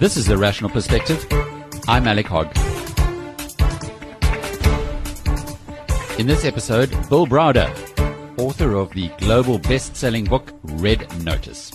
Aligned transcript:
This 0.00 0.16
is 0.16 0.26
The 0.26 0.38
Rational 0.38 0.70
Perspective. 0.70 1.26
I'm 1.86 2.08
Alec 2.08 2.26
Hogg. 2.26 2.46
In 6.18 6.26
this 6.26 6.46
episode, 6.46 6.90
Bill 7.10 7.26
Browder, 7.26 7.68
author 8.38 8.76
of 8.76 8.90
the 8.92 9.08
global 9.18 9.58
best 9.58 9.94
selling 9.94 10.24
book 10.24 10.54
Red 10.62 11.06
Notice. 11.22 11.70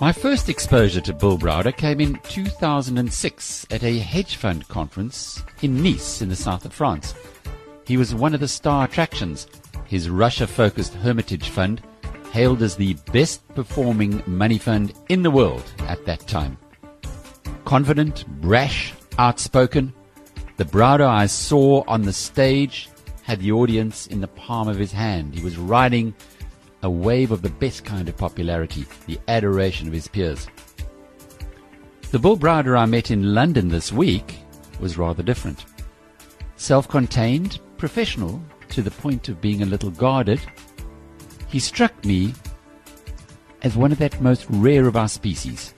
My 0.00 0.12
first 0.12 0.48
exposure 0.48 1.00
to 1.00 1.12
Bill 1.12 1.36
Browder 1.36 1.76
came 1.76 2.00
in 2.00 2.20
2006 2.28 3.66
at 3.68 3.82
a 3.82 3.98
hedge 3.98 4.36
fund 4.36 4.68
conference 4.68 5.42
in 5.60 5.82
Nice 5.82 6.22
in 6.22 6.28
the 6.28 6.36
south 6.36 6.64
of 6.64 6.72
France. 6.72 7.14
He 7.84 7.96
was 7.96 8.14
one 8.14 8.32
of 8.32 8.38
the 8.38 8.46
star 8.46 8.84
attractions. 8.84 9.48
His 9.86 10.08
Russia 10.08 10.46
focused 10.46 10.94
Hermitage 10.94 11.48
Fund, 11.48 11.82
hailed 12.30 12.62
as 12.62 12.76
the 12.76 12.94
best 13.12 13.46
performing 13.56 14.22
money 14.24 14.56
fund 14.56 14.92
in 15.08 15.24
the 15.24 15.32
world 15.32 15.64
at 15.88 16.06
that 16.06 16.20
time. 16.28 16.56
Confident, 17.64 18.24
brash, 18.40 18.94
outspoken, 19.18 19.92
the 20.58 20.64
Browder 20.64 21.08
I 21.08 21.26
saw 21.26 21.82
on 21.88 22.02
the 22.02 22.12
stage 22.12 22.88
had 23.24 23.40
the 23.40 23.50
audience 23.50 24.06
in 24.06 24.20
the 24.20 24.28
palm 24.28 24.68
of 24.68 24.78
his 24.78 24.92
hand. 24.92 25.34
He 25.34 25.42
was 25.42 25.56
riding 25.56 26.14
a 26.82 26.90
wave 26.90 27.30
of 27.30 27.42
the 27.42 27.50
best 27.50 27.84
kind 27.84 28.08
of 28.08 28.16
popularity, 28.16 28.86
the 29.06 29.18
adoration 29.28 29.88
of 29.88 29.92
his 29.92 30.08
peers. 30.08 30.46
The 32.10 32.18
Bill 32.18 32.36
Browder 32.36 32.78
I 32.78 32.86
met 32.86 33.10
in 33.10 33.34
London 33.34 33.68
this 33.68 33.92
week 33.92 34.36
was 34.80 34.96
rather 34.96 35.22
different. 35.22 35.64
Self-contained, 36.56 37.60
professional 37.76 38.42
to 38.70 38.82
the 38.82 38.90
point 38.90 39.28
of 39.28 39.40
being 39.40 39.62
a 39.62 39.66
little 39.66 39.90
guarded, 39.90 40.40
he 41.48 41.58
struck 41.58 42.04
me 42.04 42.34
as 43.62 43.76
one 43.76 43.92
of 43.92 43.98
that 43.98 44.20
most 44.20 44.46
rare 44.48 44.86
of 44.86 44.96
our 44.96 45.08
species, 45.08 45.74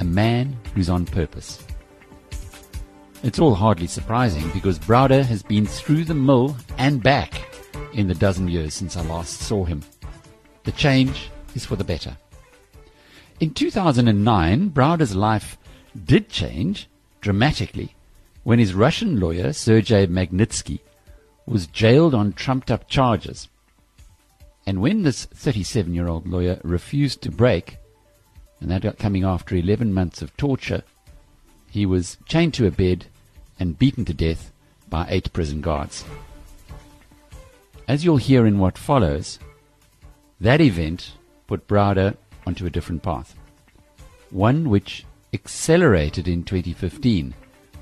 a 0.00 0.04
man 0.04 0.56
who's 0.74 0.88
on 0.88 1.04
purpose. 1.04 1.64
It's 3.22 3.38
all 3.38 3.54
hardly 3.54 3.86
surprising 3.86 4.50
because 4.50 4.78
Browder 4.78 5.22
has 5.22 5.42
been 5.42 5.66
through 5.66 6.04
the 6.04 6.14
mill 6.14 6.56
and 6.78 7.02
back 7.02 7.54
in 7.92 8.08
the 8.08 8.14
dozen 8.14 8.48
years 8.48 8.72
since 8.72 8.96
I 8.96 9.02
last 9.02 9.40
saw 9.40 9.64
him. 9.64 9.82
The 10.64 10.72
change 10.72 11.30
is 11.54 11.64
for 11.64 11.76
the 11.76 11.84
better. 11.84 12.16
In 13.40 13.54
2009, 13.54 14.68
Browder's 14.68 15.16
life 15.16 15.56
did 16.04 16.28
change 16.28 16.88
dramatically 17.20 17.94
when 18.42 18.58
his 18.58 18.74
Russian 18.74 19.18
lawyer, 19.18 19.52
Sergei 19.52 20.06
Magnitsky, 20.06 20.80
was 21.46 21.66
jailed 21.66 22.14
on 22.14 22.32
trumped 22.32 22.70
up 22.70 22.88
charges. 22.88 23.48
And 24.66 24.80
when 24.80 25.02
this 25.02 25.24
37 25.24 25.94
year 25.94 26.08
old 26.08 26.28
lawyer 26.28 26.60
refused 26.62 27.22
to 27.22 27.30
break, 27.30 27.78
and 28.60 28.70
that 28.70 28.98
coming 28.98 29.24
after 29.24 29.56
11 29.56 29.92
months 29.92 30.20
of 30.20 30.36
torture, 30.36 30.82
he 31.70 31.86
was 31.86 32.18
chained 32.26 32.54
to 32.54 32.66
a 32.66 32.70
bed 32.70 33.06
and 33.58 33.78
beaten 33.78 34.04
to 34.04 34.14
death 34.14 34.52
by 34.88 35.06
eight 35.08 35.32
prison 35.32 35.60
guards. 35.60 36.04
As 37.88 38.04
you'll 38.04 38.18
hear 38.18 38.46
in 38.46 38.58
what 38.58 38.76
follows, 38.76 39.38
that 40.40 40.60
event 40.60 41.12
put 41.46 41.66
Browder 41.66 42.16
onto 42.46 42.66
a 42.66 42.70
different 42.70 43.02
path, 43.02 43.34
one 44.30 44.70
which 44.70 45.04
accelerated 45.32 46.26
in 46.26 46.44
2015 46.44 47.34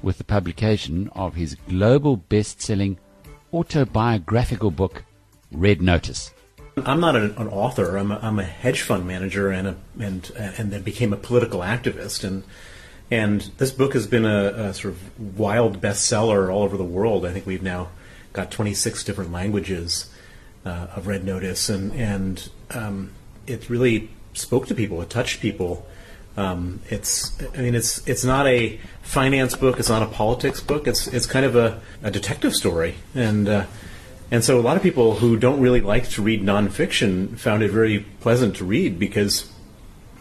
with 0.03 0.19
the 0.19 0.25
publication 0.25 1.09
of 1.15 1.35
his 1.35 1.57
global 1.69 2.17
best-selling 2.17 2.99
autobiographical 3.53 4.71
book, 4.71 5.05
Red 5.51 5.81
Notice. 5.81 6.33
I'm 6.85 7.01
not 7.01 7.17
an, 7.17 7.35
an 7.37 7.49
author. 7.49 7.97
I'm 7.97 8.13
a, 8.13 8.19
I'm 8.23 8.39
a 8.39 8.45
hedge 8.45 8.83
fund 8.83 9.07
manager 9.07 9.51
and 9.51 9.69
a, 9.69 9.77
and 9.99 10.31
and 10.37 10.71
then 10.71 10.83
became 10.83 11.13
a 11.13 11.17
political 11.17 11.61
activist. 11.61 12.23
And 12.23 12.45
and 13.11 13.41
this 13.59 13.73
book 13.73 13.95
has 13.95 14.07
been 14.07 14.25
a, 14.25 14.69
a, 14.69 14.75
sort 14.75 14.95
of 14.95 15.39
wild 15.39 15.81
bestseller 15.81 16.53
all 16.53 16.63
over 16.63 16.77
the 16.77 16.85
world. 16.85 17.27
I 17.27 17.33
think 17.33 17.47
we've 17.47 17.63
now 17.63 17.89
got 18.33 18.51
26 18.51 19.03
different 19.03 19.33
languages 19.33 20.09
uh, 20.65 20.89
of 20.97 21.07
Red 21.07 21.25
Notice, 21.25 21.69
and 21.69 21.93
and 21.93 22.49
um, 22.71 23.13
it 23.47 23.69
really 23.71 24.11
spoke 24.35 24.67
to 24.69 24.75
people. 24.75 25.01
It 25.03 25.11
touched 25.11 25.41
people. 25.41 25.87
Um, 26.37 26.81
it's 26.89 27.37
I 27.55 27.63
mean 27.63 27.75
it's 27.75 28.07
it's 28.07 28.25
not 28.25 28.47
a 28.47 28.79
finance 29.03 29.57
book. 29.57 29.79
It's 29.79 29.89
not 29.89 30.03
a 30.03 30.07
politics 30.07 30.61
book. 30.61 30.87
It's 30.87 31.07
it's 31.09 31.27
kind 31.27 31.45
of 31.45 31.57
a, 31.57 31.81
a 32.03 32.11
detective 32.11 32.55
story, 32.55 32.95
and 33.15 33.49
uh, 33.49 33.67
and 34.31 34.45
so 34.45 34.61
a 34.61 34.63
lot 34.63 34.77
of 34.77 34.83
people 34.83 35.15
who 35.17 35.37
don't 35.37 35.61
really 35.61 35.81
like 35.81 36.09
to 36.11 36.23
read 36.23 36.43
nonfiction 36.43 37.39
found 37.39 37.63
it 37.63 37.71
very 37.71 38.01
pleasant 38.21 38.57
to 38.57 38.65
read 38.65 38.99
because 38.99 39.51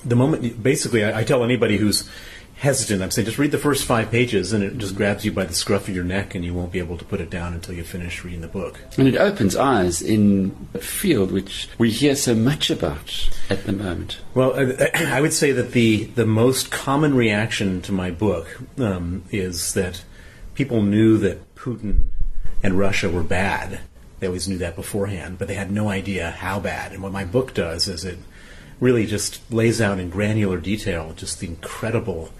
the 0.06 0.16
moment 0.16 0.64
basically 0.64 1.04
I, 1.04 1.20
I 1.20 1.24
tell 1.24 1.44
anybody 1.44 1.78
who's 1.78 2.10
hesitant. 2.58 3.04
I'm 3.04 3.12
saying 3.12 3.26
just 3.26 3.38
read 3.38 3.52
the 3.52 3.58
first 3.58 3.86
five 3.86 4.10
pages, 4.10 4.52
and 4.52 4.64
it 4.64 4.78
just 4.78 4.96
grabs 4.96 5.24
you 5.24 5.32
by 5.32 5.46
the 5.46 5.54
scruff 5.54 5.88
of 5.88 5.96
your 5.96 6.04
neck, 6.04 6.36
and 6.36 6.44
you 6.44 6.54
won't 6.54 6.72
be 6.72 6.80
able 6.80 6.98
to 6.98 7.06
put 7.06 7.22
it 7.22 7.30
down 7.30 7.54
until 7.54 7.76
you 7.76 7.84
finish 7.84 8.24
reading 8.24 8.42
the 8.42 8.48
book. 8.48 8.80
And 8.98 9.08
it 9.08 9.16
opens 9.16 9.56
eyes 9.56 10.02
in 10.02 10.68
a 10.74 10.80
field 10.80 11.32
which 11.32 11.70
we 11.78 11.92
hear 11.92 12.16
so 12.16 12.34
much 12.34 12.70
about 12.70 13.30
at 13.50 13.66
the 13.66 13.74
moment. 13.74 14.20
Well, 14.34 14.54
I, 14.60 14.90
I 14.96 15.22
would 15.22 15.34
say 15.34 15.52
that 15.52 15.72
the 15.72 16.06
the 16.06 16.26
most 16.26 16.72
common 16.72 17.16
reaction 17.16 17.82
to 17.84 17.92
my 17.92 18.12
book 18.12 18.60
um, 18.80 19.24
is 19.32 19.74
that 19.76 20.04
people 20.56 20.82
knew 20.82 21.18
that 21.20 21.56
Putin 21.56 22.08
and 22.64 22.78
Russia 22.78 23.10
were 23.10 23.24
bad. 23.24 23.80
They 24.20 24.26
always 24.26 24.48
knew 24.48 24.58
that 24.58 24.76
beforehand, 24.76 25.38
but 25.38 25.48
they 25.48 25.54
had 25.54 25.72
no 25.72 25.90
idea 25.90 26.32
how 26.32 26.60
bad. 26.60 26.92
And 26.92 27.04
what 27.04 27.12
my 27.12 27.24
book 27.24 27.54
does 27.54 27.88
is 27.88 28.04
it 28.04 28.18
really 28.80 29.06
just 29.06 29.40
lays 29.52 29.80
out 29.80 30.00
in 30.00 30.10
granular 30.10 30.58
detail 30.58 31.14
just 31.16 31.40
the 31.40 31.48
incredible 31.48 32.32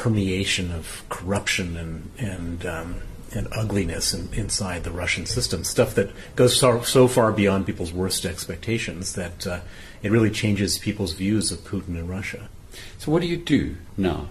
permeation 0.00 0.72
of 0.72 1.04
corruption 1.10 1.76
and 1.76 2.10
and 2.18 2.64
um, 2.64 3.02
and 3.32 3.46
ugliness 3.52 4.14
in, 4.14 4.32
inside 4.32 4.82
the 4.82 4.90
Russian 4.90 5.26
system. 5.26 5.62
Stuff 5.62 5.94
that 5.94 6.10
goes 6.36 6.58
so, 6.58 6.80
so 6.82 7.06
far 7.06 7.30
beyond 7.32 7.66
people's 7.66 7.92
worst 7.92 8.24
expectations 8.24 9.12
that 9.14 9.46
uh, 9.46 9.60
it 10.02 10.10
really 10.10 10.30
changes 10.30 10.78
people's 10.78 11.12
views 11.12 11.52
of 11.52 11.60
Putin 11.60 11.90
and 11.90 12.08
Russia. 12.08 12.48
So, 12.98 13.12
what 13.12 13.20
do 13.20 13.28
you 13.28 13.36
do 13.36 13.76
now? 13.96 14.28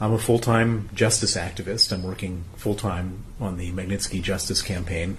I'm 0.00 0.12
a 0.12 0.18
full 0.18 0.38
time 0.38 0.88
justice 0.94 1.36
activist. 1.36 1.92
I'm 1.92 2.04
working 2.04 2.44
full 2.56 2.76
time 2.76 3.24
on 3.40 3.58
the 3.58 3.72
Magnitsky 3.72 4.22
Justice 4.22 4.62
Campaign. 4.62 5.18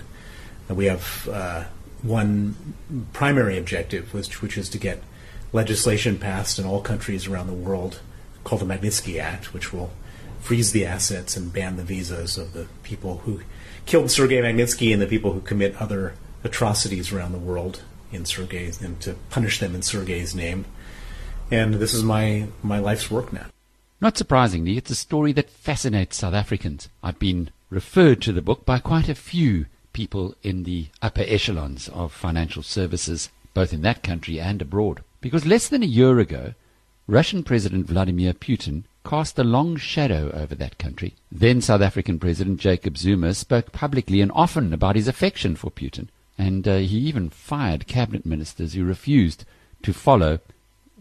And 0.70 0.78
we 0.78 0.86
have 0.86 1.28
uh, 1.28 1.66
one 2.02 2.76
primary 3.12 3.58
objective, 3.58 4.14
which, 4.14 4.42
which 4.42 4.58
is 4.58 4.70
to 4.70 4.78
get 4.78 5.04
legislation 5.52 6.18
passed 6.18 6.58
in 6.58 6.66
all 6.66 6.82
countries 6.82 7.28
around 7.28 7.48
the 7.48 7.54
world 7.54 8.00
called 8.44 8.62
the 8.62 8.66
Magnitsky 8.66 9.20
Act, 9.20 9.54
which 9.54 9.72
will 9.72 9.92
freeze 10.40 10.72
the 10.72 10.86
assets 10.86 11.38
and 11.38 11.54
ban 11.54 11.78
the 11.78 11.84
visas 11.84 12.38
of 12.38 12.54
the 12.54 12.68
people 12.84 13.20
who 13.20 13.42
killed 13.86 14.10
Sergei 14.10 14.42
Magnitsky 14.42 14.92
and 14.92 15.02
the 15.02 15.08
people 15.08 15.34
who 15.34 15.42
commit 15.42 15.76
other 15.82 16.14
atrocities 16.44 17.12
around 17.12 17.32
the 17.32 17.38
world 17.38 17.82
in 18.12 18.26
Sergei's 18.26 18.82
and 18.82 19.00
to 19.02 19.14
punish 19.30 19.60
them 19.60 19.76
in 19.76 19.82
Sergei's 19.82 20.36
name. 20.36 20.66
And 21.50 21.76
this 21.76 21.94
is 21.94 22.04
my 22.04 22.48
my 22.64 22.80
life's 22.80 23.12
work 23.12 23.32
now. 23.32 23.48
Not 24.00 24.18
surprisingly, 24.18 24.78
it's 24.78 24.90
a 24.90 24.96
story 24.96 25.32
that 25.34 25.50
fascinates 25.50 26.18
South 26.18 26.34
Africans. 26.34 26.90
I've 27.04 27.20
been 27.20 27.52
referred 27.70 28.22
to 28.24 28.32
the 28.32 28.42
book 28.42 28.66
by 28.66 28.80
quite 28.80 29.10
a 29.10 29.16
few 29.16 29.68
people 29.94 30.34
in 30.42 30.64
the 30.64 30.88
upper 31.02 31.24
echelons 31.28 31.88
of 31.90 32.12
financial 32.12 32.64
services, 32.64 33.30
both 33.54 33.74
in 33.74 33.84
that 33.84 34.02
country 34.02 34.40
and 34.40 34.62
abroad. 34.62 35.04
Because 35.20 35.46
less 35.46 35.68
than 35.68 35.84
a 35.84 35.86
year 35.86 36.20
ago, 36.20 36.54
Russian 37.12 37.44
President 37.44 37.88
Vladimir 37.88 38.32
Putin 38.32 38.84
cast 39.04 39.38
a 39.38 39.44
long 39.44 39.76
shadow 39.76 40.32
over 40.32 40.56
that 40.56 40.78
country. 40.78 41.14
Then 41.30 41.60
South 41.60 41.82
African 41.82 42.20
President 42.20 42.58
Jacob 42.58 42.98
Zuma 42.98 43.34
spoke 43.34 43.74
publicly 43.74 44.22
and 44.22 44.32
often 44.34 44.72
about 44.72 44.96
his 44.96 45.10
affection 45.10 45.58
for 45.58 45.70
Putin, 45.70 46.08
and 46.38 46.66
uh, 46.66 46.78
he 46.78 46.98
even 47.00 47.30
fired 47.30 47.86
cabinet 47.86 48.26
ministers 48.26 48.76
who 48.76 48.86
refused 48.86 49.44
to 49.84 49.92
follow 49.92 50.40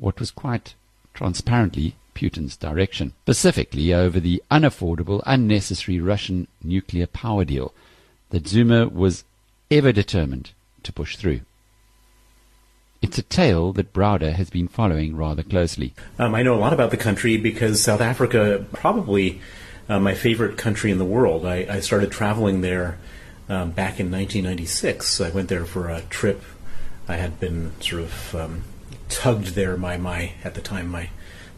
what 0.01 0.19
was 0.19 0.33
quite 0.33 0.75
transparently 1.15 1.95
Putin's 2.13 2.57
direction, 2.57 3.13
specifically 3.23 3.95
over 3.95 4.19
the 4.19 4.43
unaffordable, 4.51 5.23
unnecessary 5.27 6.01
Russian 6.01 6.49
nuclear 6.61 7.07
power 7.07 7.45
deal 7.45 7.73
that 8.31 8.49
Zuma 8.49 8.89
was 8.89 9.23
ever 9.71 9.93
determined 9.93 10.51
to 10.83 10.93
push 10.93 11.15
through. 11.17 11.43
It's 13.03 13.17
a 13.17 13.23
tale 13.23 13.73
that 13.75 13.93
Browder 13.93 14.33
has 14.35 14.51
been 14.51 14.69
following 14.69 15.17
rather 15.17 15.43
closely. 15.43 15.95
Um, 16.19 16.35
I 16.35 16.43
know 16.43 16.55
a 16.55 16.61
lot 16.61 16.73
about 16.73 16.91
the 16.91 16.99
country 16.99 17.39
because 17.39 17.83
South 17.83 18.01
Africa, 18.01 18.65
probably 18.73 19.41
uh, 19.89 19.99
my 19.99 20.15
favorite 20.15 20.59
country 20.59 20.91
in 20.91 20.99
the 20.99 21.05
world. 21.05 21.47
I, 21.47 21.67
I 21.69 21.81
started 21.81 22.13
traveling 22.13 22.61
there 22.61 22.99
um, 23.49 23.71
back 23.71 23.99
in 24.01 24.11
1996. 24.11 25.21
I 25.21 25.31
went 25.31 25.49
there 25.49 25.65
for 25.65 25.89
a 25.89 26.03
trip. 26.03 26.43
I 27.09 27.17
had 27.17 27.41
been 27.41 27.73
sort 27.81 28.03
of 28.03 28.35
um, 28.35 28.65
tugged 29.09 29.55
there 29.55 29.77
by 29.77 29.97
my 29.97 30.33
at 30.45 30.55
the 30.55 30.61
time 30.61 30.89
my 30.89 31.11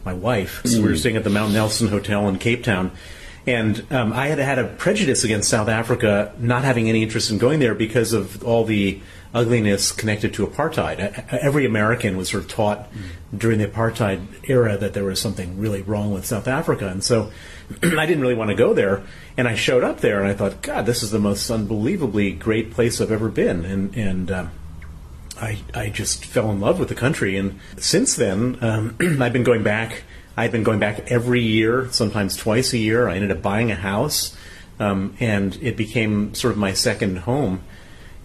my 0.05 0.13
wife. 0.13 0.61
So 0.65 0.81
we 0.81 0.89
were 0.89 0.97
staying 0.97 1.15
at 1.15 1.23
the 1.23 1.29
Mount 1.29 1.53
Nelson 1.53 1.87
Hotel 1.87 2.27
in 2.27 2.37
Cape 2.37 2.63
Town. 2.63 2.91
And 3.45 3.85
um, 3.91 4.11
I 4.13 4.27
had 4.27 4.39
had 4.39 4.59
a 4.59 4.67
prejudice 4.67 5.23
against 5.23 5.49
South 5.49 5.67
Africa, 5.67 6.33
not 6.39 6.63
having 6.63 6.89
any 6.89 7.03
interest 7.03 7.29
in 7.31 7.37
going 7.37 7.59
there 7.59 7.75
because 7.75 8.13
of 8.13 8.43
all 8.43 8.63
the 8.65 9.01
ugliness 9.33 9.91
connected 9.91 10.33
to 10.35 10.45
apartheid. 10.45 10.99
Every 11.33 11.65
American 11.65 12.17
was 12.17 12.29
sort 12.29 12.43
of 12.43 12.49
taught 12.49 12.87
during 13.35 13.57
the 13.57 13.67
apartheid 13.67 14.47
era 14.47 14.77
that 14.77 14.93
there 14.93 15.03
was 15.03 15.19
something 15.19 15.57
really 15.57 15.81
wrong 15.81 16.13
with 16.13 16.25
South 16.25 16.47
Africa, 16.47 16.87
and 16.87 17.03
so 17.03 17.31
I 17.83 18.05
didn't 18.05 18.21
really 18.21 18.35
want 18.35 18.49
to 18.49 18.55
go 18.55 18.73
there. 18.73 19.03
And 19.35 19.47
I 19.47 19.55
showed 19.55 19.83
up 19.83 20.01
there, 20.01 20.19
and 20.19 20.27
I 20.29 20.33
thought, 20.33 20.61
God, 20.61 20.85
this 20.85 21.01
is 21.01 21.11
the 21.11 21.19
most 21.19 21.49
unbelievably 21.49 22.33
great 22.33 22.71
place 22.71 23.01
I've 23.01 23.11
ever 23.11 23.29
been. 23.29 23.65
And 23.65 23.95
and 23.95 24.31
um, 24.31 24.51
I, 25.41 25.59
I 25.73 25.89
just 25.89 26.25
fell 26.25 26.51
in 26.51 26.59
love 26.59 26.79
with 26.79 26.89
the 26.89 26.95
country. 26.95 27.35
And 27.37 27.59
since 27.77 28.15
then, 28.15 28.57
um, 28.61 28.95
I've 29.21 29.33
been 29.33 29.43
going 29.43 29.63
back. 29.63 30.03
I've 30.35 30.51
been 30.51 30.63
going 30.63 30.79
back 30.79 31.11
every 31.11 31.41
year, 31.41 31.89
sometimes 31.91 32.35
twice 32.35 32.73
a 32.73 32.77
year. 32.77 33.07
I 33.07 33.15
ended 33.15 33.31
up 33.31 33.41
buying 33.41 33.69
a 33.69 33.75
house, 33.75 34.35
um, 34.79 35.15
and 35.19 35.55
it 35.61 35.77
became 35.77 36.33
sort 36.33 36.53
of 36.53 36.57
my 36.57 36.73
second 36.73 37.19
home. 37.19 37.61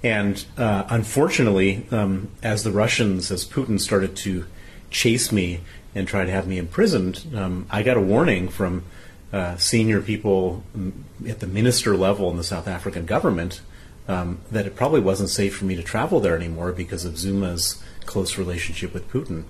And 0.02 0.44
uh, 0.56 0.84
unfortunately, 0.88 1.86
um, 1.90 2.30
as 2.42 2.62
the 2.62 2.70
Russians, 2.70 3.30
as 3.30 3.44
Putin 3.44 3.80
started 3.80 4.16
to 4.18 4.46
chase 4.90 5.32
me 5.32 5.60
and 5.94 6.06
try 6.06 6.24
to 6.24 6.30
have 6.30 6.46
me 6.46 6.58
imprisoned, 6.58 7.26
um, 7.34 7.66
I 7.70 7.82
got 7.82 7.96
a 7.96 8.00
warning 8.00 8.48
from 8.48 8.84
uh, 9.32 9.56
senior 9.56 10.00
people 10.00 10.62
mm, 10.76 10.92
at 11.28 11.40
the 11.40 11.46
minister 11.46 11.96
level 11.96 12.30
in 12.30 12.36
the 12.36 12.44
South 12.44 12.68
African 12.68 13.06
government 13.06 13.60
um, 14.06 14.40
that 14.50 14.66
it 14.66 14.74
probably 14.74 15.00
wasn't 15.00 15.28
safe 15.28 15.54
for 15.56 15.66
me 15.66 15.76
to 15.76 15.82
travel 15.82 16.20
there 16.20 16.36
anymore 16.36 16.72
because 16.72 17.04
of 17.04 17.18
Zuma's 17.18 17.82
close 18.06 18.38
relationship 18.38 18.94
with 18.94 19.10
Putin. 19.10 19.44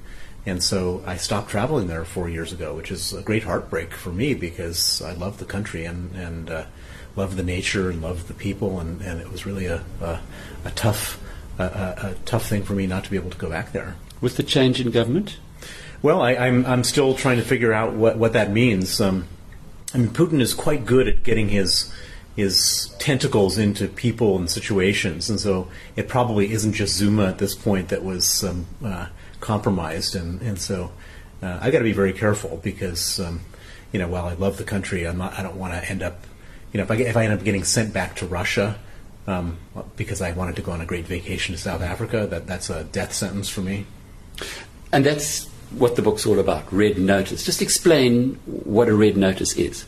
And 0.44 0.62
so 0.62 1.02
I 1.06 1.16
stopped 1.16 1.50
traveling 1.50 1.86
there 1.86 2.04
four 2.04 2.28
years 2.28 2.52
ago, 2.52 2.74
which 2.74 2.90
is 2.90 3.12
a 3.12 3.22
great 3.22 3.44
heartbreak 3.44 3.92
for 3.92 4.10
me 4.10 4.34
because 4.34 5.02
I 5.02 5.12
love 5.12 5.38
the 5.38 5.44
country 5.44 5.84
and, 5.84 6.14
and 6.16 6.50
uh, 6.50 6.64
love 7.18 7.36
the 7.36 7.42
nature 7.42 7.90
and 7.90 8.00
love 8.00 8.28
the 8.28 8.34
people, 8.34 8.80
and, 8.80 9.02
and 9.02 9.20
it 9.20 9.30
was 9.30 9.44
really 9.44 9.66
a, 9.66 9.84
a, 10.00 10.20
a 10.64 10.70
tough 10.70 11.20
a, 11.58 11.64
a, 11.64 12.06
a 12.10 12.14
tough 12.24 12.46
thing 12.46 12.62
for 12.62 12.72
me 12.72 12.86
not 12.86 13.04
to 13.04 13.10
be 13.10 13.16
able 13.16 13.30
to 13.30 13.36
go 13.36 13.50
back 13.50 13.72
there. 13.72 13.96
With 14.20 14.36
the 14.36 14.42
change 14.42 14.80
in 14.80 14.90
government? 14.90 15.38
Well, 16.00 16.22
I, 16.22 16.34
I'm 16.34 16.64
I'm 16.64 16.84
still 16.84 17.14
trying 17.14 17.38
to 17.38 17.42
figure 17.42 17.72
out 17.72 17.92
what, 17.92 18.16
what 18.16 18.32
that 18.32 18.52
means. 18.52 19.00
Um, 19.00 19.26
I 19.92 19.98
mean, 19.98 20.10
Putin 20.10 20.40
is 20.40 20.54
quite 20.54 20.86
good 20.86 21.08
at 21.08 21.24
getting 21.24 21.48
his 21.48 21.92
his 22.36 22.94
tentacles 23.00 23.58
into 23.58 23.88
people 23.88 24.36
and 24.36 24.48
situations, 24.48 25.28
and 25.28 25.40
so 25.40 25.68
it 25.96 26.06
probably 26.06 26.52
isn't 26.52 26.72
just 26.72 26.94
Zuma 26.94 27.26
at 27.26 27.38
this 27.38 27.56
point 27.56 27.88
that 27.88 28.04
was 28.04 28.44
um, 28.44 28.66
uh, 28.84 29.06
compromised, 29.40 30.14
and 30.14 30.40
and 30.40 30.60
so 30.60 30.92
uh, 31.42 31.58
I 31.60 31.72
got 31.72 31.78
to 31.78 31.84
be 31.84 31.92
very 31.92 32.12
careful 32.12 32.60
because 32.62 33.18
um, 33.18 33.40
you 33.90 33.98
know 33.98 34.06
while 34.06 34.26
I 34.26 34.34
love 34.34 34.56
the 34.56 34.64
country, 34.64 35.04
I'm 35.04 35.18
not, 35.18 35.36
I 35.36 35.42
don't 35.42 35.56
want 35.56 35.74
to 35.74 35.90
end 35.90 36.02
up 36.02 36.22
you 36.72 36.78
know 36.78 36.84
if 36.84 36.90
I 36.90 36.96
get, 36.96 37.06
if 37.08 37.16
I 37.16 37.24
end 37.24 37.32
up 37.32 37.44
getting 37.44 37.64
sent 37.64 37.92
back 37.92 38.16
to 38.16 38.26
Russia. 38.26 38.78
Um, 39.26 39.58
because 39.98 40.22
I 40.22 40.32
wanted 40.32 40.56
to 40.56 40.62
go 40.62 40.72
on 40.72 40.80
a 40.80 40.86
great 40.86 41.06
vacation 41.06 41.54
to 41.54 41.60
South 41.60 41.82
Africa, 41.82 42.26
that 42.28 42.46
that's 42.46 42.70
a 42.70 42.84
death 42.84 43.12
sentence 43.12 43.50
for 43.50 43.60
me. 43.60 43.84
And 44.90 45.04
that's 45.04 45.46
what 45.70 45.96
the 45.96 46.02
book's 46.02 46.26
all 46.26 46.38
about 46.38 46.72
red 46.72 46.98
notice. 46.98 47.44
Just 47.44 47.60
explain 47.60 48.34
what 48.46 48.88
a 48.88 48.94
red 48.94 49.16
notice 49.16 49.54
is. 49.56 49.84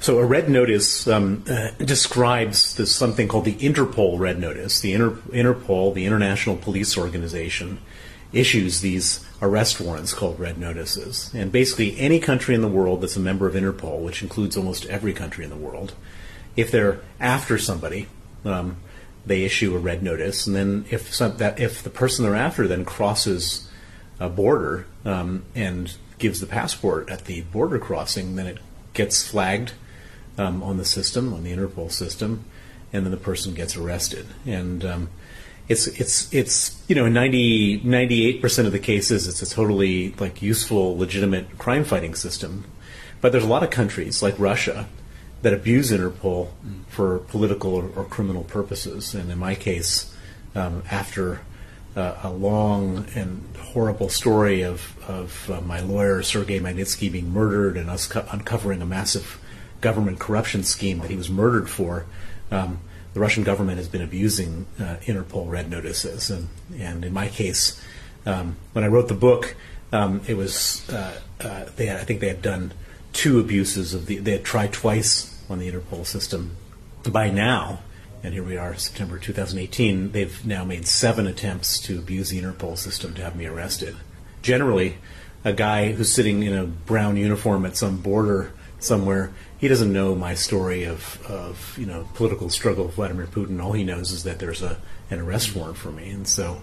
So 0.00 0.18
a 0.18 0.24
red 0.24 0.48
notice 0.48 1.06
um, 1.08 1.44
uh, 1.48 1.70
describes 1.78 2.74
this 2.76 2.94
something 2.94 3.28
called 3.28 3.44
the 3.46 3.54
Interpol 3.54 4.18
red 4.18 4.38
notice. 4.38 4.80
The 4.80 4.92
Inter- 4.92 5.18
Interpol, 5.30 5.94
the 5.94 6.06
International 6.06 6.56
Police 6.56 6.98
Organization, 6.98 7.78
issues 8.34 8.80
these 8.80 9.24
arrest 9.40 9.80
warrants 9.80 10.12
called 10.12 10.38
red 10.38 10.58
notices. 10.58 11.30
And 11.34 11.52
basically, 11.52 11.98
any 11.98 12.20
country 12.20 12.54
in 12.54 12.60
the 12.60 12.68
world 12.68 13.00
that's 13.00 13.16
a 13.16 13.20
member 13.20 13.46
of 13.46 13.54
Interpol, 13.54 14.00
which 14.00 14.22
includes 14.22 14.56
almost 14.56 14.86
every 14.86 15.12
country 15.12 15.44
in 15.44 15.50
the 15.50 15.56
world, 15.56 15.94
if 16.56 16.70
they're 16.70 17.00
after 17.20 17.58
somebody, 17.58 18.06
um, 18.44 18.76
they 19.26 19.44
issue 19.44 19.74
a 19.74 19.78
red 19.78 20.02
notice. 20.02 20.46
And 20.46 20.54
then 20.54 20.84
if 20.90 21.14
some, 21.14 21.36
that 21.38 21.58
if 21.58 21.82
the 21.82 21.90
person 21.90 22.24
they're 22.24 22.34
after 22.34 22.68
then 22.68 22.84
crosses 22.84 23.68
a 24.20 24.28
border 24.28 24.86
um, 25.04 25.44
and 25.54 25.94
gives 26.18 26.40
the 26.40 26.46
passport 26.46 27.08
at 27.10 27.24
the 27.24 27.42
border 27.42 27.78
crossing, 27.78 28.36
then 28.36 28.46
it 28.46 28.58
gets 28.92 29.26
flagged 29.26 29.72
um, 30.38 30.62
on 30.62 30.76
the 30.76 30.84
system, 30.84 31.32
on 31.32 31.42
the 31.42 31.52
Interpol 31.52 31.90
system, 31.90 32.44
and 32.92 33.04
then 33.04 33.10
the 33.10 33.16
person 33.16 33.54
gets 33.54 33.76
arrested. 33.76 34.26
And 34.46 34.84
um, 34.84 35.10
it's 35.68 35.86
it's 35.86 36.32
it's 36.32 36.82
you 36.88 36.94
know 36.94 37.06
in 37.06 37.12
98 37.14 38.42
percent 38.42 38.66
of 38.66 38.72
the 38.72 38.78
cases, 38.78 39.26
it's 39.28 39.42
a 39.42 39.54
totally 39.54 40.12
like 40.18 40.42
useful, 40.42 40.96
legitimate 40.96 41.58
crime 41.58 41.84
fighting 41.84 42.14
system. 42.14 42.64
But 43.20 43.32
there's 43.32 43.44
a 43.44 43.48
lot 43.48 43.62
of 43.62 43.70
countries 43.70 44.22
like 44.22 44.38
Russia 44.38 44.88
that 45.42 45.52
abuse 45.52 45.90
Interpol 45.90 46.48
for 46.88 47.18
political 47.18 47.74
or, 47.74 47.90
or 47.96 48.04
criminal 48.04 48.44
purposes. 48.44 49.14
And 49.14 49.30
in 49.30 49.38
my 49.38 49.54
case, 49.54 50.14
um, 50.54 50.82
after 50.90 51.40
uh, 51.96 52.16
a 52.22 52.30
long 52.30 53.06
and 53.14 53.44
horrible 53.56 54.08
story 54.08 54.62
of, 54.62 54.98
of 55.08 55.50
uh, 55.50 55.60
my 55.60 55.80
lawyer 55.80 56.22
Sergei 56.22 56.60
Magnitsky 56.60 57.10
being 57.10 57.30
murdered 57.30 57.76
and 57.76 57.90
us 57.90 58.06
co- 58.06 58.26
uncovering 58.30 58.82
a 58.82 58.86
massive 58.86 59.38
government 59.80 60.18
corruption 60.18 60.64
scheme 60.64 60.98
that 61.00 61.10
he 61.10 61.16
was 61.16 61.28
murdered 61.28 61.68
for, 61.68 62.06
um, 62.50 62.80
the 63.14 63.20
Russian 63.20 63.44
government 63.44 63.78
has 63.78 63.88
been 63.88 64.02
abusing 64.02 64.66
uh, 64.78 64.96
Interpol 65.02 65.48
red 65.48 65.70
notices. 65.70 66.30
And, 66.30 66.48
and 66.76 67.04
in 67.04 67.12
my 67.12 67.28
case, 67.28 67.80
um, 68.26 68.56
when 68.72 68.84
I 68.84 68.88
wrote 68.88 69.08
the 69.08 69.14
book, 69.14 69.54
um, 69.92 70.20
it 70.26 70.36
was 70.36 70.88
uh, 70.90 71.18
uh, 71.40 71.64
they 71.76 71.86
had, 71.86 71.98
I 71.98 72.04
think 72.04 72.20
they 72.20 72.28
had 72.28 72.42
done 72.42 72.72
two 73.12 73.38
abuses 73.38 73.94
of 73.94 74.06
the 74.06 74.18
they 74.18 74.32
had 74.32 74.44
tried 74.44 74.72
twice 74.72 75.42
on 75.48 75.60
the 75.60 75.70
Interpol 75.70 76.04
system. 76.04 76.56
By 77.08 77.30
now, 77.30 77.80
and 78.22 78.34
here 78.34 78.42
we 78.42 78.56
are, 78.56 78.74
September 78.76 79.18
2018, 79.18 80.10
they've 80.12 80.44
now 80.44 80.64
made 80.64 80.86
seven 80.86 81.26
attempts 81.26 81.78
to 81.80 81.98
abuse 81.98 82.30
the 82.30 82.40
Interpol 82.40 82.76
system 82.76 83.14
to 83.14 83.22
have 83.22 83.36
me 83.36 83.46
arrested. 83.46 83.94
Generally, 84.42 84.96
a 85.44 85.52
guy 85.52 85.92
who's 85.92 86.10
sitting 86.10 86.42
in 86.42 86.54
a 86.54 86.64
brown 86.64 87.16
uniform 87.16 87.66
at 87.66 87.76
some 87.76 87.98
border 87.98 88.52
somewhere, 88.84 89.32
he 89.58 89.68
doesn't 89.68 89.92
know 89.92 90.14
my 90.14 90.34
story 90.34 90.84
of, 90.84 91.24
of 91.26 91.76
you 91.78 91.86
know 91.86 92.08
political 92.14 92.50
struggle 92.50 92.86
with 92.86 92.94
Vladimir 92.94 93.26
Putin. 93.26 93.62
All 93.62 93.72
he 93.72 93.84
knows 93.84 94.10
is 94.10 94.24
that 94.24 94.38
there's 94.38 94.62
a 94.62 94.78
an 95.10 95.20
arrest 95.20 95.54
warrant 95.54 95.76
for 95.76 95.90
me, 95.90 96.10
and 96.10 96.26
so 96.26 96.62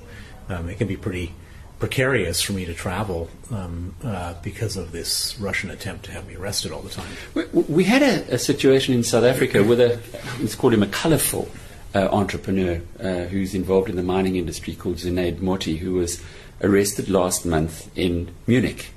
um, 0.50 0.70
it 0.70 0.78
can 0.78 0.88
be 0.88 0.98
pretty 0.98 1.34
precarious 1.80 2.42
for 2.44 2.54
me 2.54 2.64
to 2.64 2.76
travel 2.76 3.28
um, 3.50 3.96
uh, 4.04 4.36
because 4.44 4.78
of 4.78 4.92
this 4.92 5.36
Russian 5.40 5.72
attempt 5.72 6.06
to 6.06 6.12
have 6.12 6.28
me 6.28 6.36
arrested 6.36 6.72
all 6.72 6.82
the 6.82 6.92
time. 6.92 7.12
We, 7.34 7.44
we 7.64 7.84
had 7.86 8.04
a, 8.04 8.36
a, 8.36 8.38
situation 8.38 8.94
in 8.94 9.04
South 9.04 9.24
Africa 9.24 9.64
with 9.64 9.80
a, 9.80 10.00
let's 10.40 10.54
call 10.54 10.72
him 10.72 10.84
a 10.84 10.88
colourful 10.88 11.50
uh, 11.96 12.08
entrepreneur 12.12 12.82
uh, 13.00 13.24
who's 13.24 13.56
involved 13.56 13.90
in 13.90 13.96
the 13.96 14.04
mining 14.04 14.36
industry 14.36 14.76
called 14.76 14.98
Zunaid 14.98 15.42
Moti, 15.42 15.78
who 15.78 15.94
was 15.94 16.22
arrested 16.62 17.10
last 17.10 17.48
month 17.48 17.90
in 17.98 18.30
Munich. 18.46 18.92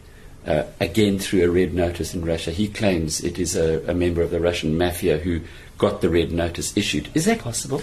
Uh, 0.47 0.65
again, 0.79 1.19
through 1.19 1.43
a 1.43 1.49
red 1.49 1.73
notice 1.73 2.15
in 2.15 2.23
Russia. 2.23 2.51
He 2.51 2.69
claims 2.69 3.25
it 3.25 3.39
is 3.39 3.57
a, 3.57 3.83
a 3.89 3.95
member 3.95 4.21
of 4.21 4.31
the 4.31 4.41
Russian 4.41 4.77
mafia 4.77 5.17
who 5.17 5.41
got 5.79 6.03
the 6.03 6.11
red 6.11 6.33
notice 6.33 6.77
issued. 6.77 7.09
Is 7.15 7.25
that 7.25 7.39
possible? 7.39 7.83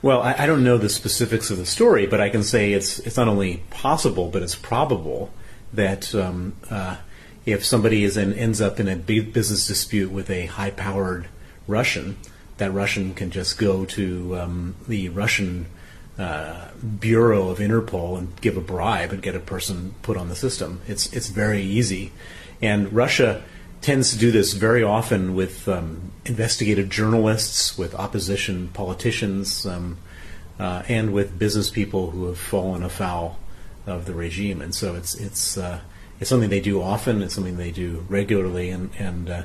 Well, 0.00 0.22
I, 0.22 0.34
I, 0.38 0.46
don't 0.46 0.64
know 0.64 0.78
the 0.78 0.88
specifics 0.88 1.50
of 1.50 1.58
the 1.58 1.66
story, 1.66 2.06
but 2.06 2.20
I 2.20 2.30
can 2.30 2.42
say 2.42 2.72
it's 2.72 2.98
it's 3.00 3.16
not 3.16 3.28
only 3.28 3.62
possible, 3.70 4.28
but 4.28 4.42
it's 4.42 4.54
probable 4.54 5.30
that 5.72 6.14
um, 6.14 6.54
uh, 6.70 6.96
if 7.44 7.64
somebody 7.64 8.04
is 8.04 8.16
in, 8.16 8.32
ends 8.32 8.60
up 8.60 8.78
in 8.78 8.88
a 8.88 8.96
business 8.96 9.66
dispute 9.66 10.10
with 10.10 10.30
a 10.30 10.46
high-powered 10.46 11.26
Russian, 11.66 12.16
that 12.58 12.72
Russian 12.72 13.14
can 13.14 13.30
just 13.30 13.58
go 13.58 13.84
to 13.84 14.38
um, 14.38 14.76
the 14.86 15.08
Russian 15.08 15.66
uh, 16.18 16.68
bureau 16.98 17.48
of 17.48 17.58
Interpol 17.58 18.18
and 18.18 18.40
give 18.40 18.56
a 18.56 18.60
bribe 18.60 19.12
and 19.12 19.22
get 19.22 19.34
a 19.34 19.40
person 19.40 19.94
put 20.02 20.16
on 20.16 20.28
the 20.28 20.34
system. 20.34 20.80
It's 20.86 21.12
it's 21.12 21.28
very 21.28 21.62
easy, 21.62 22.12
and 22.60 22.92
Russia 22.92 23.42
tends 23.80 24.10
to 24.10 24.18
do 24.18 24.30
this 24.30 24.54
very 24.54 24.82
often 24.82 25.34
with 25.34 25.68
um, 25.68 26.10
investigative 26.24 26.88
journalists, 26.88 27.78
with 27.78 27.94
opposition 27.94 28.68
politicians, 28.68 29.64
um, 29.66 29.98
uh, 30.58 30.82
and 30.88 31.12
with 31.12 31.38
business 31.38 31.70
people 31.70 32.10
who 32.10 32.26
have 32.26 32.38
fallen 32.38 32.82
afoul 32.82 33.38
of 33.86 34.06
the 34.06 34.14
regime. 34.14 34.60
And 34.60 34.74
so 34.74 34.94
it's 34.94 35.14
it's 35.14 35.56
uh, 35.56 35.80
it's 36.20 36.28
something 36.28 36.50
they 36.50 36.60
do 36.60 36.82
often. 36.82 37.22
It's 37.22 37.34
something 37.34 37.56
they 37.56 37.70
do 37.70 38.04
regularly. 38.08 38.70
And 38.70 38.90
and 38.98 39.30
uh, 39.30 39.42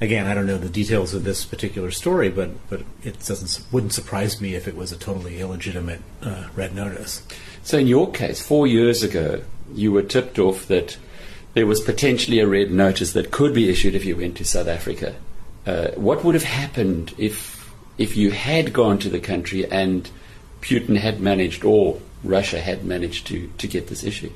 again, 0.00 0.26
I 0.26 0.34
don't 0.34 0.46
know 0.46 0.58
the 0.58 0.68
details 0.68 1.14
of 1.14 1.24
this 1.24 1.44
particular 1.44 1.90
story, 1.90 2.28
but 2.28 2.50
but 2.68 2.82
it 3.04 3.24
doesn't 3.24 3.64
wouldn't 3.72 3.92
surprise 3.92 4.40
me 4.40 4.54
if 4.54 4.66
it 4.66 4.76
was 4.76 4.92
a 4.92 4.96
totally 4.96 5.40
illegitimate 5.40 6.00
uh, 6.22 6.48
red 6.56 6.74
notice. 6.74 7.22
So 7.62 7.78
in 7.78 7.86
your 7.86 8.10
case, 8.10 8.40
four 8.40 8.66
years 8.66 9.02
ago, 9.02 9.42
you 9.74 9.92
were 9.92 10.02
tipped 10.02 10.38
off 10.38 10.66
that 10.68 10.96
there 11.54 11.66
was 11.66 11.80
potentially 11.80 12.40
a 12.40 12.46
red 12.46 12.70
notice 12.70 13.12
that 13.12 13.30
could 13.30 13.52
be 13.52 13.68
issued 13.68 13.94
if 13.94 14.04
you 14.04 14.16
went 14.16 14.36
to 14.36 14.44
South 14.44 14.68
Africa. 14.68 15.16
Uh, 15.66 15.88
what 15.90 16.24
would 16.24 16.34
have 16.34 16.44
happened 16.44 17.14
if 17.18 17.70
if 17.98 18.16
you 18.16 18.30
had 18.30 18.72
gone 18.72 18.98
to 18.98 19.10
the 19.10 19.20
country 19.20 19.70
and 19.70 20.10
Putin 20.62 20.96
had 20.96 21.20
managed, 21.20 21.64
or 21.64 22.00
Russia 22.22 22.60
had 22.60 22.84
managed 22.84 23.26
to, 23.26 23.50
to 23.58 23.66
get 23.66 23.88
this 23.88 24.04
issued? 24.04 24.32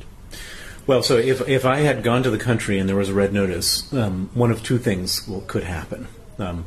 Well, 0.87 1.03
so 1.03 1.17
if, 1.17 1.47
if 1.49 1.65
I 1.65 1.79
had 1.79 2.03
gone 2.03 2.23
to 2.25 2.31
the 2.31 2.39
country 2.39 2.79
and 2.79 2.89
there 2.89 2.97
was 2.97 3.09
a 3.09 3.15
red 3.15 3.33
notice, 3.33 3.91
um, 3.95 4.29
one 4.35 4.51
of 4.51 4.63
two 4.63 4.79
things 4.79 5.27
will, 5.27 5.41
could 5.43 5.65
happen. 5.65 6.09
Um, 6.39 6.67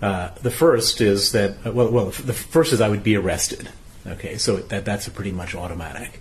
uh, 0.00 0.30
the 0.42 0.50
first 0.50 1.00
is 1.00 1.30
that 1.32 1.56
uh, 1.64 1.72
well, 1.72 1.90
well, 1.90 2.06
the 2.06 2.32
first 2.32 2.72
is 2.72 2.80
I 2.80 2.88
would 2.88 3.04
be 3.04 3.16
arrested. 3.16 3.68
Okay, 4.04 4.36
so 4.36 4.56
that 4.56 4.84
that's 4.84 5.08
pretty 5.08 5.30
much 5.30 5.54
automatic. 5.54 6.20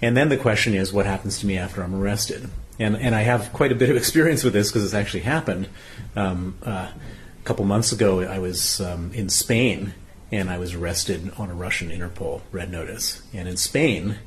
And 0.00 0.16
then 0.16 0.30
the 0.30 0.38
question 0.38 0.72
is, 0.72 0.90
what 0.90 1.04
happens 1.04 1.38
to 1.40 1.46
me 1.46 1.58
after 1.58 1.82
I'm 1.82 1.94
arrested? 1.94 2.48
And 2.78 2.96
and 2.96 3.14
I 3.14 3.22
have 3.22 3.52
quite 3.52 3.72
a 3.72 3.74
bit 3.74 3.90
of 3.90 3.96
experience 3.98 4.42
with 4.42 4.54
this 4.54 4.70
because 4.70 4.84
it's 4.84 4.94
actually 4.94 5.20
happened. 5.20 5.68
Um, 6.16 6.56
uh, 6.64 6.88
a 7.40 7.44
couple 7.44 7.66
months 7.66 7.92
ago, 7.92 8.20
I 8.22 8.38
was 8.38 8.80
um, 8.80 9.12
in 9.12 9.28
Spain 9.28 9.92
and 10.32 10.48
I 10.48 10.58
was 10.58 10.74
arrested 10.74 11.32
on 11.36 11.50
a 11.50 11.54
Russian 11.54 11.90
Interpol 11.90 12.40
red 12.52 12.70
notice. 12.70 13.22
And 13.34 13.48
in 13.48 13.56
Spain, 13.56 14.18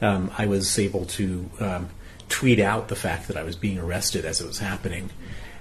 um, 0.00 0.30
I 0.36 0.46
was 0.46 0.78
able 0.78 1.04
to 1.06 1.50
um, 1.60 1.88
tweet 2.28 2.58
out 2.58 2.88
the 2.88 2.96
fact 2.96 3.28
that 3.28 3.36
I 3.36 3.42
was 3.42 3.56
being 3.56 3.78
arrested 3.78 4.24
as 4.24 4.40
it 4.40 4.46
was 4.46 4.58
happening. 4.58 5.10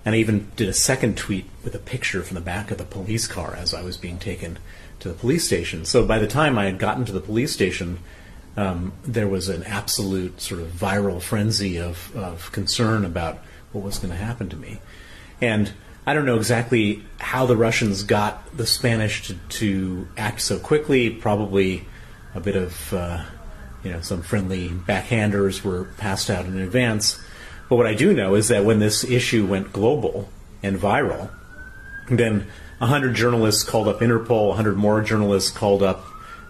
And 0.04 0.14
I 0.14 0.20
even 0.20 0.52
did 0.56 0.70
a 0.70 0.74
second 0.74 1.18
tweet 1.18 1.46
with 1.64 1.74
a 1.74 1.80
picture 1.80 2.22
from 2.22 2.36
the 2.36 2.42
back 2.42 2.70
of 2.70 2.78
the 2.78 2.84
police 2.84 3.28
car 3.28 3.56
as 3.56 3.74
I 3.74 3.82
was 3.82 3.98
being 3.98 4.20
taken 4.20 4.60
to 5.00 5.10
the 5.10 5.16
police 5.16 5.46
station. 5.46 5.86
So 5.86 6.06
by 6.06 6.20
the 6.20 6.28
time 6.28 6.58
I 6.58 6.66
had 6.66 6.78
gotten 6.78 7.06
to 7.06 7.12
the 7.12 7.22
police 7.22 7.52
station, 7.52 8.00
um, 8.56 8.94
there 9.04 9.28
was 9.28 9.50
an 9.50 9.64
absolute 9.64 10.40
sort 10.42 10.62
of 10.62 10.68
viral 10.68 11.22
frenzy 11.22 11.80
of, 11.80 12.16
of 12.16 12.52
concern 12.52 13.04
about 13.04 13.40
what 13.72 13.84
was 13.84 13.98
going 13.98 14.12
to 14.12 14.18
happen 14.18 14.48
to 14.50 14.56
me. 14.56 14.80
And 15.42 15.74
I 16.06 16.14
don't 16.14 16.26
know 16.26 16.38
exactly 16.38 17.04
how 17.20 17.48
the 17.48 17.58
Russians 17.58 18.04
got 18.04 18.56
the 18.56 18.66
Spanish 18.66 19.28
to, 19.28 19.34
to 19.34 20.08
act 20.18 20.40
so 20.42 20.60
quickly. 20.60 21.10
Probably 21.10 21.86
a 22.36 22.40
bit 22.40 22.56
of, 22.56 22.94
uh, 22.94 23.26
you 23.86 23.92
know, 23.92 24.02
some 24.02 24.24
friendly 24.24 24.70
backhanders 24.70 25.64
were 25.64 25.86
passed 25.98 26.30
out 26.30 26.46
in 26.46 26.58
advance. 26.58 27.22
But 27.70 27.78
what 27.78 27.88
I 27.88 27.94
do 27.94 28.14
know 28.14 28.36
is 28.36 28.48
that 28.48 28.66
when 28.66 28.80
this 28.80 29.04
issue 29.04 29.46
went 29.46 29.72
global 29.72 30.30
and 30.64 30.78
viral, 30.78 31.30
then 32.10 32.48
100 32.80 33.14
journalists 33.16 33.64
called 33.64 33.88
up 33.88 34.00
Interpol, 34.00 34.50
100 34.50 34.76
more 34.76 35.02
journalists 35.02 35.52
called 35.52 35.84
up 35.84 36.06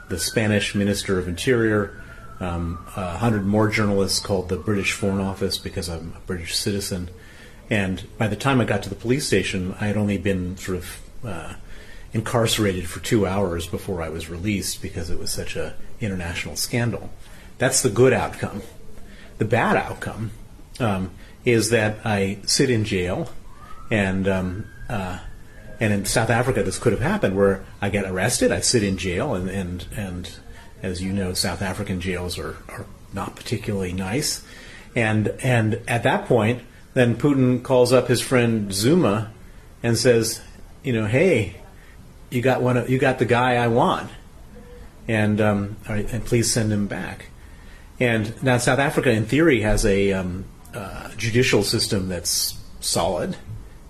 the 0.10 0.18
Spanish 0.18 0.74
Minister 0.76 1.20
of 1.20 1.28
Interior, 1.28 2.02
um, 2.40 2.86
100 2.94 3.46
more 3.46 3.70
journalists 3.70 4.20
called 4.20 4.50
the 4.50 4.58
British 4.58 4.94
Foreign 4.94 5.22
Office 5.22 5.58
because 5.58 5.90
I'm 5.90 6.14
a 6.16 6.20
British 6.22 6.56
citizen. 6.56 7.10
And 7.70 8.04
by 8.18 8.28
the 8.28 8.36
time 8.36 8.62
I 8.62 8.66
got 8.66 8.84
to 8.84 8.90
the 8.90 8.96
police 8.96 9.26
station, 9.28 9.76
I 9.80 9.88
had 9.88 9.98
only 9.98 10.18
been 10.18 10.58
sort 10.58 10.78
of 10.78 11.02
uh, 11.24 11.54
incarcerated 12.16 12.88
for 12.88 13.02
two 13.02 13.28
hours 13.28 13.68
before 13.68 14.02
I 14.02 14.08
was 14.08 14.30
released 14.30 14.82
because 14.82 15.10
it 15.10 15.20
was 15.20 15.32
such 15.32 15.58
a 15.58 15.76
international 16.00 16.56
scandal. 16.56 17.10
That's 17.58 17.82
the 17.82 17.90
good 17.90 18.14
outcome. 18.14 18.62
The 19.38 19.44
bad 19.44 19.76
outcome 19.76 20.32
um, 20.80 21.12
is 21.44 21.72
that 21.72 22.06
I 22.06 22.38
sit 22.46 22.70
in 22.70 22.86
jail, 22.86 23.30
and 23.92 24.30
um, 24.30 24.66
uh, 24.88 25.20
and 25.82 25.92
in 25.92 26.06
South 26.06 26.30
Africa 26.30 26.64
this 26.64 26.80
could 26.80 26.94
have 26.94 27.02
happened 27.02 27.36
where 27.36 27.66
I 27.82 27.90
get 27.90 28.06
arrested, 28.06 28.50
I 28.50 28.62
sit 28.62 28.82
in 28.82 28.98
jail, 28.98 29.36
and 29.36 29.50
and 29.50 29.86
and 29.94 30.40
as 30.82 31.04
you 31.04 31.12
know, 31.12 31.34
South 31.34 31.62
African 31.62 32.00
jails 32.00 32.40
are, 32.40 32.56
are 32.70 32.86
not 33.12 33.36
particularly 33.36 33.92
nice, 33.92 34.42
and 34.96 35.28
and 35.44 35.82
at 35.86 36.04
that 36.04 36.28
point, 36.28 36.62
then 36.94 37.18
Putin 37.18 37.62
calls 37.62 37.92
up 37.92 38.08
his 38.08 38.22
friend 38.22 38.72
Zuma, 38.72 39.34
and 39.84 39.98
says, 39.98 40.40
you 40.82 40.94
know, 40.94 41.08
hey, 41.08 41.58
you 42.36 42.42
got 42.42 42.62
one, 42.62 42.78
of, 42.78 42.90
you 42.90 43.00
got 43.00 43.18
the 43.18 43.26
guy 43.26 43.56
I 43.56 43.68
want, 43.68 44.12
and 45.08 45.40
um, 45.40 45.78
and 45.88 46.24
please 46.26 46.52
send 46.52 46.72
him 46.72 46.88
back. 46.88 47.28
And 48.00 48.42
now 48.44 48.58
South 48.58 48.80
Africa, 48.80 49.10
in 49.10 49.26
theory, 49.26 49.62
has 49.62 49.86
a 49.86 50.12
um, 50.12 50.46
uh, 50.74 51.10
judicial 51.16 51.64
system 51.64 52.10
that's 52.10 52.60
solid 52.82 53.38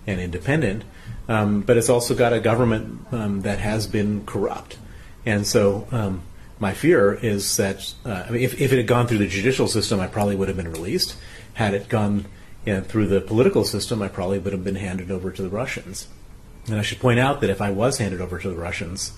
and 0.06 0.20
independent, 0.20 0.84
um, 1.28 1.62
but 1.62 1.76
it's 1.76 1.88
also 1.88 2.14
got 2.14 2.32
a 2.32 2.38
government 2.38 3.04
um, 3.12 3.42
that 3.42 3.58
has 3.58 3.88
been 3.88 4.24
corrupt. 4.24 4.78
And 5.26 5.44
so 5.44 5.88
um, 5.90 6.22
my 6.60 6.72
fear 6.72 7.14
is 7.14 7.56
that 7.56 7.92
uh, 8.04 8.24
I 8.28 8.30
mean, 8.30 8.42
if, 8.42 8.60
if 8.60 8.72
it 8.72 8.76
had 8.76 8.86
gone 8.86 9.08
through 9.08 9.18
the 9.18 9.26
judicial 9.26 9.66
system, 9.66 9.98
I 9.98 10.06
probably 10.06 10.36
would 10.36 10.46
have 10.46 10.56
been 10.56 10.70
released. 10.70 11.16
Had 11.54 11.74
it 11.74 11.88
gone 11.88 12.26
you 12.64 12.74
know, 12.74 12.80
through 12.82 13.08
the 13.08 13.20
political 13.20 13.64
system, 13.64 14.02
I 14.02 14.08
probably 14.08 14.38
would 14.38 14.52
have 14.52 14.62
been 14.62 14.76
handed 14.76 15.10
over 15.10 15.32
to 15.32 15.42
the 15.42 15.48
Russians. 15.48 16.06
And 16.68 16.78
I 16.78 16.82
should 16.82 16.98
point 16.98 17.20
out 17.20 17.40
that 17.40 17.50
if 17.50 17.60
I 17.60 17.70
was 17.70 17.98
handed 17.98 18.20
over 18.20 18.38
to 18.38 18.48
the 18.48 18.56
Russians, 18.56 19.12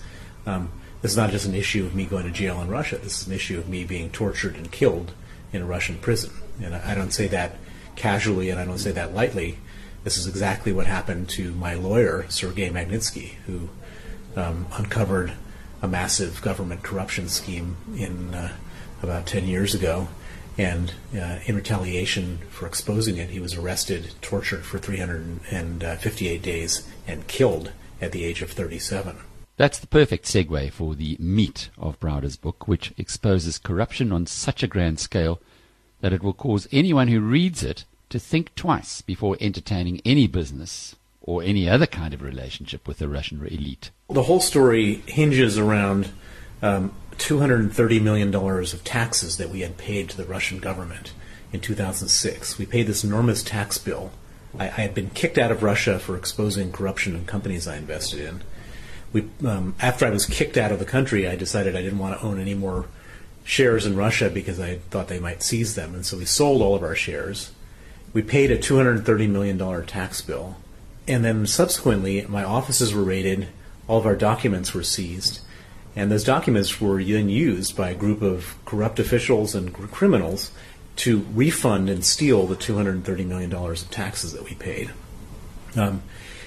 um, 0.45 0.69
this 1.01 1.11
is 1.11 1.17
not 1.17 1.31
just 1.31 1.45
an 1.45 1.55
issue 1.55 1.85
of 1.85 1.95
me 1.95 2.05
going 2.05 2.25
to 2.25 2.31
jail 2.31 2.61
in 2.61 2.69
Russia. 2.69 2.97
This 2.97 3.21
is 3.21 3.27
an 3.27 3.33
issue 3.33 3.57
of 3.57 3.69
me 3.69 3.83
being 3.83 4.09
tortured 4.09 4.55
and 4.55 4.71
killed 4.71 5.13
in 5.51 5.61
a 5.61 5.65
Russian 5.65 5.97
prison. 5.97 6.31
And 6.61 6.75
I 6.75 6.93
don't 6.93 7.11
say 7.11 7.27
that 7.27 7.55
casually 7.95 8.49
and 8.49 8.59
I 8.59 8.65
don't 8.65 8.77
say 8.77 8.91
that 8.91 9.13
lightly. 9.13 9.57
This 10.03 10.17
is 10.17 10.27
exactly 10.27 10.71
what 10.71 10.87
happened 10.87 11.29
to 11.29 11.51
my 11.53 11.73
lawyer, 11.73 12.25
Sergei 12.29 12.69
Magnitsky, 12.69 13.33
who 13.45 13.69
um, 14.35 14.67
uncovered 14.73 15.33
a 15.81 15.87
massive 15.87 16.41
government 16.41 16.83
corruption 16.83 17.27
scheme 17.29 17.77
in 17.95 18.33
uh, 18.33 18.53
about 19.01 19.25
10 19.25 19.47
years 19.47 19.73
ago. 19.73 20.07
And 20.59 20.93
uh, 21.15 21.39
in 21.45 21.55
retaliation 21.55 22.39
for 22.49 22.67
exposing 22.67 23.15
it, 23.15 23.29
he 23.29 23.39
was 23.39 23.55
arrested, 23.55 24.11
tortured 24.21 24.65
for 24.65 24.77
358 24.77 26.41
days, 26.41 26.85
and 27.07 27.25
killed 27.27 27.71
at 28.01 28.11
the 28.11 28.25
age 28.25 28.41
of 28.41 28.51
37. 28.51 29.15
That's 29.55 29.79
the 29.79 29.87
perfect 29.87 30.25
segue 30.25 30.69
for 30.73 30.95
the 30.95 31.15
meat 31.17 31.69
of 31.77 31.97
Browder's 32.01 32.35
book, 32.35 32.67
which 32.67 32.93
exposes 32.97 33.57
corruption 33.57 34.11
on 34.11 34.25
such 34.25 34.61
a 34.61 34.67
grand 34.67 34.99
scale 34.99 35.39
that 36.01 36.11
it 36.11 36.21
will 36.21 36.33
cause 36.33 36.67
anyone 36.73 37.07
who 37.07 37.21
reads 37.21 37.63
it 37.63 37.85
to 38.09 38.19
think 38.19 38.53
twice 38.55 39.01
before 39.01 39.37
entertaining 39.39 40.01
any 40.03 40.27
business 40.27 40.97
or 41.21 41.41
any 41.41 41.69
other 41.69 41.87
kind 41.87 42.13
of 42.13 42.21
relationship 42.21 42.85
with 42.85 42.97
the 42.97 43.07
Russian 43.07 43.39
elite. 43.47 43.91
The 44.09 44.23
whole 44.23 44.41
story 44.41 45.03
hinges 45.05 45.57
around 45.57 46.09
um, 46.61 46.93
$230 47.19 48.01
million 48.01 48.33
of 48.33 48.83
taxes 48.83 49.37
that 49.37 49.49
we 49.49 49.61
had 49.61 49.77
paid 49.77 50.09
to 50.09 50.17
the 50.17 50.25
Russian 50.25 50.59
government 50.59 51.13
in 51.51 51.59
2006. 51.59 52.57
We 52.57 52.65
paid 52.65 52.87
this 52.87 53.03
enormous 53.03 53.43
tax 53.43 53.77
bill. 53.77 54.11
I, 54.57 54.65
I 54.65 54.81
had 54.81 54.95
been 54.95 55.09
kicked 55.11 55.37
out 55.37 55.51
of 55.51 55.63
Russia 55.63 55.99
for 55.99 56.15
exposing 56.17 56.71
corruption 56.71 57.15
in 57.15 57.25
companies 57.25 57.67
I 57.67 57.77
invested 57.77 58.21
in. 58.21 58.41
We, 59.11 59.29
um, 59.45 59.75
after 59.81 60.05
I 60.05 60.11
was 60.11 60.25
kicked 60.25 60.57
out 60.57 60.71
of 60.71 60.79
the 60.79 60.85
country, 60.85 61.27
I 61.27 61.35
decided 61.35 61.75
I 61.75 61.81
didn't 61.81 61.99
want 61.99 62.19
to 62.19 62.25
own 62.25 62.39
any 62.39 62.53
more 62.53 62.85
shares 63.43 63.85
in 63.85 63.95
Russia 63.95 64.29
because 64.29 64.59
I 64.59 64.77
thought 64.89 65.07
they 65.07 65.19
might 65.19 65.41
seize 65.41 65.75
them, 65.75 65.95
and 65.95 66.05
so 66.05 66.17
we 66.17 66.25
sold 66.25 66.61
all 66.61 66.75
of 66.75 66.83
our 66.83 66.95
shares. 66.95 67.51
We 68.13 68.21
paid 68.21 68.51
a 68.51 68.57
$230 68.57 69.29
million 69.29 69.85
tax 69.87 70.21
bill, 70.21 70.57
and 71.07 71.25
then 71.25 71.47
subsequently, 71.47 72.23
my 72.27 72.43
offices 72.43 72.93
were 72.93 73.03
raided, 73.03 73.47
all 73.87 73.97
of 73.97 74.05
our 74.05 74.15
documents 74.15 74.73
were 74.75 74.83
seized, 74.83 75.39
and 75.95 76.11
those 76.11 76.23
documents 76.23 76.79
were 76.79 77.03
then 77.03 77.29
used 77.29 77.75
by 77.75 77.89
a 77.89 77.95
group 77.95 78.21
of 78.21 78.55
corrupt 78.65 78.99
officials 78.99 79.55
and 79.55 79.73
criminals 79.73 80.51
to 80.97 81.25
refund 81.33 81.89
and 81.89 82.03
steal 82.03 82.45
the 82.45 82.55
$230 82.55 83.25
million 83.25 83.53
of 83.53 83.89
taxes 83.89 84.33
that 84.33 84.43
we 84.43 84.53
paid. 84.55 84.91
Um, 85.75 86.01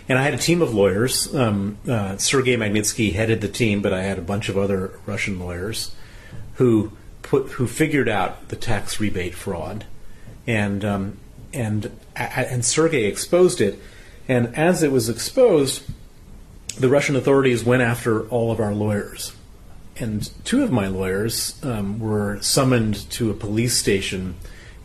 and 0.08 0.18
I 0.18 0.22
had 0.22 0.34
a 0.34 0.38
team 0.38 0.62
of 0.62 0.74
lawyers. 0.74 1.34
Um, 1.34 1.78
uh, 1.88 2.16
Sergei 2.18 2.56
Magnitsky 2.56 3.14
headed 3.14 3.40
the 3.40 3.48
team, 3.48 3.82
but 3.82 3.92
I 3.92 4.02
had 4.02 4.18
a 4.18 4.22
bunch 4.22 4.48
of 4.48 4.58
other 4.58 4.98
Russian 5.06 5.38
lawyers 5.38 5.94
who 6.54 6.92
put 7.22 7.52
who 7.52 7.66
figured 7.66 8.08
out 8.08 8.48
the 8.48 8.56
tax 8.56 9.00
rebate 9.00 9.34
fraud, 9.34 9.86
and 10.46 10.84
um, 10.84 11.18
and 11.54 11.90
and 12.14 12.64
Sergei 12.64 13.04
exposed 13.04 13.60
it. 13.60 13.78
And 14.28 14.54
as 14.56 14.82
it 14.82 14.92
was 14.92 15.08
exposed, 15.08 15.82
the 16.78 16.88
Russian 16.88 17.16
authorities 17.16 17.64
went 17.64 17.82
after 17.82 18.28
all 18.28 18.50
of 18.50 18.60
our 18.60 18.74
lawyers. 18.74 19.34
And 19.96 20.28
two 20.44 20.62
of 20.64 20.72
my 20.72 20.88
lawyers 20.88 21.62
um, 21.62 21.98
were 21.98 22.40
summoned 22.40 23.08
to 23.10 23.30
a 23.30 23.34
police 23.34 23.76
station 23.76 24.36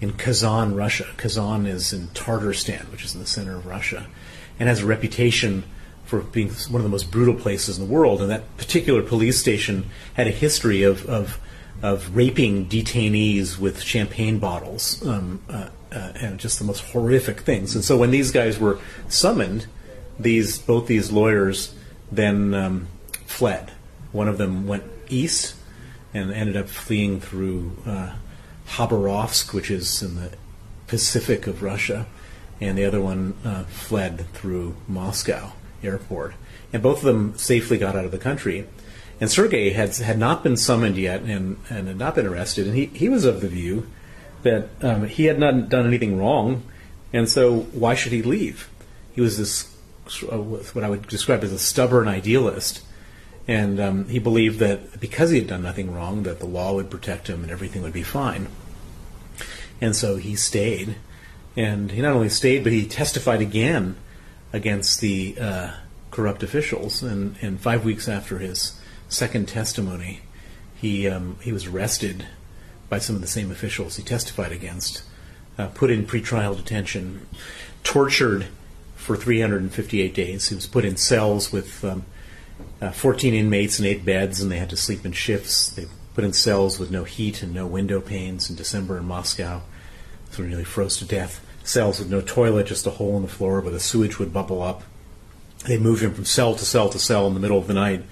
in 0.02 0.14
Kazan, 0.14 0.76
Russia. 0.76 1.08
Kazan 1.18 1.66
is 1.66 1.94
in 1.94 2.08
Tartarstan, 2.10 2.92
which 2.92 3.04
is 3.04 3.14
in 3.14 3.22
the 3.22 3.28
center 3.28 3.56
of 3.56 3.66
Russia, 3.66 4.08
and 4.60 4.68
has 4.68 4.82
a 4.82 4.86
reputation 4.86 5.64
for 6.06 6.22
being 6.22 6.50
one 6.70 6.76
of 6.76 6.84
the 6.84 6.90
most 6.90 7.10
brutal 7.10 7.34
places 7.34 7.78
in 7.78 7.88
the 7.88 7.92
world. 7.92 8.22
And 8.22 8.30
that 8.30 8.58
particular 8.58 9.02
police 9.02 9.40
station 9.40 9.90
had 10.14 10.28
a 10.28 10.32
history 10.32 10.84
of, 10.84 11.06
of 11.08 11.40
of 11.82 12.16
raping 12.16 12.68
detainees 12.68 13.60
with 13.60 13.82
champagne 13.82 14.40
bottles 14.40 15.06
um, 15.06 15.42
uh, 15.50 15.70
uh, 15.92 16.12
and 16.16 16.40
just 16.40 16.60
the 16.60 16.66
most 16.66 16.84
horrific 16.86 17.42
things. 17.42 17.76
And 17.76 17.84
so 17.84 17.98
when 17.98 18.12
these 18.12 18.32
guys 18.32 18.58
were 18.58 18.80
summoned, 19.08 19.68
these 20.20 20.58
both 20.58 20.88
these 20.88 21.12
lawyers 21.12 21.76
then 22.12 22.54
um, 22.54 22.88
fled. 23.26 23.72
One 24.12 24.28
of 24.28 24.38
them 24.38 24.68
went 24.68 24.84
east 25.10 25.56
and 26.14 26.32
ended 26.32 26.58
up 26.58 26.70
fleeing 26.70 27.20
through 27.20 27.78
uh, 27.86 28.14
Khabarovsk, 28.70 29.54
which 29.54 29.70
is 29.70 30.02
in 30.02 30.16
the 30.16 30.32
Pacific 30.88 31.48
of 31.48 31.62
Russia, 31.62 32.08
and 32.60 32.78
the 32.78 32.86
other 32.86 33.02
one 33.02 33.36
uh, 33.46 33.64
fled 33.66 34.26
through 34.34 34.76
Moscow 34.88 35.52
airport. 35.84 36.34
And 36.74 36.82
both 36.82 37.00
of 37.00 37.04
them 37.04 37.38
safely 37.38 37.78
got 37.78 37.96
out 37.96 38.06
of 38.06 38.12
the 38.12 38.18
country. 38.18 38.68
And 39.20 39.30
Sergei 39.30 39.72
had 39.72 39.96
had 39.98 40.20
not 40.20 40.44
been 40.44 40.58
summoned 40.58 40.98
yet 40.98 41.22
and, 41.22 41.58
and 41.70 41.88
had 41.88 41.98
not 41.98 42.16
been 42.16 42.28
arrested, 42.28 42.68
and 42.68 42.76
he, 42.76 42.86
he 42.88 43.10
was 43.10 43.26
of 43.26 43.42
the 43.42 43.48
view 43.48 43.88
that 44.44 44.70
um, 44.82 45.08
he 45.08 45.26
had 45.26 45.40
not 45.40 45.70
done 45.70 45.88
anything 45.88 46.18
wrong, 46.18 46.64
and 47.12 47.28
so 47.28 47.62
why 47.74 47.96
should 47.96 48.12
he 48.12 48.22
leave? 48.22 48.70
He 49.14 49.22
was 49.22 49.38
this 49.38 49.76
uh, 50.24 50.38
what 50.38 50.84
I 50.84 50.90
would 50.90 51.08
describe 51.08 51.44
as 51.44 51.52
a 51.52 51.60
stubborn 51.60 52.08
idealist, 52.08 52.84
and 53.48 53.80
um, 53.80 54.10
he 54.10 54.20
believed 54.20 54.60
that 54.60 55.00
because 55.00 55.30
he 55.30 55.40
had 55.40 55.48
done 55.48 55.64
nothing 55.64 55.94
wrong, 55.94 56.24
that 56.24 56.40
the 56.40 56.46
law 56.46 56.74
would 56.74 56.90
protect 56.90 57.28
him 57.28 57.44
and 57.44 57.52
everything 57.52 57.82
would 57.82 57.94
be 57.94 58.04
fine. 58.04 58.48
And 59.80 59.96
so 59.96 60.18
he 60.18 60.36
stayed, 60.36 60.96
and 61.56 61.92
he 61.92 62.02
not 62.02 62.14
only 62.14 62.30
stayed, 62.30 62.64
but 62.64 62.74
he 62.74 62.86
testified 62.88 63.42
again 63.42 63.96
against 64.52 65.02
the 65.02 65.38
uh, 65.40 65.72
corrupt 66.12 66.44
officials. 66.44 67.04
And, 67.04 67.36
and 67.42 67.60
five 67.60 67.86
weeks 67.86 68.08
after 68.08 68.40
his 68.40 68.80
second 69.08 69.48
testimony, 69.48 70.22
he 70.76 71.08
um, 71.08 71.38
he 71.42 71.52
was 71.52 71.66
arrested 71.66 72.26
by 72.90 73.00
some 73.00 73.16
of 73.16 73.22
the 73.22 73.28
same 73.28 73.52
officials 73.52 73.98
he 73.98 74.04
testified 74.04 74.52
against, 74.52 75.04
uh, 75.58 75.68
put 75.68 75.92
in 75.92 76.06
pretrial 76.06 76.56
detention, 76.56 77.28
tortured 77.84 78.48
for 79.08 79.16
358 79.16 80.14
days. 80.14 80.50
He 80.50 80.56
was 80.56 80.68
put 80.68 80.84
in 80.84 80.98
cells 80.98 81.50
with 81.50 81.82
um, 81.86 82.04
uh, 82.82 82.92
14 82.92 83.34
inmates 83.34 83.80
and 83.80 83.88
eight 83.88 84.04
beds, 84.04 84.42
and 84.42 84.52
they 84.52 84.58
had 84.58 84.70
to 84.70 84.76
sleep 84.76 85.06
in 85.06 85.14
shifts. 85.14 85.70
They 85.70 85.86
put 86.14 86.26
in 86.26 86.34
cells 86.34 86.78
with 86.78 86.92
no 86.92 87.06
heat 87.06 87.42
and 87.42 87.54
no 87.54 87.66
window 87.66 88.02
panes 88.02 88.50
in 88.50 88.58
December 88.58 88.98
in 88.98 89.06
Moscow, 89.06 89.62
so 90.30 90.44
he 90.44 90.50
nearly 90.50 90.66
froze 90.66 90.98
to 90.98 91.06
death. 91.06 91.40
Cells 91.64 92.00
with 92.00 92.12
no 92.12 92.20
toilet, 92.20 92.68
just 92.68 92.86
a 92.86 92.92
hole 92.92 93.16
in 93.16 93.22
the 93.22 93.30
floor 93.30 93.62
where 93.62 93.72
the 93.72 93.80
sewage 93.80 94.20
would 94.20 94.34
bubble 94.34 94.62
up. 94.62 94.84
They 95.66 95.80
moved 95.80 96.04
him 96.04 96.14
from 96.14 96.26
cell 96.26 96.56
to 96.56 96.66
cell 96.66 96.90
to 96.90 97.00
cell 97.00 97.28
in 97.28 97.34
the 97.34 97.40
middle 97.40 97.58
of 97.58 97.68
the 97.68 97.74
night. 97.74 98.04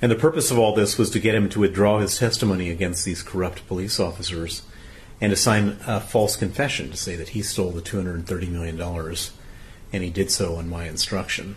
And 0.00 0.10
the 0.10 0.16
purpose 0.16 0.50
of 0.50 0.58
all 0.58 0.74
this 0.74 0.96
was 0.96 1.10
to 1.10 1.20
get 1.20 1.34
him 1.34 1.50
to 1.50 1.60
withdraw 1.60 1.98
his 1.98 2.16
testimony 2.16 2.70
against 2.70 3.04
these 3.04 3.22
corrupt 3.22 3.68
police 3.68 4.00
officers 4.00 4.62
and 5.20 5.32
to 5.32 5.36
sign 5.36 5.76
a 5.86 6.00
false 6.00 6.34
confession 6.34 6.90
to 6.90 6.96
say 6.96 7.14
that 7.14 7.30
he 7.30 7.42
stole 7.42 7.72
the 7.72 7.82
$230 7.82 8.48
million, 8.48 8.78
and 9.92 10.02
he 10.02 10.10
did 10.10 10.30
so 10.30 10.56
on 10.56 10.68
my 10.68 10.86
instruction. 10.86 11.56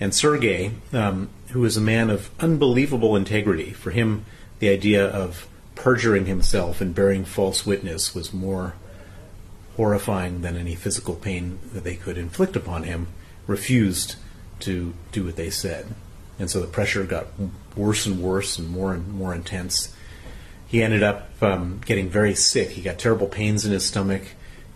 And 0.00 0.14
Sergei, 0.14 0.72
um, 0.92 1.28
who 1.50 1.64
is 1.64 1.76
a 1.76 1.80
man 1.80 2.10
of 2.10 2.30
unbelievable 2.40 3.14
integrity, 3.14 3.72
for 3.72 3.90
him, 3.90 4.24
the 4.58 4.68
idea 4.68 5.06
of 5.06 5.46
perjuring 5.74 6.26
himself 6.26 6.80
and 6.80 6.94
bearing 6.94 7.24
false 7.24 7.64
witness 7.64 8.14
was 8.14 8.32
more 8.32 8.74
horrifying 9.76 10.42
than 10.42 10.56
any 10.56 10.74
physical 10.74 11.14
pain 11.14 11.58
that 11.72 11.84
they 11.84 11.94
could 11.94 12.18
inflict 12.18 12.56
upon 12.56 12.82
him, 12.82 13.06
refused 13.46 14.16
to 14.60 14.92
do 15.12 15.24
what 15.24 15.36
they 15.36 15.50
said. 15.50 15.86
And 16.38 16.50
so 16.50 16.60
the 16.60 16.66
pressure 16.66 17.04
got 17.04 17.26
worse 17.76 18.06
and 18.06 18.20
worse 18.22 18.58
and 18.58 18.68
more 18.68 18.92
and 18.92 19.12
more 19.12 19.34
intense. 19.34 19.94
He 20.66 20.82
ended 20.82 21.02
up 21.02 21.30
um, 21.42 21.80
getting 21.84 22.08
very 22.08 22.34
sick. 22.34 22.70
He 22.70 22.82
got 22.82 22.98
terrible 22.98 23.26
pains 23.26 23.64
in 23.64 23.72
his 23.72 23.86
stomach. 23.86 24.22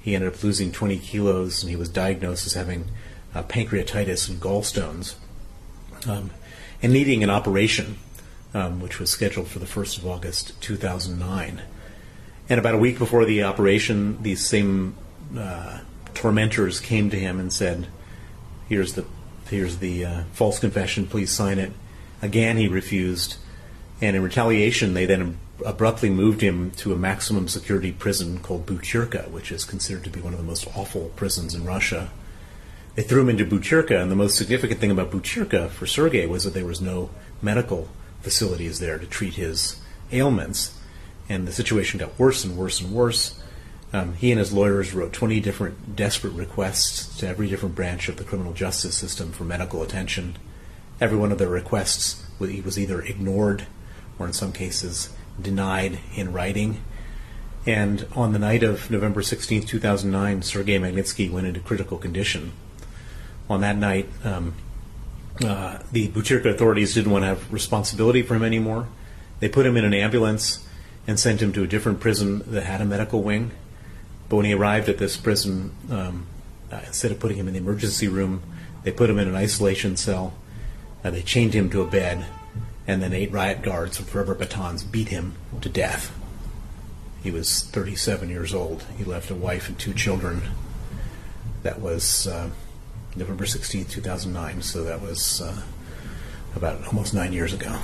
He 0.07 0.15
ended 0.15 0.33
up 0.33 0.45
losing 0.45 0.71
20 0.71 0.99
kilos, 0.99 1.65
and 1.65 1.69
he 1.69 1.75
was 1.75 1.89
diagnosed 1.89 2.47
as 2.47 2.53
having 2.53 2.85
uh, 3.35 3.43
pancreatitis 3.43 4.29
and 4.29 4.41
gallstones, 4.41 5.17
um, 6.07 6.31
and 6.81 6.93
needing 6.93 7.25
an 7.25 7.31
operation, 7.31 7.99
um, 8.55 8.81
which 8.81 9.01
was 9.01 9.11
scheduled 9.11 9.49
for 9.49 9.59
the 9.59 9.67
1st 9.67 9.99
of 9.99 10.07
August 10.07 10.63
2009. 10.63 11.61
And 12.49 12.61
about 12.61 12.77
a 12.77 12.79
week 12.79 13.01
before 13.01 13.25
the 13.25 13.43
operation, 13.43 14.23
these 14.23 14.47
same 14.47 14.95
uh, 15.37 15.81
tormentors 16.15 16.79
came 16.79 17.11
to 17.11 17.19
him 17.19 17.41
and 17.41 17.53
said, 17.53 17.89
"Here's 18.69 18.93
the 18.93 19.07
here's 19.51 19.79
the 19.79 20.05
uh, 20.05 20.23
false 20.35 20.61
confession. 20.61 21.09
Please 21.09 21.33
sign 21.33 21.59
it." 21.59 21.73
Again, 22.23 22.59
he 22.59 22.69
refused, 22.69 23.39
and 24.01 24.15
in 24.15 24.23
retaliation, 24.23 24.95
they 24.95 25.05
then 25.05 25.39
abruptly 25.65 26.11
moved 26.11 26.41
him 26.41 26.71
to 26.73 26.93
a 26.93 26.97
maximum 26.97 27.49
security 27.49 27.93
prison 27.93 28.39
called 28.39 28.67
Butyrka, 28.67 29.31
which 29.31 29.51
is 29.51 29.65
considered 29.65 30.05
to 30.05 30.11
be 30.11 30.21
one 30.21 30.33
of 30.33 30.39
the 30.39 30.45
most 30.45 30.67
awful 30.77 31.13
prisons 31.17 31.55
in 31.55 31.65
Russia. 31.65 32.11
They 32.95 33.03
threw 33.03 33.23
him 33.23 33.29
into 33.29 33.45
Butyrka, 33.45 34.01
and 34.01 34.11
the 34.11 34.17
most 34.17 34.37
significant 34.37 34.81
thing 34.81 34.91
about 34.91 35.11
Butyrka 35.11 35.71
for 35.71 35.87
Sergei 35.87 36.27
was 36.27 36.45
that 36.45 36.55
there 36.55 36.65
was 36.65 36.81
no 36.81 37.11
medical 37.43 37.89
facilities 38.21 38.81
there 38.81 38.99
to 38.99 39.07
treat 39.07 39.35
his 39.35 39.81
ailments 40.13 40.77
and 41.29 41.47
the 41.47 41.53
situation 41.53 41.99
got 41.99 42.19
worse 42.19 42.45
and 42.45 42.57
worse 42.57 42.81
and 42.81 42.93
worse. 42.93 43.41
Um, 43.93 44.15
he 44.15 44.31
and 44.31 44.39
his 44.39 44.53
lawyers 44.53 44.95
wrote 44.95 45.13
20 45.13 45.41
different 45.41 45.97
desperate 45.97 46.33
requests 46.33 47.19
to 47.19 47.27
every 47.27 47.49
different 47.49 47.75
branch 47.75 48.09
of 48.09 48.17
the 48.17 48.25
criminal 48.25 48.53
justice 48.53 48.97
system 48.97 49.33
for 49.33 49.45
medical 49.45 49.83
attention. 49.83 50.37
Every 51.01 51.19
one 51.19 51.33
of 51.33 51.39
their 51.39 51.49
requests 51.49 52.25
was 52.39 52.79
either 52.79 53.03
ignored 53.03 53.67
or, 54.19 54.27
in 54.27 54.33
some 54.33 54.53
cases, 54.53 55.11
denied 55.41 55.99
in 56.15 56.33
writing. 56.33 56.83
And 57.67 58.07
on 58.15 58.33
the 58.33 58.39
night 58.39 58.63
of 58.63 58.91
November 58.91 59.23
16, 59.23 59.63
2009, 59.63 60.43
Sergei 60.43 60.79
Magnitsky 60.79 61.31
went 61.31 61.47
into 61.47 61.61
critical 61.61 61.99
condition. 61.99 62.53
On 63.51 63.61
that 63.61 63.77
night, 63.77 64.09
um, 64.25 64.55
uh, 65.45 65.79
the 65.93 66.09
Butyrka 66.09 66.47
authorities 66.47 66.95
didn't 66.95 67.11
want 67.11 67.23
to 67.23 67.29
have 67.29 67.53
responsibility 67.53 68.23
for 68.23 68.35
him 68.35 68.45
anymore. 68.45 68.89
They 69.41 69.49
put 69.49 69.67
him 69.67 69.77
in 69.77 69.85
an 69.85 69.95
ambulance 69.95 70.67
and 71.07 71.21
sent 71.21 71.43
him 71.43 71.53
to 71.53 71.63
a 71.63 71.67
different 71.67 72.01
prison 72.01 72.43
that 72.53 72.65
had 72.65 72.81
a 72.81 72.85
medical 72.85 73.23
wing. 73.23 73.51
But 74.29 74.37
when 74.37 74.47
he 74.47 74.55
arrived 74.55 74.89
at 74.89 74.99
this 74.99 75.17
prison, 75.17 75.73
um, 75.91 76.27
uh, 76.71 76.81
instead 76.87 77.13
of 77.13 77.21
putting 77.21 77.37
him 77.37 77.47
in 77.47 77.55
the 77.55 77.61
emergency 77.61 78.09
room, 78.09 78.43
they 78.83 78.91
put 78.91 79.11
him 79.11 79.19
in 79.19 79.29
an 79.29 79.37
isolation 79.37 79.97
cell. 79.97 80.35
Uh, 81.05 81.11
they 81.11 81.23
chained 81.23 81.55
him 81.55 81.71
to 81.71 81.83
a 81.83 81.87
bed, 81.87 82.25
and 82.87 83.03
then 83.03 83.13
eight 83.13 83.33
riot 83.33 83.63
guards 83.63 83.99
with 83.99 84.15
rubber 84.15 84.35
batons 84.35 84.85
beat 84.85 85.09
him 85.09 85.35
to 85.61 85.69
death. 85.69 86.17
He 87.23 87.31
was 87.31 87.63
37 87.63 88.29
years 88.29 88.55
old. 88.55 88.85
He 88.97 89.05
left 89.05 89.31
a 89.31 89.35
wife 89.35 89.69
and 89.69 89.79
two 89.79 89.95
children. 89.95 90.43
That 91.63 91.81
was 91.81 92.27
uh, 92.27 92.51
November 93.17 93.47
16, 93.47 93.87
2009, 93.87 94.63
so 94.63 94.85
that 94.85 95.01
was 95.01 95.41
uh, 95.41 95.63
about 96.55 96.87
almost 96.87 97.15
nine 97.15 97.33
years 97.33 97.53
ago 97.53 97.77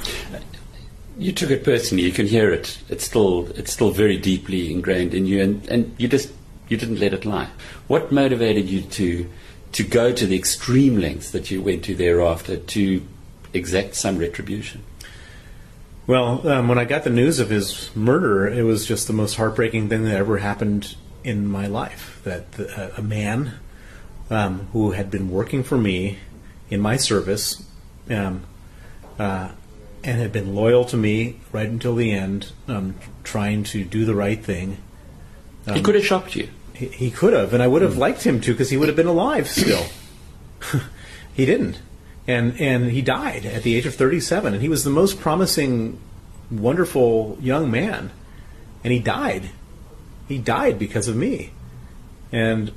you 1.19 1.33
took 1.33 1.51
it 1.51 1.65
personally. 1.65 2.05
You 2.05 2.12
can 2.12 2.27
hear 2.27 2.51
it. 2.51 2.79
It's 2.88 3.05
still 3.05 3.51
it's 3.53 3.73
still 3.73 3.91
very 3.91 4.17
deeply 4.17 4.71
ingrained 4.73 5.15
in 5.15 5.27
you, 5.27 5.43
and, 5.43 5.69
and 5.69 5.95
you 5.99 6.09
just 6.09 6.33
you 6.69 6.77
didn't 6.77 7.01
let 7.01 7.12
it 7.12 7.25
lie. 7.25 7.49
What 7.88 8.12
motivated 8.12 8.69
you 8.69 8.83
to 8.83 9.29
to 9.73 9.83
go 9.83 10.12
to 10.12 10.27
the 10.27 10.37
extreme 10.37 10.99
lengths 10.99 11.31
that 11.31 11.51
you 11.51 11.62
went 11.62 11.85
to 11.85 11.95
thereafter 11.95 12.57
to 12.57 13.07
exact 13.53 13.95
some 13.95 14.19
retribution? 14.19 14.83
Well, 16.07 16.47
um, 16.49 16.69
when 16.69 16.79
I 16.79 16.85
got 16.85 17.05
the 17.05 17.11
news 17.11 17.38
of 17.38 17.51
his 17.51 17.95
murder, 17.95 18.49
it 18.49 18.65
was 18.65 18.87
just 18.87 19.07
the 19.07 19.12
most 19.12 19.37
heartbreaking 19.37 19.88
thing 19.88 20.05
that 20.05 20.17
ever 20.17 20.38
happened 20.38 20.97
in 21.23 21.47
my 21.47 21.67
life. 21.67 22.21
That 22.25 22.53
the, 22.53 22.69
uh, 22.77 22.95
a 22.97 23.03
man 23.03 23.55
um, 24.29 24.69
who 24.73 24.93
had 24.93 25.11
been 25.11 25.31
working 25.31 25.62
for 25.62 25.79
me 25.79 26.19
in 26.71 26.81
my 26.81 26.97
service 26.97 27.65
um, 28.11 28.45
uh, 29.19 29.51
and 30.03 30.21
had 30.21 30.33
been 30.33 30.55
loyal 30.55 30.85
to 30.87 30.97
me 30.97 31.38
right 31.53 31.69
until 31.69 31.95
the 31.95 32.11
end, 32.11 32.51
um, 32.67 32.97
trying 33.23 33.62
to 33.65 33.85
do 33.85 34.05
the 34.05 34.15
right 34.15 34.43
thing. 34.43 34.79
Um, 35.67 35.77
he 35.77 35.83
could 35.83 35.95
have 35.95 36.05
shocked 36.05 36.35
you. 36.35 36.49
He, 36.75 36.88
he 36.88 37.11
could 37.12 37.33
have, 37.33 37.55
and 37.55 37.62
I 37.62 37.69
would 37.69 37.83
have 37.83 37.95
mm. 37.95 37.99
liked 37.99 38.25
him 38.25 38.41
to 38.41 38.53
because 38.53 38.71
he 38.71 38.77
would 38.77 38.88
have 38.88 38.97
been 38.97 39.07
alive 39.07 39.49
still. 39.49 39.85
he 41.35 41.47
didn't, 41.47 41.81
and 42.33 42.61
and 42.61 42.90
he 42.90 43.03
died 43.03 43.45
at 43.47 43.62
the 43.62 43.77
age 43.77 43.87
of 43.87 43.95
37, 43.95 44.55
and 44.55 44.62
he 44.62 44.68
was 44.68 44.85
the 44.85 44.90
most 44.90 45.21
promising, 45.21 46.01
wonderful 46.51 47.37
young 47.40 47.71
man, 47.71 48.11
and 48.83 48.92
he 48.92 48.99
died. 48.99 49.51
He 50.29 50.38
died 50.38 50.79
because 50.79 51.09
of 51.09 51.16
me, 51.16 51.53
and 52.31 52.73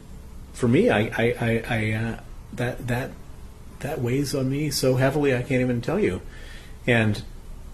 for 0.54 0.68
me, 0.68 0.89
I, 0.89 1.00
I, 1.00 1.36
I, 1.39 1.63
I 1.70 1.91
uh, 1.91 2.20
that 2.54 2.88
that 2.88 3.12
that 3.80 4.02
weighs 4.02 4.34
on 4.34 4.50
me 4.50 4.72
so 4.72 4.96
heavily 4.96 5.36
I 5.36 5.41
can't 5.41 5.62
even 5.62 5.82
tell 5.82 6.00
you. 6.00 6.22
And 6.88 7.22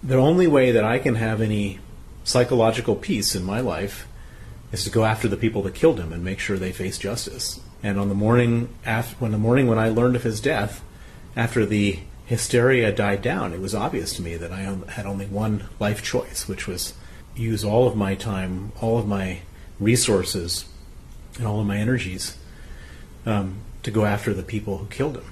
the 0.04 0.15
only 0.15 0.48
way 0.48 0.72
that 0.72 0.84
I 0.84 1.00
can 1.00 1.15
have 1.15 1.41
any 1.41 1.80
psychological 2.24 2.96
peace 2.96 3.36
in 3.36 3.44
my 3.44 3.60
life 3.60 4.08
is 4.72 4.84
to 4.84 4.89
go 4.89 5.06
after 5.06 5.28
the 5.28 5.38
people 5.38 5.62
that 5.63 5.76
killed 5.76 6.00
him 6.00 6.13
and 6.13 6.24
make 6.24 6.39
sure 6.39 6.58
they 6.58 6.72
face 6.72 6.98
justice. 6.98 7.60
And 7.84 8.00
on 8.00 8.10
the 8.10 8.15
morning 8.15 8.70
after, 8.86 9.15
when 9.17 9.32
the 9.32 9.38
morning 9.38 9.67
when 9.67 9.80
I 9.80 9.89
learned 9.89 10.15
of 10.15 10.24
his 10.24 10.39
death, 10.39 10.84
after 11.36 11.65
the 11.65 12.00
hysteria 12.26 12.91
died 12.91 13.22
down, 13.22 13.54
it 13.54 13.60
was 13.60 13.76
obvious 13.76 14.13
to 14.13 14.22
me 14.22 14.38
that 14.38 14.52
I 14.52 14.62
had 14.91 15.06
only 15.06 15.26
one 15.26 15.65
life 15.80 16.02
choice, 16.02 16.48
which 16.48 16.67
was 16.67 16.94
use 17.36 17.63
all 17.63 17.88
of 17.88 17.96
my 17.96 18.15
time, 18.15 18.72
all 18.82 18.98
of 18.98 19.08
my 19.08 19.39
resources, 19.80 20.65
and 21.38 21.48
all 21.48 21.60
of 21.62 21.67
my 21.67 21.78
energies 21.78 22.38
um, 23.26 23.58
to 23.84 23.91
go 23.91 24.06
after 24.06 24.34
the 24.34 24.44
people 24.44 24.78
who 24.78 24.86
killed 24.88 25.17
him. 25.17 25.26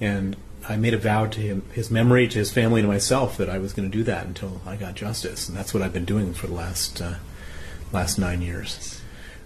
And 0.00 0.36
I 0.68 0.76
made 0.76 0.94
a 0.94 0.98
vow 0.98 1.26
to 1.26 1.40
him, 1.40 1.62
his 1.72 1.90
memory, 1.90 2.28
to 2.28 2.38
his 2.38 2.52
family, 2.52 2.82
to 2.82 2.88
myself 2.88 3.36
that 3.36 3.50
I 3.50 3.58
was 3.58 3.72
going 3.72 3.90
to 3.90 3.96
do 3.96 4.04
that 4.04 4.26
until 4.26 4.60
I 4.66 4.76
got 4.76 4.94
justice, 4.94 5.48
and 5.48 5.56
that's 5.56 5.74
what 5.74 5.82
I've 5.82 5.92
been 5.92 6.04
doing 6.04 6.34
for 6.34 6.46
the 6.46 6.54
last 6.54 7.00
uh, 7.00 7.14
last 7.92 8.18
nine 8.18 8.42
years. 8.42 9.00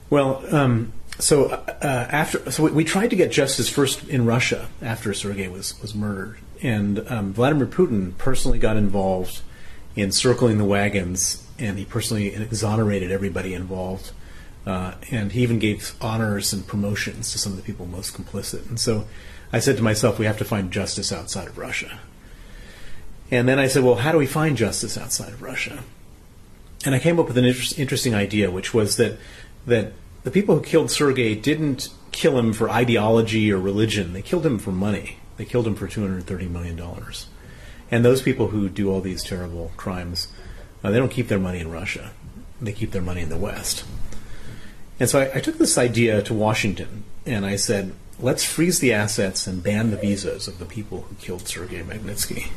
Well, 0.08 0.44
um, 0.54 0.92
so 1.18 1.46
uh, 1.46 1.76
after, 1.82 2.50
so 2.50 2.68
we, 2.68 2.84
tried 2.84 3.10
to 3.10 3.16
get 3.16 3.32
justice 3.32 3.68
first 3.68 4.06
in 4.08 4.26
Russia 4.26 4.68
after 4.82 5.14
Sergei 5.14 5.48
was 5.48 5.80
was 5.80 5.94
murdered, 5.94 6.38
and 6.62 7.10
um, 7.10 7.32
Vladimir 7.32 7.66
Putin 7.66 8.16
personally 8.18 8.58
got 8.58 8.76
involved 8.76 9.40
in 9.94 10.12
circling 10.12 10.58
the 10.58 10.64
wagons, 10.64 11.46
and 11.58 11.78
he 11.78 11.84
personally 11.84 12.34
exonerated 12.34 13.10
everybody 13.10 13.54
involved. 13.54 14.12
Uh, 14.66 14.94
and 15.12 15.30
he 15.30 15.42
even 15.42 15.60
gave 15.60 15.94
honors 16.00 16.52
and 16.52 16.66
promotions 16.66 17.30
to 17.30 17.38
some 17.38 17.52
of 17.52 17.56
the 17.56 17.62
people 17.62 17.86
most 17.86 18.14
complicit. 18.14 18.68
And 18.68 18.80
so 18.80 19.06
I 19.52 19.60
said 19.60 19.76
to 19.76 19.82
myself, 19.82 20.18
we 20.18 20.26
have 20.26 20.38
to 20.38 20.44
find 20.44 20.72
justice 20.72 21.12
outside 21.12 21.46
of 21.46 21.56
Russia. 21.56 22.00
And 23.30 23.48
then 23.48 23.60
I 23.60 23.68
said, 23.68 23.84
well, 23.84 23.94
how 23.94 24.10
do 24.10 24.18
we 24.18 24.26
find 24.26 24.56
justice 24.56 24.98
outside 24.98 25.32
of 25.32 25.40
Russia? 25.40 25.84
And 26.84 26.96
I 26.96 26.98
came 26.98 27.20
up 27.20 27.28
with 27.28 27.38
an 27.38 27.44
inter- 27.44 27.74
interesting 27.76 28.14
idea, 28.14 28.50
which 28.50 28.74
was 28.74 28.96
that 28.96 29.18
that 29.66 29.92
the 30.26 30.32
people 30.32 30.56
who 30.56 30.60
killed 30.60 30.90
Sergei 30.90 31.36
didn't 31.36 31.88
kill 32.10 32.36
him 32.36 32.52
for 32.52 32.68
ideology 32.68 33.52
or 33.52 33.60
religion; 33.60 34.12
they 34.12 34.22
killed 34.22 34.44
him 34.44 34.58
for 34.58 34.72
money. 34.72 35.18
They 35.36 35.44
killed 35.44 35.68
him 35.68 35.76
for 35.76 35.86
two 35.86 36.00
hundred 36.00 36.24
thirty 36.24 36.48
million 36.48 36.74
dollars. 36.74 37.28
And 37.92 38.04
those 38.04 38.22
people 38.22 38.48
who 38.48 38.68
do 38.68 38.90
all 38.90 39.00
these 39.00 39.22
terrible 39.22 39.70
crimes, 39.76 40.26
uh, 40.82 40.90
they 40.90 40.98
don't 40.98 41.12
keep 41.12 41.28
their 41.28 41.38
money 41.38 41.60
in 41.60 41.70
Russia; 41.70 42.10
they 42.60 42.72
keep 42.72 42.90
their 42.90 43.02
money 43.02 43.20
in 43.20 43.28
the 43.28 43.36
West. 43.36 43.84
And 44.98 45.08
so 45.08 45.20
I, 45.20 45.36
I 45.36 45.40
took 45.40 45.58
this 45.58 45.78
idea 45.78 46.20
to 46.22 46.34
Washington, 46.34 47.04
and 47.24 47.46
I 47.46 47.54
said, 47.54 47.92
let's 48.18 48.42
freeze 48.42 48.80
the 48.80 48.92
assets 48.92 49.46
and 49.46 49.62
ban 49.62 49.92
the 49.92 49.96
visas 49.96 50.48
of 50.48 50.58
the 50.58 50.64
people 50.64 51.02
who 51.02 51.14
killed 51.16 51.46
Sergei 51.46 51.82
Magnitsky. 51.82 52.48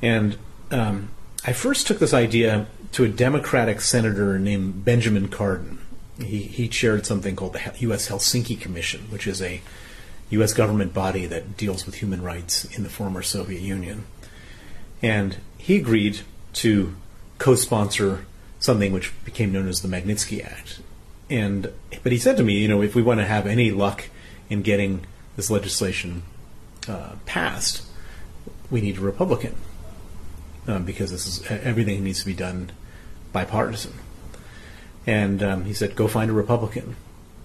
And 0.00 0.38
um, 0.70 1.08
I 1.44 1.52
first 1.52 1.88
took 1.88 1.98
this 1.98 2.14
idea 2.14 2.68
to 2.92 3.02
a 3.02 3.08
Democratic 3.08 3.80
senator 3.80 4.38
named 4.38 4.84
Benjamin 4.84 5.26
Cardin. 5.26 5.78
He, 6.18 6.42
he 6.42 6.68
chaired 6.68 7.04
something 7.04 7.36
called 7.36 7.52
the 7.52 7.72
U.S. 7.78 8.08
Helsinki 8.08 8.58
Commission, 8.58 9.02
which 9.10 9.26
is 9.26 9.42
a 9.42 9.60
U.S. 10.30 10.54
government 10.54 10.94
body 10.94 11.26
that 11.26 11.56
deals 11.56 11.84
with 11.84 11.96
human 11.96 12.22
rights 12.22 12.64
in 12.64 12.82
the 12.82 12.88
former 12.88 13.22
Soviet 13.22 13.60
Union. 13.60 14.06
And 15.02 15.36
he 15.58 15.76
agreed 15.76 16.20
to 16.54 16.96
co 17.38 17.54
sponsor 17.54 18.24
something 18.58 18.92
which 18.92 19.12
became 19.24 19.52
known 19.52 19.68
as 19.68 19.82
the 19.82 19.88
Magnitsky 19.88 20.44
Act 20.44 20.80
and 21.28 21.72
but 22.02 22.12
he 22.12 22.18
said 22.18 22.36
to 22.36 22.42
me, 22.42 22.58
you 22.58 22.68
know, 22.68 22.82
if 22.82 22.94
we 22.94 23.02
want 23.02 23.20
to 23.20 23.26
have 23.26 23.46
any 23.46 23.70
luck 23.70 24.08
in 24.48 24.62
getting 24.62 25.06
this 25.34 25.50
legislation 25.50 26.22
uh, 26.88 27.12
passed, 27.24 27.84
we 28.70 28.80
need 28.80 28.98
a 28.98 29.00
Republican 29.00 29.54
um, 30.66 30.84
because 30.84 31.10
this 31.10 31.26
is 31.26 31.46
everything 31.50 32.04
needs 32.04 32.20
to 32.20 32.26
be 32.26 32.34
done 32.34 32.70
bipartisan. 33.32 33.94
And 35.06 35.42
um, 35.42 35.64
he 35.64 35.72
said, 35.72 35.94
go 35.94 36.08
find 36.08 36.30
a 36.30 36.34
Republican. 36.34 36.96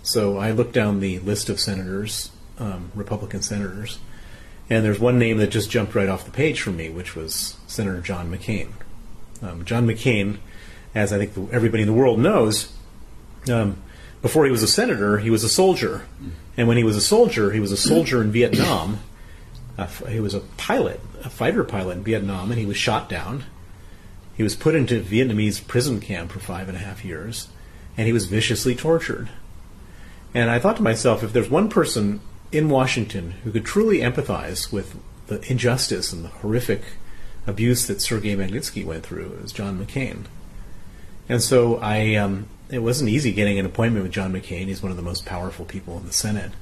So 0.03 0.37
I 0.37 0.51
looked 0.51 0.73
down 0.73 0.99
the 0.99 1.19
list 1.19 1.49
of 1.49 1.59
senators, 1.59 2.31
um, 2.57 2.91
Republican 2.95 3.41
senators, 3.43 3.99
and 4.69 4.83
there's 4.83 4.99
one 4.99 5.19
name 5.19 5.37
that 5.37 5.47
just 5.47 5.69
jumped 5.69 5.93
right 5.95 6.09
off 6.09 6.25
the 6.25 6.31
page 6.31 6.61
for 6.61 6.71
me, 6.71 6.89
which 6.89 7.15
was 7.15 7.57
Senator 7.67 8.01
John 8.01 8.31
McCain. 8.31 8.69
Um, 9.41 9.65
John 9.65 9.85
McCain, 9.85 10.37
as 10.95 11.11
I 11.13 11.17
think 11.23 11.51
everybody 11.51 11.83
in 11.83 11.87
the 11.87 11.93
world 11.93 12.19
knows, 12.19 12.73
um, 13.49 13.81
before 14.21 14.45
he 14.45 14.51
was 14.51 14.63
a 14.63 14.67
senator, 14.67 15.17
he 15.17 15.29
was 15.29 15.43
a 15.43 15.49
soldier. 15.49 16.05
And 16.57 16.67
when 16.67 16.77
he 16.77 16.83
was 16.83 16.95
a 16.95 17.01
soldier, 17.01 17.51
he 17.51 17.59
was 17.59 17.71
a 17.71 17.77
soldier 17.77 18.21
in 18.21 18.31
Vietnam. 18.31 18.99
Uh, 19.77 19.87
he 20.07 20.19
was 20.19 20.33
a 20.33 20.41
pilot, 20.57 20.99
a 21.23 21.29
fighter 21.29 21.63
pilot 21.63 21.97
in 21.97 22.03
Vietnam, 22.03 22.51
and 22.51 22.59
he 22.59 22.65
was 22.65 22.77
shot 22.77 23.09
down. 23.09 23.45
He 24.41 24.43
was 24.43 24.55
put 24.55 24.73
into 24.73 24.97
a 24.97 25.03
Vietnamese 25.03 25.67
prison 25.67 26.01
camp 26.01 26.31
for 26.31 26.39
five 26.39 26.67
and 26.67 26.75
a 26.75 26.81
half 26.81 27.05
years, 27.05 27.49
and 27.95 28.07
he 28.07 28.11
was 28.11 28.25
viciously 28.25 28.73
tortured. 28.73 29.29
And 30.33 30.49
I 30.49 30.57
thought 30.57 30.77
to 30.77 30.81
myself, 30.81 31.21
if 31.21 31.31
there's 31.31 31.51
one 31.51 31.69
person 31.69 32.21
in 32.51 32.67
Washington 32.67 33.35
who 33.43 33.51
could 33.51 33.65
truly 33.65 33.99
empathize 33.99 34.71
with 34.71 34.97
the 35.27 35.47
injustice 35.51 36.11
and 36.11 36.25
the 36.25 36.29
horrific 36.29 36.81
abuse 37.45 37.85
that 37.85 38.01
Sergei 38.01 38.35
Magnitsky 38.35 38.83
went 38.83 39.05
through, 39.05 39.33
it 39.33 39.43
was 39.43 39.53
John 39.53 39.77
McCain. 39.77 40.25
And 41.29 41.43
so 41.43 41.77
I 41.77 42.15
um, 42.15 42.47
it 42.71 42.79
wasn't 42.79 43.11
easy 43.11 43.33
getting 43.33 43.59
an 43.59 43.67
appointment 43.67 44.01
with 44.01 44.11
John 44.11 44.33
McCain. 44.33 44.65
He's 44.65 44.81
one 44.81 44.89
of 44.89 44.97
the 44.97 45.03
most 45.03 45.23
powerful 45.23 45.65
people 45.65 45.97
in 45.97 46.07
the 46.07 46.13
Senate, 46.13 46.53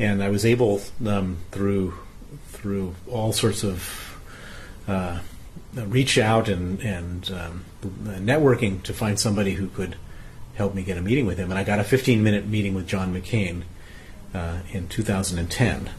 and 0.00 0.20
I 0.20 0.30
was 0.30 0.44
able 0.44 0.82
um, 1.06 1.36
through 1.52 1.94
through 2.48 2.96
all 3.08 3.32
sorts 3.32 3.62
of 3.62 4.18
uh, 4.88 5.20
reach 5.74 6.18
out 6.18 6.48
and 6.48 6.80
and 6.80 7.30
um, 7.30 7.64
networking 7.82 8.82
to 8.82 8.92
find 8.92 9.18
somebody 9.18 9.54
who 9.54 9.68
could 9.68 9.96
help 10.54 10.74
me 10.74 10.82
get 10.82 10.98
a 10.98 11.02
meeting 11.02 11.24
with 11.26 11.38
him. 11.38 11.50
And 11.50 11.58
I 11.58 11.64
got 11.64 11.78
a 11.78 11.84
15 11.84 12.22
minute 12.22 12.46
meeting 12.46 12.74
with 12.74 12.86
John 12.86 13.14
McCain 13.14 13.62
uh, 14.34 14.58
in 14.72 14.88
2010, 14.88 15.90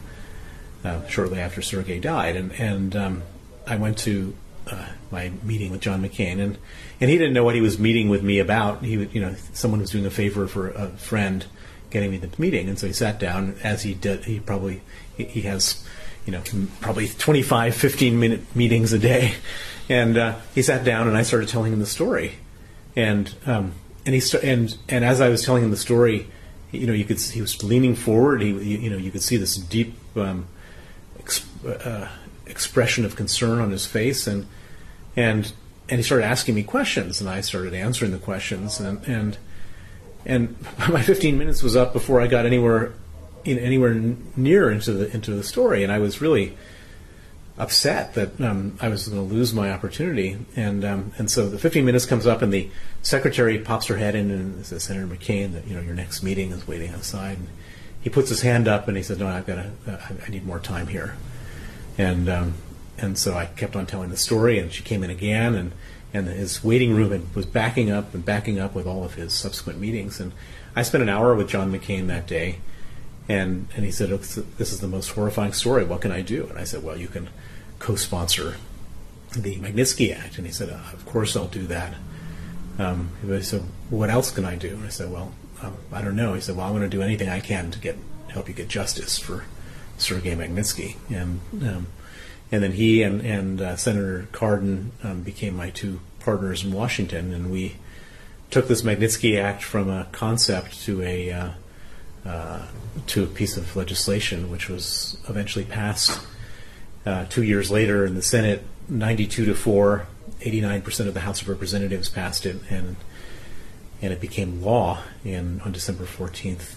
uh, 0.84 1.06
shortly 1.06 1.40
after 1.40 1.62
Sergei 1.62 1.98
died, 1.98 2.36
and 2.36 2.52
and 2.52 2.96
um, 2.96 3.22
I 3.66 3.76
went 3.76 3.98
to 3.98 4.34
uh, 4.66 4.86
my 5.10 5.32
meeting 5.42 5.70
with 5.70 5.80
John 5.80 6.02
McCain, 6.02 6.40
and 6.40 6.58
and 7.00 7.10
he 7.10 7.18
didn't 7.18 7.34
know 7.34 7.44
what 7.44 7.54
he 7.54 7.60
was 7.60 7.78
meeting 7.78 8.08
with 8.08 8.22
me 8.22 8.38
about. 8.38 8.84
He, 8.84 8.96
would, 8.96 9.14
you 9.14 9.20
know, 9.20 9.34
someone 9.52 9.80
was 9.80 9.90
doing 9.90 10.06
a 10.06 10.10
favor 10.10 10.46
for 10.46 10.68
a 10.70 10.88
friend, 10.90 11.44
getting 11.90 12.10
me 12.10 12.18
the 12.18 12.30
meeting, 12.40 12.68
and 12.68 12.78
so 12.78 12.86
he 12.86 12.92
sat 12.92 13.18
down. 13.18 13.56
As 13.62 13.82
he 13.82 13.94
did, 13.94 14.24
he 14.26 14.38
probably 14.40 14.82
he, 15.16 15.24
he 15.24 15.40
has, 15.42 15.84
you 16.26 16.32
know, 16.32 16.42
probably 16.80 17.08
25, 17.08 17.74
15 17.74 18.20
minute 18.20 18.56
meetings 18.56 18.92
a 18.92 18.98
day, 18.98 19.34
and 19.88 20.16
uh, 20.16 20.38
he 20.54 20.62
sat 20.62 20.84
down, 20.84 21.08
and 21.08 21.16
I 21.16 21.22
started 21.22 21.48
telling 21.48 21.72
him 21.72 21.78
the 21.78 21.86
story, 21.86 22.34
and 22.96 23.34
um, 23.46 23.72
and 24.06 24.14
he 24.14 24.20
st- 24.20 24.44
and 24.44 24.76
and 24.88 25.04
as 25.04 25.20
I 25.20 25.28
was 25.28 25.42
telling 25.42 25.64
him 25.64 25.70
the 25.70 25.76
story, 25.76 26.26
you 26.72 26.86
know, 26.86 26.92
you 26.92 27.04
could 27.04 27.20
he 27.20 27.40
was 27.40 27.62
leaning 27.62 27.94
forward. 27.94 28.42
He, 28.42 28.50
you 28.50 28.90
know, 28.90 28.96
you 28.96 29.10
could 29.10 29.22
see 29.22 29.36
this 29.36 29.56
deep. 29.56 29.94
Um, 30.16 30.46
uh, 31.66 32.08
expression 32.46 33.04
of 33.04 33.16
concern 33.16 33.60
on 33.60 33.70
his 33.70 33.86
face, 33.86 34.26
and 34.26 34.46
and 35.16 35.52
and 35.88 35.98
he 35.98 36.02
started 36.02 36.24
asking 36.24 36.54
me 36.54 36.62
questions, 36.62 37.20
and 37.20 37.30
I 37.30 37.40
started 37.40 37.72
answering 37.74 38.10
the 38.10 38.18
questions, 38.18 38.80
and 38.80 39.02
and 39.06 39.38
and 40.26 40.56
my 40.88 41.02
15 41.02 41.38
minutes 41.38 41.62
was 41.62 41.76
up 41.76 41.92
before 41.92 42.20
I 42.20 42.26
got 42.26 42.44
anywhere 42.44 42.92
anywhere 43.44 43.94
near 44.36 44.70
into 44.70 44.92
the 44.92 45.14
into 45.14 45.32
the 45.32 45.42
story, 45.42 45.82
and 45.82 45.92
I 45.92 45.98
was 45.98 46.20
really 46.20 46.56
upset 47.58 48.14
that 48.14 48.40
um, 48.40 48.78
I 48.80 48.88
was 48.88 49.06
going 49.06 49.28
to 49.28 49.34
lose 49.34 49.52
my 49.52 49.70
opportunity, 49.70 50.38
and 50.56 50.84
um, 50.84 51.12
and 51.18 51.30
so 51.30 51.48
the 51.48 51.58
15 51.58 51.84
minutes 51.84 52.06
comes 52.06 52.26
up, 52.26 52.42
and 52.42 52.52
the 52.52 52.70
secretary 53.02 53.58
pops 53.58 53.86
her 53.86 53.96
head 53.96 54.14
in 54.14 54.30
and 54.30 54.64
says, 54.64 54.84
Senator 54.84 55.06
McCain, 55.06 55.52
that 55.52 55.66
you 55.66 55.74
know 55.74 55.82
your 55.82 55.94
next 55.94 56.22
meeting 56.22 56.52
is 56.52 56.66
waiting 56.66 56.90
outside. 56.90 57.38
And 57.38 57.48
he 58.00 58.08
puts 58.08 58.30
his 58.30 58.40
hand 58.40 58.66
up 58.66 58.88
and 58.88 58.96
he 58.96 59.02
says, 59.02 59.18
No, 59.18 59.28
I've 59.28 59.46
got 59.46 59.56
to, 59.56 59.70
uh, 59.86 60.00
I 60.26 60.30
need 60.30 60.46
more 60.46 60.58
time 60.58 60.86
here, 60.86 61.16
and 61.98 62.28
um, 62.28 62.54
and 62.98 63.18
so 63.18 63.34
I 63.34 63.46
kept 63.46 63.76
on 63.76 63.86
telling 63.86 64.10
the 64.10 64.16
story, 64.16 64.58
and 64.58 64.72
she 64.72 64.82
came 64.82 65.04
in 65.04 65.10
again, 65.10 65.54
and 65.54 65.72
and 66.12 66.26
his 66.26 66.64
waiting 66.64 66.94
room 66.94 67.30
was 67.34 67.46
backing 67.46 67.90
up 67.90 68.14
and 68.14 68.24
backing 68.24 68.58
up 68.58 68.74
with 68.74 68.86
all 68.86 69.04
of 69.04 69.14
his 69.14 69.32
subsequent 69.32 69.78
meetings. 69.78 70.18
And 70.18 70.32
I 70.74 70.82
spent 70.82 71.02
an 71.02 71.08
hour 71.08 71.34
with 71.34 71.48
John 71.48 71.72
McCain 71.72 72.08
that 72.08 72.26
day, 72.26 72.58
and 73.28 73.68
and 73.74 73.84
he 73.84 73.90
said, 73.90 74.10
"This 74.10 74.72
is 74.72 74.80
the 74.80 74.88
most 74.88 75.10
horrifying 75.10 75.52
story. 75.52 75.84
What 75.84 76.00
can 76.00 76.12
I 76.12 76.22
do?" 76.22 76.46
And 76.48 76.58
I 76.58 76.64
said, 76.64 76.82
"Well, 76.82 76.98
you 76.98 77.08
can 77.08 77.28
co-sponsor 77.78 78.56
the 79.32 79.56
Magnitsky 79.56 80.14
Act." 80.14 80.38
And 80.38 80.46
he 80.46 80.52
said, 80.52 80.70
uh, 80.70 80.78
"Of 80.92 81.06
course, 81.06 81.36
I'll 81.36 81.46
do 81.46 81.66
that." 81.66 81.94
Um, 82.78 83.10
he 83.22 83.42
said, 83.42 83.62
"What 83.88 84.10
else 84.10 84.30
can 84.30 84.44
I 84.44 84.56
do?" 84.56 84.70
And 84.70 84.84
I 84.84 84.88
said, 84.88 85.10
"Well, 85.12 85.32
um, 85.62 85.76
I 85.92 86.02
don't 86.02 86.16
know." 86.16 86.34
He 86.34 86.40
said, 86.40 86.56
"Well, 86.56 86.66
I'm 86.66 86.72
going 86.72 86.82
to 86.82 86.88
do 86.88 87.02
anything 87.02 87.28
I 87.28 87.40
can 87.40 87.70
to 87.70 87.78
get 87.78 87.96
help 88.28 88.48
you 88.48 88.54
get 88.54 88.68
justice 88.68 89.18
for 89.18 89.44
Sergei 89.98 90.34
Magnitsky." 90.34 90.96
And 91.10 91.40
um, 91.62 91.86
and 92.52 92.62
then 92.62 92.72
he 92.72 93.02
and, 93.02 93.20
and 93.20 93.60
uh, 93.60 93.76
Senator 93.76 94.26
Cardin 94.32 94.90
um, 95.04 95.22
became 95.22 95.54
my 95.54 95.70
two 95.70 96.00
partners 96.18 96.64
in 96.64 96.72
Washington, 96.72 97.32
and 97.32 97.50
we 97.50 97.76
took 98.50 98.66
this 98.66 98.82
Magnitsky 98.82 99.40
Act 99.40 99.62
from 99.62 99.88
a 99.88 100.08
concept 100.10 100.82
to 100.84 101.02
a 101.02 101.30
uh, 101.30 101.50
uh, 102.24 102.66
to 103.06 103.24
a 103.24 103.26
piece 103.26 103.56
of 103.56 103.74
legislation, 103.76 104.50
which 104.50 104.68
was 104.68 105.16
eventually 105.28 105.64
passed 105.64 106.20
uh, 107.06 107.24
two 107.26 107.42
years 107.42 107.70
later 107.70 108.04
in 108.04 108.14
the 108.14 108.22
Senate, 108.22 108.62
92 108.88 109.46
to 109.46 109.54
four. 109.54 110.06
89% 110.40 111.06
of 111.06 111.14
the 111.14 111.20
House 111.20 111.42
of 111.42 111.48
Representatives 111.48 112.08
passed 112.08 112.46
it, 112.46 112.56
and 112.70 112.96
and 114.02 114.12
it 114.12 114.20
became 114.20 114.62
law 114.62 115.02
in 115.24 115.60
on 115.60 115.72
December 115.72 116.04
14th, 116.04 116.76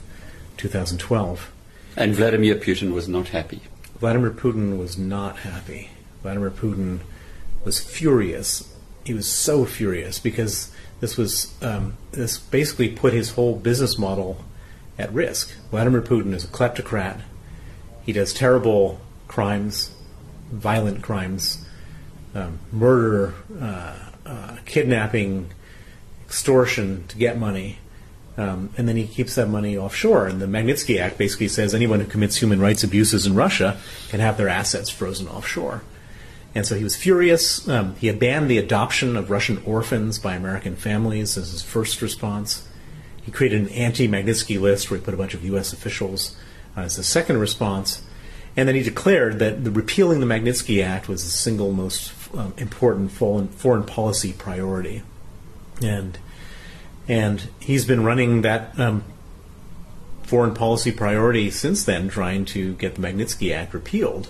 2012. 0.57 1.51
And 1.95 2.13
Vladimir 2.13 2.55
Putin 2.55 2.93
was 2.93 3.07
not 3.07 3.29
happy. 3.29 3.61
Vladimir 3.99 4.31
Putin 4.31 4.77
was 4.77 4.97
not 4.97 5.39
happy. 5.39 5.91
Vladimir 6.21 6.51
Putin 6.51 6.99
was 7.63 7.79
furious. 7.79 8.69
He 9.05 9.13
was 9.13 9.27
so 9.27 9.63
furious 9.63 10.19
because 10.19 10.71
this 10.99 11.15
was 11.15 11.53
um, 11.61 11.95
this 12.11 12.37
basically 12.37 12.89
put 12.89 13.13
his 13.13 13.31
whole 13.31 13.55
business 13.55 13.97
model 13.97 14.43
at 14.97 15.13
risk. 15.13 15.53
Vladimir 15.71 16.01
Putin 16.01 16.33
is 16.33 16.43
a 16.43 16.47
kleptocrat. 16.47 17.21
He 18.05 18.11
does 18.11 18.33
terrible 18.33 18.99
crimes, 19.27 19.91
violent 20.51 21.01
crimes, 21.01 21.65
um, 22.35 22.59
murder, 22.71 23.33
uh, 23.59 23.95
uh, 24.25 24.57
kidnapping, 24.65 25.51
extortion 26.25 27.05
to 27.07 27.17
get 27.17 27.37
money. 27.37 27.79
Um, 28.35 28.71
and 28.77 28.87
then 28.87 28.95
he 28.95 29.05
keeps 29.05 29.35
that 29.35 29.47
money 29.47 29.77
offshore. 29.77 30.27
And 30.27 30.41
the 30.41 30.47
Magnitsky 30.47 30.99
Act 30.99 31.17
basically 31.17 31.47
says 31.47 31.75
anyone 31.75 31.99
who 31.99 32.07
commits 32.07 32.37
human 32.37 32.59
rights 32.59 32.83
abuses 32.83 33.27
in 33.27 33.35
Russia 33.35 33.77
can 34.09 34.19
have 34.19 34.37
their 34.37 34.49
assets 34.49 34.89
frozen 34.89 35.27
offshore. 35.27 35.83
And 36.55 36.65
so 36.65 36.75
he 36.75 36.83
was 36.83 36.95
furious. 36.95 37.67
Um, 37.67 37.95
he 37.95 38.07
had 38.07 38.19
banned 38.19 38.49
the 38.49 38.57
adoption 38.57 39.15
of 39.15 39.29
Russian 39.29 39.61
orphans 39.65 40.19
by 40.19 40.35
American 40.35 40.75
families 40.75 41.37
as 41.37 41.51
his 41.51 41.61
first 41.61 42.01
response. 42.01 42.67
He 43.23 43.31
created 43.31 43.61
an 43.61 43.69
anti-Magnitsky 43.69 44.59
list 44.59 44.89
where 44.89 44.99
he 44.99 45.05
put 45.05 45.13
a 45.13 45.17
bunch 45.17 45.33
of 45.33 45.43
U.S. 45.45 45.73
officials 45.73 46.35
uh, 46.75 46.81
as 46.81 46.97
a 46.97 47.03
second 47.03 47.37
response. 47.37 48.03
And 48.55 48.67
then 48.67 48.75
he 48.75 48.83
declared 48.83 49.39
that 49.39 49.63
the 49.63 49.71
repealing 49.71 50.19
the 50.19 50.25
Magnitsky 50.25 50.83
Act 50.83 51.07
was 51.07 51.23
the 51.23 51.29
single 51.29 51.71
most 51.71 52.13
um, 52.35 52.53
important 52.57 53.11
foreign, 53.11 53.47
foreign 53.47 53.83
policy 53.83 54.33
priority. 54.33 55.01
And 55.81 56.17
and 57.07 57.49
he's 57.59 57.85
been 57.85 58.03
running 58.03 58.43
that 58.43 58.79
um, 58.79 59.03
foreign 60.23 60.53
policy 60.53 60.91
priority 60.91 61.51
since 61.51 61.83
then, 61.83 62.07
trying 62.09 62.45
to 62.45 62.73
get 62.75 62.95
the 62.95 63.01
Magnitsky 63.01 63.53
Act 63.53 63.73
repealed. 63.73 64.29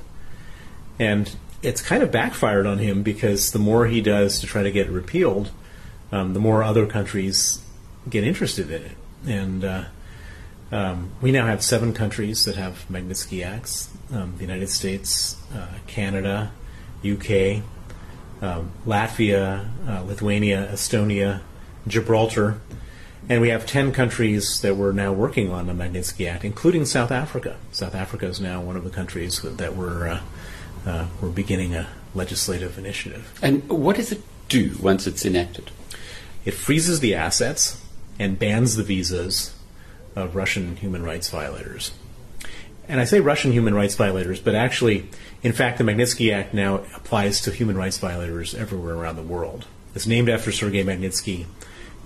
And 0.98 1.36
it's 1.62 1.82
kind 1.82 2.02
of 2.02 2.12
backfired 2.12 2.66
on 2.66 2.80
him 2.80 3.04
because 3.04 3.52
the 3.52 3.60
more 3.60 3.88
he 3.88 4.02
does 4.02 4.40
to 4.40 4.48
try 4.48 4.64
to 4.64 4.72
get 4.72 4.88
it 4.88 4.92
repealed, 4.92 5.52
um, 6.12 6.34
the 6.34 6.40
more 6.40 6.64
other 6.64 6.86
countries 6.86 7.63
get 8.10 8.24
interested 8.24 8.70
in 8.72 8.84
it. 8.84 8.98
And 9.26 9.64
uh, 9.64 9.84
um, 10.72 11.12
we 11.22 11.32
now 11.32 11.46
have 11.48 11.64
seven 11.64 11.94
countries 11.94 12.46
that 12.46 12.56
have 12.56 12.86
Magnitsky 12.90 13.46
Acts 13.46 13.90
um, 14.14 14.36
the 14.38 14.44
United 14.44 14.70
States, 14.70 15.38
uh, 15.54 15.68
Canada, 15.88 16.52
UK, 17.06 17.64
um, 18.42 18.72
Latvia, 18.86 19.68
uh, 19.88 20.02
Lithuania, 20.04 20.70
Estonia, 20.72 21.42
Gibraltar. 21.88 22.60
And 23.30 23.42
we 23.42 23.50
have 23.50 23.66
10 23.66 23.94
countries 23.94 24.62
that 24.62 24.76
we're 24.76 24.92
now 24.92 25.14
working 25.14 25.50
on 25.50 25.68
the 25.68 25.74
Magnitsky 25.74 26.30
Act, 26.30 26.44
including 26.44 26.86
South 26.86 27.12
Africa. 27.12 27.58
South 27.72 27.96
Africa 27.96 28.26
is 28.26 28.42
now 28.42 28.62
one 28.62 28.76
of 28.76 28.84
the 28.84 28.90
countries 28.90 29.42
that 29.42 29.76
we're, 29.76 30.08
uh, 30.08 30.22
uh, 30.86 31.08
we're 31.22 31.30
beginning 31.30 31.74
a 31.74 31.88
legislative 32.14 32.78
initiative. 32.78 33.40
And 33.42 33.68
what 33.70 33.96
does 33.96 34.12
it 34.12 34.22
do 34.50 34.76
once 34.82 35.08
it's 35.08 35.26
enacted? 35.26 35.72
It 36.44 36.54
freezes 36.54 37.00
the 37.00 37.16
assets 37.16 37.82
and 38.20 38.38
bans 38.38 38.76
the 38.76 38.84
visas 38.84 39.56
of 40.16 40.36
Russian 40.36 40.76
human 40.76 41.04
rights 41.04 41.30
violators. 41.30 41.92
And 42.88 43.00
I 43.00 43.06
say 43.06 43.20
Russian 43.20 43.52
human 43.52 43.74
rights 43.74 43.96
violators, 43.96 44.40
but 44.40 44.56
actually, 44.56 45.10
in 45.42 45.54
fact, 45.54 45.78
the 45.78 45.84
Magnitsky 45.84 46.34
Act 46.34 46.54
now 46.54 46.84
applies 46.96 47.42
to 47.42 47.52
human 47.52 47.78
rights 47.78 47.98
violators 47.98 48.54
everywhere 48.54 48.96
around 48.96 49.16
the 49.16 49.24
world. 49.24 49.66
It's 49.96 50.06
named 50.06 50.30
after 50.30 50.52
Sergei 50.52 50.84
Magnitsky. 50.84 51.46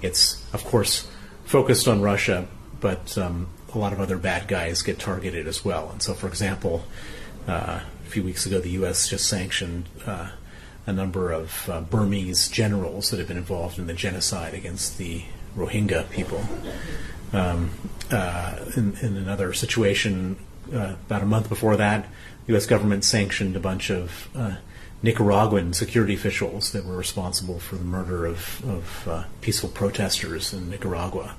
It's, 0.02 0.46
of 0.54 0.64
course, 0.64 1.10
focused 1.46 1.88
on 1.88 2.02
Russia, 2.02 2.48
but 2.80 3.18
um, 3.18 3.48
a 3.74 3.78
lot 3.78 3.94
of 3.94 4.00
other 4.00 4.18
bad 4.18 4.48
guys 4.48 4.84
get 4.84 5.00
targeted 5.00 5.48
as 5.48 5.66
well. 5.66 5.90
And 5.90 6.02
so, 6.02 6.14
for 6.14 6.28
example, 6.28 6.84
uh, 7.48 7.80
a 8.06 8.10
few 8.10 8.24
weeks 8.24 8.46
ago, 8.46 8.60
the 8.60 8.72
U.S. 8.72 9.08
just 9.08 9.28
sanctioned 9.28 9.86
uh, 10.06 10.30
a 10.86 10.94
number 10.94 11.32
of 11.32 11.70
uh, 11.70 11.82
Burmese 11.82 12.50
generals 12.50 13.10
that 13.10 13.20
have 13.20 13.28
been 13.28 13.38
involved 13.38 13.80
in 13.80 13.88
the 13.88 13.94
genocide 13.94 14.54
against 14.54 14.98
the 14.98 15.24
Rohingya 15.58 16.10
people. 16.12 16.42
Um, 17.34 17.72
uh, 18.12 18.58
in, 18.78 18.96
in, 19.02 19.18
another 19.18 19.52
situation, 19.52 20.38
uh, 20.74 20.96
about 21.08 21.24
a 21.24 21.26
month 21.26 21.50
before 21.50 21.76
that, 21.76 22.08
the 22.46 22.54
U.S. 22.54 22.66
government 22.66 23.04
sanctioned 23.04 23.56
a 23.58 23.60
bunch 23.60 23.90
of 23.90 24.30
uh, 24.34 24.56
Nicaraguan 25.04 25.74
security 25.74 26.14
officials 26.14 26.72
that 26.72 26.86
were 26.86 26.96
responsible 26.96 27.60
for 27.60 27.76
the 27.76 27.84
murder 27.84 28.26
of, 28.26 28.64
of 28.66 29.08
uh, 29.08 29.24
peaceful 29.42 29.70
protesters 29.70 30.54
in 30.54 30.70
Nicaragua. 30.70 31.36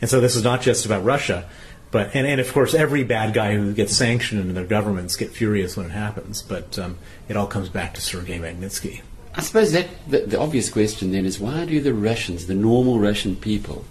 And 0.00 0.10
so 0.10 0.20
this 0.20 0.36
is 0.36 0.44
not 0.44 0.60
just 0.60 0.84
about 0.84 1.04
Russia, 1.04 1.48
but 1.90 2.14
and, 2.14 2.26
and 2.26 2.40
of 2.40 2.52
course 2.52 2.74
every 2.74 3.04
bad 3.04 3.34
guy 3.34 3.54
who 3.54 3.72
gets 3.72 3.96
sanctioned 3.96 4.40
and 4.40 4.56
their 4.56 4.64
governments 4.64 5.16
get 5.16 5.30
furious 5.30 5.76
when 5.76 5.86
it 5.86 5.92
happens. 5.92 6.42
But 6.42 6.78
um, 6.78 6.98
it 7.28 7.36
all 7.36 7.46
comes 7.46 7.68
back 7.68 7.94
to 7.94 8.00
Sergei 8.00 8.38
Magnitsky. 8.38 9.02
I 9.34 9.40
suppose 9.40 9.72
that 9.72 9.88
the, 10.06 10.18
the, 10.20 10.38
obvious 10.38 10.68
question 10.70 11.12
then 11.12 11.24
is 11.24 11.40
why 11.40 11.64
do 11.64 11.80
the 11.80 11.94
Russians, 11.94 12.46
the 12.46 12.54
normal 12.54 12.98
Russian 12.98 13.34
people, 13.36 13.84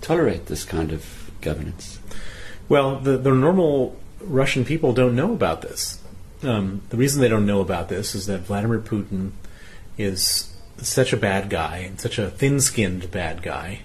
tolerate 0.00 0.46
this 0.46 0.64
kind 0.64 0.90
of 0.90 1.30
governance? 1.40 2.00
Well, 2.68 2.96
the, 2.98 3.16
the 3.16 3.32
normal 3.32 3.96
Russian 4.20 4.64
people 4.64 4.92
don't 4.92 5.14
know 5.14 5.32
about 5.32 5.62
this. 5.62 6.00
Um, 6.42 6.82
the 6.88 6.96
reason 6.96 7.20
they 7.20 7.28
don't 7.28 7.46
know 7.46 7.60
about 7.60 7.88
this 7.88 8.14
is 8.14 8.26
that 8.26 8.40
Vladimir 8.40 8.80
Putin 8.80 9.30
is 9.96 10.52
such 10.78 11.12
a 11.12 11.16
bad 11.16 11.50
guy 11.50 11.78
and 11.78 12.00
such 12.00 12.18
a 12.18 12.30
thin-skinned 12.30 13.10
bad 13.10 13.42
guy 13.42 13.80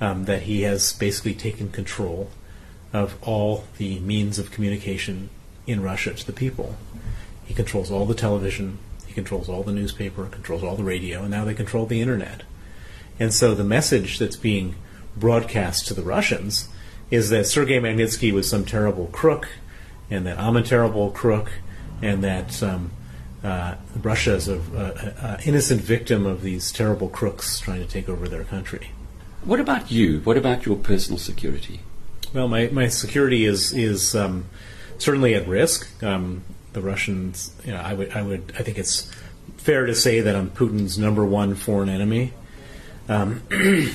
um, 0.00 0.24
that 0.24 0.42
he 0.42 0.62
has 0.62 0.94
basically 0.94 1.34
taken 1.34 1.70
control 1.70 2.30
of 2.92 3.16
all 3.22 3.64
the 3.76 3.98
means 4.00 4.38
of 4.38 4.50
communication 4.50 5.30
in 5.66 5.82
Russia 5.82 6.14
to 6.14 6.26
the 6.26 6.32
people. 6.32 6.76
He 7.44 7.54
controls 7.54 7.90
all 7.90 8.06
the 8.06 8.14
television, 8.14 8.78
he 9.12 9.14
controls 9.14 9.48
all 9.50 9.62
the 9.62 9.72
newspaper, 9.72 10.24
controls 10.24 10.64
all 10.64 10.74
the 10.74 10.82
radio, 10.82 11.20
and 11.20 11.30
now 11.30 11.44
they 11.44 11.52
control 11.52 11.84
the 11.84 12.00
internet. 12.00 12.44
And 13.20 13.32
so 13.32 13.54
the 13.54 13.62
message 13.64 14.18
that's 14.18 14.36
being 14.36 14.74
broadcast 15.16 15.86
to 15.88 15.94
the 15.94 16.02
Russians 16.02 16.68
is 17.10 17.28
that 17.28 17.46
Sergei 17.46 17.78
Magnitsky 17.78 18.32
was 18.32 18.48
some 18.48 18.64
terrible 18.64 19.08
crook, 19.08 19.48
and 20.10 20.26
that 20.26 20.38
I'm 20.38 20.56
a 20.56 20.62
terrible 20.62 21.10
crook, 21.10 21.52
and 22.00 22.24
that 22.24 22.62
um, 22.62 22.90
uh, 23.44 23.74
Russia 24.02 24.34
is 24.34 24.48
an 24.48 25.40
innocent 25.44 25.82
victim 25.82 26.24
of 26.24 26.40
these 26.40 26.72
terrible 26.72 27.10
crooks 27.10 27.60
trying 27.60 27.80
to 27.80 27.86
take 27.86 28.08
over 28.08 28.26
their 28.28 28.44
country. 28.44 28.92
What 29.44 29.60
about 29.60 29.90
you? 29.90 30.20
What 30.20 30.38
about 30.38 30.64
your 30.64 30.76
personal 30.76 31.18
security? 31.18 31.80
Well, 32.32 32.48
my, 32.48 32.68
my 32.68 32.88
security 32.88 33.44
is 33.44 33.74
is 33.74 34.14
um, 34.14 34.46
certainly 34.96 35.34
at 35.34 35.46
risk. 35.46 36.02
Um, 36.02 36.44
the 36.72 36.80
Russians, 36.80 37.52
you 37.64 37.72
know, 37.72 37.80
I 37.80 37.94
would, 37.94 38.12
I 38.12 38.22
would, 38.22 38.52
I 38.58 38.62
think 38.62 38.78
it's 38.78 39.10
fair 39.58 39.86
to 39.86 39.94
say 39.94 40.20
that 40.20 40.34
I'm 40.34 40.50
Putin's 40.50 40.98
number 40.98 41.24
one 41.24 41.54
foreign 41.54 41.88
enemy. 41.88 42.32
Um, 43.08 43.42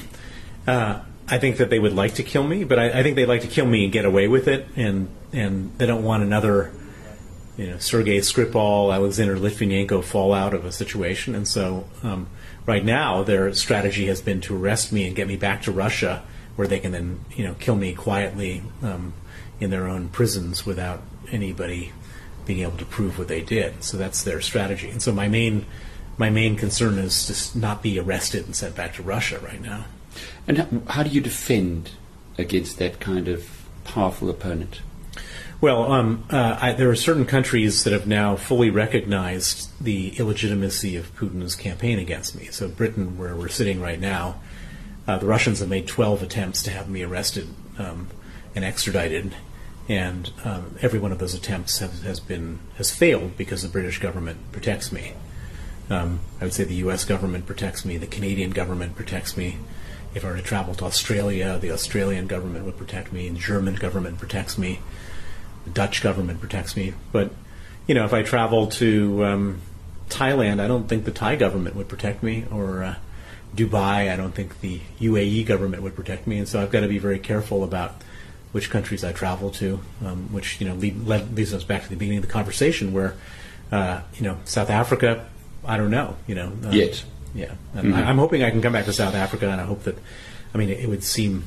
uh, 0.68 1.00
I 1.28 1.38
think 1.40 1.58
that 1.58 1.70
they 1.70 1.80
would 1.80 1.94
like 1.94 2.16
to 2.16 2.24
kill 2.24 2.44
me, 2.44 2.64
but 2.64 2.80
I, 2.80 3.00
I, 3.00 3.04
think 3.04 3.16
they'd 3.16 3.26
like 3.26 3.42
to 3.42 3.48
kill 3.48 3.66
me 3.66 3.84
and 3.84 3.92
get 3.92 4.06
away 4.06 4.28
with 4.28 4.48
it, 4.48 4.68
and 4.76 5.10
and 5.34 5.78
they 5.78 5.86
don't 5.86 6.04
want 6.04 6.24
another, 6.24 6.72
you 7.58 7.68
know, 7.68 7.78
Sergei 7.80 8.20
Skripal, 8.20 8.94
Alexander 8.94 9.36
Litvinenko 9.36 10.04
fallout 10.04 10.54
of 10.54 10.64
a 10.64 10.72
situation, 10.72 11.36
and 11.36 11.48
so 11.48 11.86
um, 12.04 12.28
right 12.66 12.84
now 12.84 13.24
their 13.24 13.54
strategy 13.54 14.08
has 14.08 14.22
been 14.22 14.40
to 14.42 14.56
arrest 14.56 14.94
me 14.94 15.06
and 15.06 15.16
get 15.16 15.28
me 15.28 15.36
back 15.36 15.64
to 15.64 15.72
Russia, 15.72 16.24
where 16.56 16.68
they 16.68 16.80
can 16.80 16.92
then 16.94 17.20
you 17.36 17.44
know 17.44 17.56
kill 17.56 17.76
me 17.76 17.94
quietly 17.94 18.64
um, 18.82 19.14
in 19.60 19.70
their 19.70 19.88
own 19.88 20.08
prisons 20.08 20.66
without 20.66 21.02
anybody 21.30 21.92
being 22.48 22.62
able 22.62 22.78
to 22.78 22.86
prove 22.86 23.20
what 23.20 23.28
they 23.28 23.42
did. 23.42 23.84
So 23.84 23.98
that's 23.98 24.24
their 24.24 24.42
strategy. 24.42 24.90
And 24.90 25.02
so 25.02 25.12
my 25.12 25.28
main 25.28 25.66
my 26.18 26.32
main 26.32 26.56
concern 26.56 26.98
is 26.98 27.52
to 27.52 27.60
not 27.60 27.84
be 27.84 28.00
arrested 28.00 28.46
and 28.46 28.56
sent 28.56 28.76
back 28.76 28.96
to 28.96 29.04
Russia 29.04 29.38
right 29.40 29.62
now. 29.62 29.86
And 30.48 30.58
how, 30.58 30.68
how 30.94 31.04
do 31.04 31.10
you 31.12 31.22
defend 31.22 31.92
against 32.40 32.80
that 32.80 33.00
kind 33.00 33.28
of 33.28 33.48
powerful 33.84 34.30
opponent? 34.30 34.82
Well, 35.60 35.92
um, 35.92 36.24
uh, 36.30 36.58
I, 36.62 36.74
there 36.74 36.90
are 36.90 36.96
certain 36.96 37.26
countries 37.26 37.84
that 37.84 37.94
have 37.94 38.06
now 38.06 38.36
fully 38.36 38.70
recognized 38.70 39.72
the 39.84 40.10
illegitimacy 40.18 40.96
of 40.96 41.16
Putin's 41.16 41.56
campaign 41.56 41.98
against 41.98 42.36
me. 42.36 42.46
So, 42.48 42.68
Britain, 42.68 43.18
where 43.18 43.36
we're 43.36 43.48
sitting 43.48 43.82
right 43.82 44.00
now, 44.00 44.40
uh, 45.08 45.18
the 45.18 45.26
Russians 45.26 45.60
have 45.60 45.70
made 45.70 45.88
12 45.88 46.22
attempts 46.22 46.62
to 46.64 46.72
have 46.72 46.90
me 46.90 47.02
arrested 47.02 47.48
um, 47.80 48.08
and 48.54 48.64
extradited, 48.64 49.34
and 49.90 50.32
um, 50.44 50.76
every 50.82 51.00
one 51.00 51.12
of 51.12 51.20
those 51.20 51.34
attempts 51.34 51.80
have, 51.80 52.04
has 52.04 52.20
been 52.20 52.60
has 52.76 52.92
failed 52.92 53.38
because 53.38 53.62
the 53.62 53.70
British 53.70 54.00
government 54.00 54.52
protects 54.52 54.92
me. 54.92 55.14
Um, 55.90 56.20
I 56.42 56.44
would 56.44 56.54
say 56.54 56.66
the 56.66 56.76
U.S. 56.76 57.06
government 57.06 57.46
protects 57.46 57.86
me, 57.86 57.98
the 57.98 58.08
Canadian 58.08 58.52
government 58.52 58.96
protects 58.96 59.38
me. 59.38 59.58
If 60.14 60.26
I 60.26 60.30
were 60.30 60.36
to 60.36 60.42
travel 60.42 60.76
to 60.76 60.86
Australia, 60.86 61.58
the 61.60 61.72
Australian 61.72 62.28
government 62.28 62.66
would 62.66 62.78
protect 62.78 63.14
me, 63.14 63.30
the 63.30 63.40
German 63.40 63.76
government 63.76 64.20
protects 64.20 64.58
me, 64.58 64.80
the 65.64 65.70
Dutch 65.70 66.02
government 66.02 66.42
protects 66.42 66.76
me. 66.76 66.94
But 67.12 67.32
you 67.88 67.96
know, 67.96 68.04
if 68.04 68.14
I 68.14 68.24
travel 68.24 68.68
to 68.68 69.26
um, 69.26 69.62
Thailand, 70.10 70.60
I 70.60 70.68
don't 70.68 70.90
think 70.90 71.06
the 71.06 71.12
Thai 71.12 71.38
government 71.38 71.76
would 71.78 71.88
protect 71.88 72.22
me, 72.22 72.44
or 72.52 72.84
uh, 72.84 72.96
Dubai, 73.56 74.12
I 74.12 74.18
don't 74.18 74.36
think 74.36 74.60
the 74.60 74.82
UAE 75.00 75.46
government 75.46 75.84
would 75.84 75.96
protect 75.96 76.28
me, 76.28 76.38
and 76.38 76.48
so 76.48 76.62
I've 76.62 76.72
got 76.72 76.82
to 76.82 76.90
be 76.90 76.98
very 76.98 77.20
careful 77.20 77.64
about 77.64 78.02
which 78.52 78.70
countries 78.70 79.04
I 79.04 79.12
travel 79.12 79.50
to, 79.52 79.80
um, 80.06 80.32
which 80.32 80.60
you 80.62 80.68
know 80.68 80.76
lead, 80.76 81.06
led, 81.06 81.36
leads 81.36 81.54
us 81.54 81.64
back 81.64 81.84
to 81.84 81.90
the 81.90 81.96
beginning 81.96 82.20
of 82.20 82.26
the 82.26 82.32
conversation, 82.32 82.94
where 82.94 83.16
uh, 83.72 84.02
you 84.16 84.24
know 84.24 84.38
South 84.46 84.70
Africa, 84.70 85.28
I 85.66 85.78
don't 85.78 85.92
know, 85.92 86.16
you 86.28 86.36
know, 86.36 86.52
uh, 86.64 86.70
yet, 86.70 87.04
yeah, 87.34 87.54
mm-hmm. 87.76 87.94
I, 87.94 88.10
am 88.10 88.18
hoping 88.18 88.44
I 88.44 88.50
can 88.50 88.62
come 88.62 88.74
back 88.74 88.86
to 88.86 88.94
South 88.94 89.16
Africa, 89.16 89.50
and 89.50 89.60
I 89.60 89.66
hope 89.66 89.84
that, 89.84 89.98
I 90.54 90.58
mean, 90.58 90.70
it, 90.70 90.80
it, 90.80 90.90
would 90.90 91.04
seem 91.04 91.44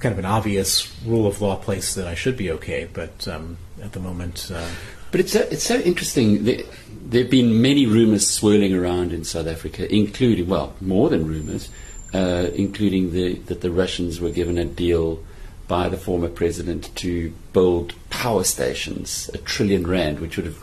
kind 0.00 0.12
of 0.12 0.18
an 0.18 0.24
obvious 0.24 0.92
rule 1.04 1.26
of 1.26 1.40
law 1.40 1.56
place 1.56 1.94
that 1.94 2.06
I 2.06 2.14
should 2.14 2.36
be 2.36 2.50
okay, 2.52 2.88
but 2.92 3.26
um, 3.28 3.56
at 3.82 3.92
the 3.92 4.00
moment. 4.00 4.50
Uh, 4.52 4.68
but 5.10 5.20
it's 5.20 5.32
so, 5.32 5.40
it's 5.50 5.62
so 5.62 5.78
interesting. 5.78 6.44
There, 6.44 6.60
there 7.06 7.22
have 7.22 7.30
been 7.30 7.62
many 7.62 7.86
rumours 7.86 8.28
swirling 8.28 8.74
around 8.74 9.12
in 9.12 9.24
South 9.24 9.46
Africa, 9.46 9.92
including 9.94 10.48
well, 10.48 10.74
more 10.80 11.08
than 11.08 11.26
rumours, 11.26 11.70
uh, 12.12 12.48
including 12.54 13.12
the, 13.12 13.34
that 13.34 13.60
the 13.60 13.70
Russians 13.70 14.20
were 14.20 14.30
given 14.30 14.58
a 14.58 14.64
deal 14.64 15.22
by 15.68 15.88
the 15.88 15.96
former 15.96 16.28
president 16.28 16.94
to 16.96 17.32
build 17.52 17.94
power 18.10 18.44
stations, 18.44 19.30
a 19.34 19.38
trillion 19.38 19.86
rand, 19.86 20.20
which 20.20 20.36
would 20.36 20.46
have 20.46 20.58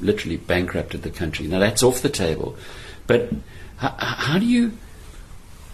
literally 0.00 0.36
bankrupted 0.36 1.02
the 1.02 1.10
country. 1.10 1.46
Now 1.46 1.58
that's 1.58 1.82
off 1.82 2.02
the 2.02 2.08
table. 2.08 2.56
But 3.06 3.30
how, 3.76 3.94
how 3.98 4.38
do 4.38 4.46
you 4.46 4.72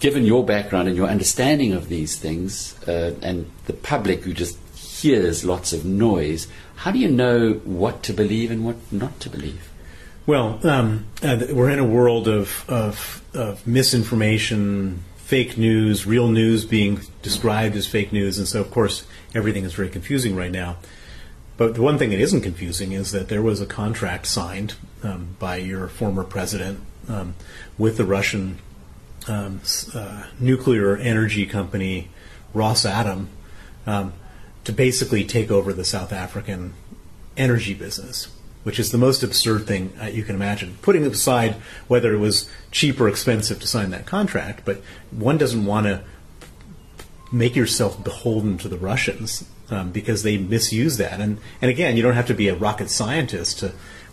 given 0.05 0.27
your 0.27 0.44
background 0.44 0.87
and 0.87 0.99
your 0.99 1.09
understanding 1.09 1.73
of 1.73 1.88
these 1.88 2.18
things, 2.18 2.79
uh, 2.87 3.14
and 3.23 3.51
the 3.64 3.73
public 3.73 4.23
who 4.23 4.35
just 4.35 4.59
hears 4.77 5.47
lots 5.47 5.73
of 5.73 5.85
noise, 5.85 6.47
how 6.77 6.90
do 6.90 6.99
you 6.99 7.09
know 7.09 7.55
what 7.64 8.03
to 8.03 8.12
believe 8.12 8.51
and 8.51 8.66
what 8.66 8.77
not 8.92 9.18
to 9.18 9.31
believe? 9.31 9.70
Well, 10.27 10.61
um, 10.66 11.07
uh, 11.23 11.47
we're 11.51 11.70
in 11.70 11.79
a 11.79 11.87
world 11.87 12.29
of, 12.29 12.68
of, 12.68 13.23
of 13.33 13.66
misinformation, 13.66 15.03
fake 15.35 15.59
news, 15.59 16.07
real 16.07 16.29
news 16.29 16.64
being 16.64 17.01
described 17.20 17.75
as 17.75 17.88
fake 17.88 18.12
news, 18.12 18.38
and 18.38 18.47
so 18.47 18.61
of 18.61 18.70
course 18.70 19.05
everything 19.35 19.64
is 19.64 19.75
very 19.75 19.88
confusing 19.88 20.37
right 20.37 20.53
now. 20.53 20.77
But 21.57 21.75
the 21.75 21.83
one 21.83 21.99
thing 21.99 22.11
that 22.11 22.20
isn't 22.20 22.42
confusing 22.42 22.92
is 22.92 23.11
that 23.11 23.29
there 23.29 23.42
was 23.42 23.61
a 23.61 23.66
contract 23.66 24.29
signed 24.29 24.75
um, 25.03 25.35
by 25.40 25.57
your 25.57 25.88
former 25.88 26.23
president 26.23 26.79
um, 27.09 27.35
with 27.77 27.97
the 27.97 28.05
Russian 28.05 28.61
um, 29.27 29.61
uh, 29.92 30.29
nuclear 30.38 30.97
energy 30.97 31.47
company 31.47 32.11
Rosatom 32.55 33.27
um, 33.88 34.12
to 34.62 34.73
basically 34.73 35.25
take 35.25 35.51
over 35.51 35.73
the 35.73 35.85
South 35.85 36.12
African 36.12 36.75
energy 37.37 37.75
business, 37.75 38.29
which 38.64 38.81
is 38.81 38.90
the 38.90 38.98
most 38.98 39.22
absurd 39.22 39.66
thing 39.66 39.92
uh, 40.03 40.07
you 40.07 40.24
can 40.24 40.35
imagine. 40.35 40.77
Putting 40.83 41.07
aside 41.07 41.55
whether 41.87 42.12
it 42.12 42.18
was 42.18 42.50
cheap 42.70 43.00
or 43.00 43.09
expensive 43.09 43.61
to 43.61 43.66
sign 43.66 43.90
that 43.90 44.07
contract, 44.07 44.64
but 44.64 44.83
one 45.11 45.38
doesn't 45.38 45.64
want 45.64 45.87
to 45.87 46.03
make 47.31 47.55
yourself 47.55 48.03
beholden 48.03 48.59
to 48.59 48.68
the 48.68 48.77
Russians 48.77 49.44
um, 49.70 49.90
because 49.92 50.22
they 50.22 50.37
misuse 50.37 50.96
that. 50.96 51.20
And 51.20 51.38
and 51.62 51.70
again, 51.70 51.96
you 51.96 52.03
don't 52.03 52.14
have 52.14 52.27
to 52.27 52.35
be 52.35 52.48
a 52.48 52.55
rocket 52.55 52.90
scientist 52.90 53.61
to 53.61 53.72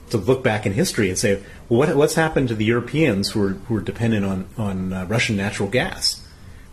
to 0.10 0.18
look 0.18 0.44
back 0.44 0.66
in 0.66 0.74
history 0.74 1.08
and 1.08 1.18
say, 1.18 1.42
well, 1.70 1.80
what, 1.80 1.96
what's 1.96 2.16
happened 2.16 2.50
to 2.50 2.56
the 2.56 2.66
Europeans 2.66 3.32
who 3.32 3.44
are 3.44 3.50
who 3.50 3.78
are 3.78 3.82
dependent 3.82 4.26
on 4.26 4.48
on 4.58 4.94
uh, 4.94 5.06
Russian 5.06 5.38
natural 5.38 5.70
gas? 5.70 6.26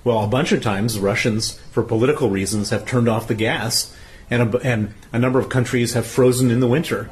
Well, 0.04 0.24
a 0.24 0.28
bunch 0.28 0.52
of 0.52 0.62
times 0.62 0.98
Russians, 0.98 1.52
for 1.70 1.82
political 1.82 2.30
reasons, 2.30 2.70
have 2.70 2.86
turned 2.86 3.08
off 3.08 3.28
the 3.28 3.34
gas, 3.34 3.94
and 4.30 4.54
a, 4.54 4.58
and 4.60 4.94
a 5.12 5.18
number 5.18 5.38
of 5.38 5.48
countries 5.48 5.92
have 5.92 6.06
frozen 6.06 6.50
in 6.50 6.60
the 6.60 6.68
winter. 6.68 7.10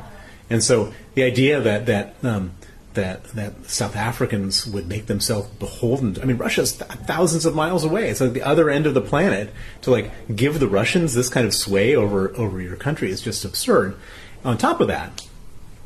And 0.49 0.63
so 0.63 0.93
the 1.15 1.23
idea 1.23 1.61
that 1.61 1.87
that 1.87 2.15
um, 2.23 2.53
that 2.97 3.25
that 3.35 3.67
South 3.67 3.95
Africans 3.95 4.67
would 4.67 4.89
make 4.89 5.07
themselves 5.07 5.49
beholden. 5.49 6.21
I 6.21 6.25
mean, 6.25 6.37
Russia's 6.37 6.73
th- 6.73 6.91
thousands 6.91 7.47
of 7.47 7.55
miles 7.55 7.85
away. 7.85 8.11
It's 8.11 8.21
like 8.21 8.33
the 8.33 8.43
other 8.43 8.69
end 8.69 8.87
of 8.87 8.95
the 8.95 9.01
planet. 9.01 9.53
To 9.83 9.91
like 9.91 10.11
give 10.35 10.59
the 10.59 10.69
Russians 10.69 11.15
this 11.15 11.29
kind 11.29 11.47
of 11.47 11.55
sway 11.55 11.95
over 11.95 12.35
over 12.37 12.61
your 12.61 12.77
country 12.77 13.11
is 13.11 13.21
just 13.21 13.45
absurd. 13.45 13.97
On 14.45 14.59
top 14.59 14.81
of 14.81 14.89
that, 14.89 15.25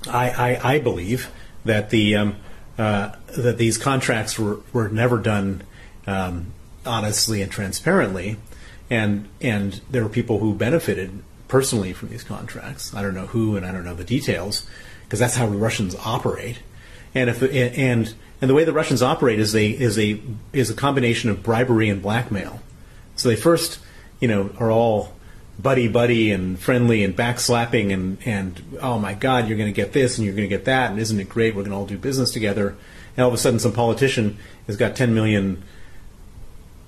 I 0.09 0.31
I, 0.31 0.75
I 0.75 0.79
believe 0.79 1.31
that 1.64 1.90
the 1.90 2.16
um, 2.16 2.37
uh, 2.79 3.12
that 3.37 3.59
these 3.59 3.77
contracts 3.77 4.38
were 4.38 4.61
were 4.73 4.88
never 4.88 5.18
done 5.18 5.62
um, 6.07 6.53
honestly 6.87 7.42
and 7.42 7.53
transparently, 7.53 8.38
and 8.88 9.29
and 9.40 9.81
there 9.90 10.03
were 10.03 10.09
people 10.09 10.38
who 10.38 10.55
benefited 10.55 11.23
personally 11.51 11.93
from 11.93 12.09
these 12.09 12.25
contracts. 12.25 12.95
I 12.95 13.03
don't 13.03 13.15
know 13.15 13.27
who, 13.27 13.57
and 13.57 13.67
I 13.67 13.73
don't 13.73 13.85
know 13.85 13.95
the 13.95 14.05
details, 14.05 14.67
because 15.05 15.19
that's 15.19 15.37
how 15.37 15.47
the 15.47 15.59
Russians 15.59 15.95
operate 15.97 16.61
and 17.15 17.31
if 17.31 17.43
and 17.43 18.15
and 18.41 18.51
the 18.51 18.55
way 18.55 18.65
the 18.65 18.73
Russians 18.73 19.03
operate 19.03 19.39
is 19.39 19.55
a 19.55 19.69
is 19.69 19.99
a 19.99 20.21
is 20.53 20.71
a 20.71 20.75
combination 20.75 21.31
of 21.31 21.43
bribery 21.43 21.89
and 21.89 22.01
blackmail. 22.01 22.61
So 23.17 23.29
they 23.29 23.37
first, 23.37 23.81
you 24.21 24.29
know, 24.29 24.51
are 24.59 24.71
all 24.71 25.13
buddy 25.59 25.89
buddy 25.89 26.31
and 26.31 26.59
friendly 26.59 27.05
and 27.05 27.17
backslapping 27.17 27.93
and 27.93 28.19
and 28.25 28.79
oh 28.81 28.99
my 28.99 29.15
God, 29.15 29.49
you're 29.49 29.59
going 29.59 29.73
to 29.73 29.77
get 29.77 29.93
this 29.93 30.19
and 30.19 30.25
you're 30.25 30.35
going 30.35 30.49
to 30.49 30.57
get 30.57 30.65
that 30.67 30.91
and 30.91 31.01
isn't 31.01 31.19
it 31.19 31.29
great? 31.29 31.55
We're 31.55 31.63
going 31.63 31.73
to 31.73 31.77
all 31.77 31.87
do 31.87 31.99
business 31.99 32.31
together. 32.31 32.77
And 33.17 33.25
all 33.25 33.29
of 33.29 33.35
a 33.35 33.39
sudden, 33.39 33.59
some 33.59 33.73
politician 33.73 34.39
has 34.67 34.77
got 34.77 34.95
10 34.95 35.13
million 35.15 35.63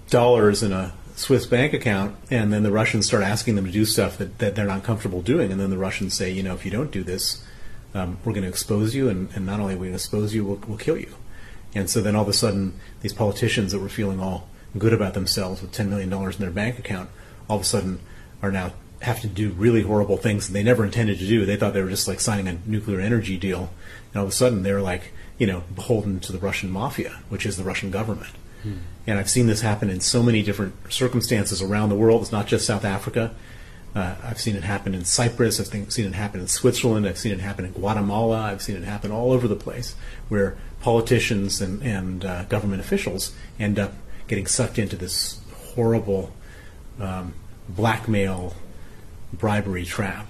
dollars 0.08 0.62
in 0.62 0.72
a 0.72 0.92
Swiss 1.14 1.46
bank 1.46 1.72
account, 1.72 2.16
and 2.30 2.52
then 2.52 2.62
the 2.62 2.72
Russians 2.72 3.06
start 3.06 3.22
asking 3.22 3.54
them 3.56 3.66
to 3.66 3.70
do 3.70 3.84
stuff 3.84 4.18
that, 4.18 4.38
that 4.38 4.54
they're 4.54 4.66
not 4.66 4.82
comfortable 4.82 5.22
doing, 5.22 5.52
and 5.52 5.60
then 5.60 5.70
the 5.70 5.78
Russians 5.78 6.14
say, 6.14 6.30
you 6.30 6.42
know, 6.42 6.54
if 6.54 6.64
you 6.64 6.70
don't 6.70 6.90
do 6.90 7.02
this, 7.02 7.44
um, 7.94 8.18
we're 8.24 8.32
going 8.32 8.44
to 8.44 8.48
expose 8.48 8.94
you, 8.94 9.08
and, 9.08 9.28
and 9.34 9.44
not 9.44 9.60
only 9.60 9.74
are 9.74 9.78
we 9.78 9.86
going 9.88 9.92
to 9.92 9.96
expose 9.96 10.34
you, 10.34 10.44
we'll, 10.44 10.60
we'll 10.66 10.78
kill 10.78 10.96
you. 10.96 11.14
And 11.74 11.88
so 11.88 12.00
then 12.00 12.16
all 12.16 12.22
of 12.22 12.28
a 12.28 12.32
sudden, 12.32 12.74
these 13.00 13.12
politicians 13.12 13.72
that 13.72 13.80
were 13.80 13.88
feeling 13.88 14.20
all 14.20 14.48
good 14.76 14.92
about 14.92 15.14
themselves 15.14 15.60
with 15.60 15.72
$10 15.72 15.88
million 15.88 16.12
in 16.12 16.38
their 16.38 16.50
bank 16.50 16.78
account, 16.78 17.10
all 17.48 17.56
of 17.56 17.62
a 17.62 17.66
sudden 17.66 18.00
are 18.40 18.50
now 18.50 18.72
have 19.02 19.20
to 19.20 19.26
do 19.26 19.50
really 19.50 19.82
horrible 19.82 20.16
things 20.16 20.46
that 20.46 20.52
they 20.52 20.62
never 20.62 20.84
intended 20.84 21.18
to 21.18 21.26
do. 21.26 21.44
They 21.44 21.56
thought 21.56 21.74
they 21.74 21.82
were 21.82 21.90
just 21.90 22.06
like 22.06 22.20
signing 22.20 22.46
a 22.46 22.58
nuclear 22.66 23.00
energy 23.00 23.36
deal, 23.36 23.70
and 24.12 24.16
all 24.16 24.24
of 24.24 24.30
a 24.30 24.34
sudden 24.34 24.62
they're 24.62 24.80
like, 24.80 25.12
you 25.38 25.46
know, 25.46 25.64
beholden 25.74 26.20
to 26.20 26.32
the 26.32 26.38
Russian 26.38 26.70
mafia, 26.70 27.20
which 27.28 27.44
is 27.44 27.56
the 27.56 27.64
Russian 27.64 27.90
government. 27.90 28.32
Hmm. 28.62 28.74
And 29.06 29.18
I've 29.18 29.30
seen 29.30 29.46
this 29.46 29.60
happen 29.60 29.90
in 29.90 30.00
so 30.00 30.22
many 30.22 30.42
different 30.42 30.74
circumstances 30.92 31.60
around 31.60 31.88
the 31.88 31.96
world. 31.96 32.22
It's 32.22 32.32
not 32.32 32.46
just 32.46 32.66
South 32.66 32.84
Africa. 32.84 33.34
Uh, 33.94 34.14
I've 34.22 34.40
seen 34.40 34.56
it 34.56 34.62
happen 34.62 34.94
in 34.94 35.04
Cyprus. 35.04 35.60
I've 35.60 35.66
seen 35.92 36.06
it 36.06 36.14
happen 36.14 36.40
in 36.40 36.48
Switzerland. 36.48 37.06
I've 37.06 37.18
seen 37.18 37.32
it 37.32 37.40
happen 37.40 37.64
in 37.64 37.72
Guatemala. 37.72 38.42
I've 38.42 38.62
seen 38.62 38.76
it 38.76 38.84
happen 38.84 39.10
all 39.10 39.32
over 39.32 39.46
the 39.46 39.56
place 39.56 39.94
where 40.28 40.56
politicians 40.80 41.60
and, 41.60 41.82
and 41.82 42.24
uh, 42.24 42.44
government 42.44 42.80
officials 42.80 43.34
end 43.58 43.78
up 43.78 43.92
getting 44.28 44.46
sucked 44.46 44.78
into 44.78 44.96
this 44.96 45.40
horrible 45.74 46.32
um, 47.00 47.34
blackmail 47.68 48.54
bribery 49.32 49.84
trap. 49.84 50.26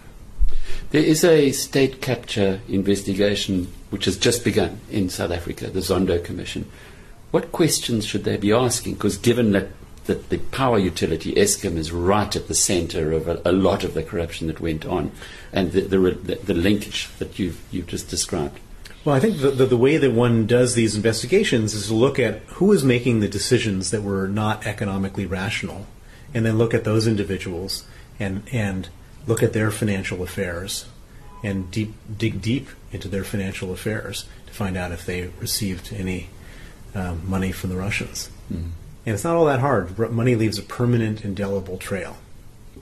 There 0.90 1.02
is 1.02 1.24
a 1.24 1.52
state 1.52 2.00
capture 2.00 2.60
investigation 2.68 3.72
which 3.90 4.06
has 4.06 4.16
just 4.16 4.44
begun 4.44 4.80
in 4.90 5.08
South 5.08 5.30
Africa, 5.30 5.68
the 5.68 5.80
Zondo 5.80 6.22
Commission. 6.22 6.70
What 7.32 7.50
questions 7.50 8.06
should 8.06 8.24
they 8.24 8.36
be 8.36 8.52
asking? 8.52 8.94
Because 8.94 9.16
given 9.16 9.52
that 9.52 9.68
that 10.04 10.30
the 10.30 10.38
power 10.38 10.78
utility, 10.78 11.32
Eskom, 11.34 11.76
is 11.76 11.92
right 11.92 12.34
at 12.34 12.48
the 12.48 12.54
centre 12.54 13.12
of 13.12 13.28
a, 13.28 13.40
a, 13.44 13.52
lot 13.52 13.84
of 13.84 13.94
the 13.94 14.02
corruption 14.02 14.48
that 14.48 14.60
went 14.60 14.84
on 14.84 15.12
and 15.52 15.70
the, 15.70 15.82
the, 15.82 15.98
the, 15.98 16.34
the 16.34 16.54
linkage 16.54 17.08
that 17.18 17.38
you've, 17.38 17.60
you've 17.70 17.86
just 17.86 18.08
described. 18.08 18.58
Well, 19.04 19.14
I 19.14 19.20
think 19.20 19.38
the, 19.38 19.50
the, 19.50 19.66
the, 19.66 19.76
way 19.76 19.98
that 19.98 20.12
one 20.12 20.46
does 20.46 20.74
these 20.74 20.96
investigations 20.96 21.74
is 21.74 21.86
to 21.86 21.94
look 21.94 22.18
at 22.18 22.40
who 22.54 22.72
is 22.72 22.84
making 22.84 23.20
the 23.20 23.28
decisions 23.28 23.92
that 23.92 24.02
were 24.02 24.26
not 24.26 24.66
economically 24.66 25.26
rational, 25.26 25.86
and 26.34 26.44
then 26.44 26.58
look 26.58 26.74
at 26.74 26.84
those 26.84 27.06
individuals 27.06 27.84
and, 28.18 28.42
and 28.52 28.88
look 29.26 29.42
at 29.42 29.52
their 29.52 29.70
financial 29.70 30.22
affairs 30.22 30.86
and 31.44 31.70
deep, 31.70 31.94
dig 32.16 32.40
deep 32.40 32.68
into 32.90 33.08
their 33.08 33.24
financial 33.24 33.72
affairs 33.72 34.24
to 34.46 34.52
find 34.52 34.76
out 34.76 34.92
if 34.92 35.06
they 35.06 35.28
received 35.40 35.92
any 35.92 36.28
um, 36.94 37.28
money 37.28 37.52
from 37.52 37.70
the 37.70 37.76
Russians. 37.76 38.30
Mm. 38.52 38.70
And 39.04 39.14
it's 39.14 39.24
not 39.24 39.34
all 39.34 39.46
that 39.46 39.60
hard. 39.60 39.98
Money 39.98 40.36
leaves 40.36 40.58
a 40.58 40.62
permanent, 40.62 41.24
indelible 41.24 41.76
trail. 41.76 42.16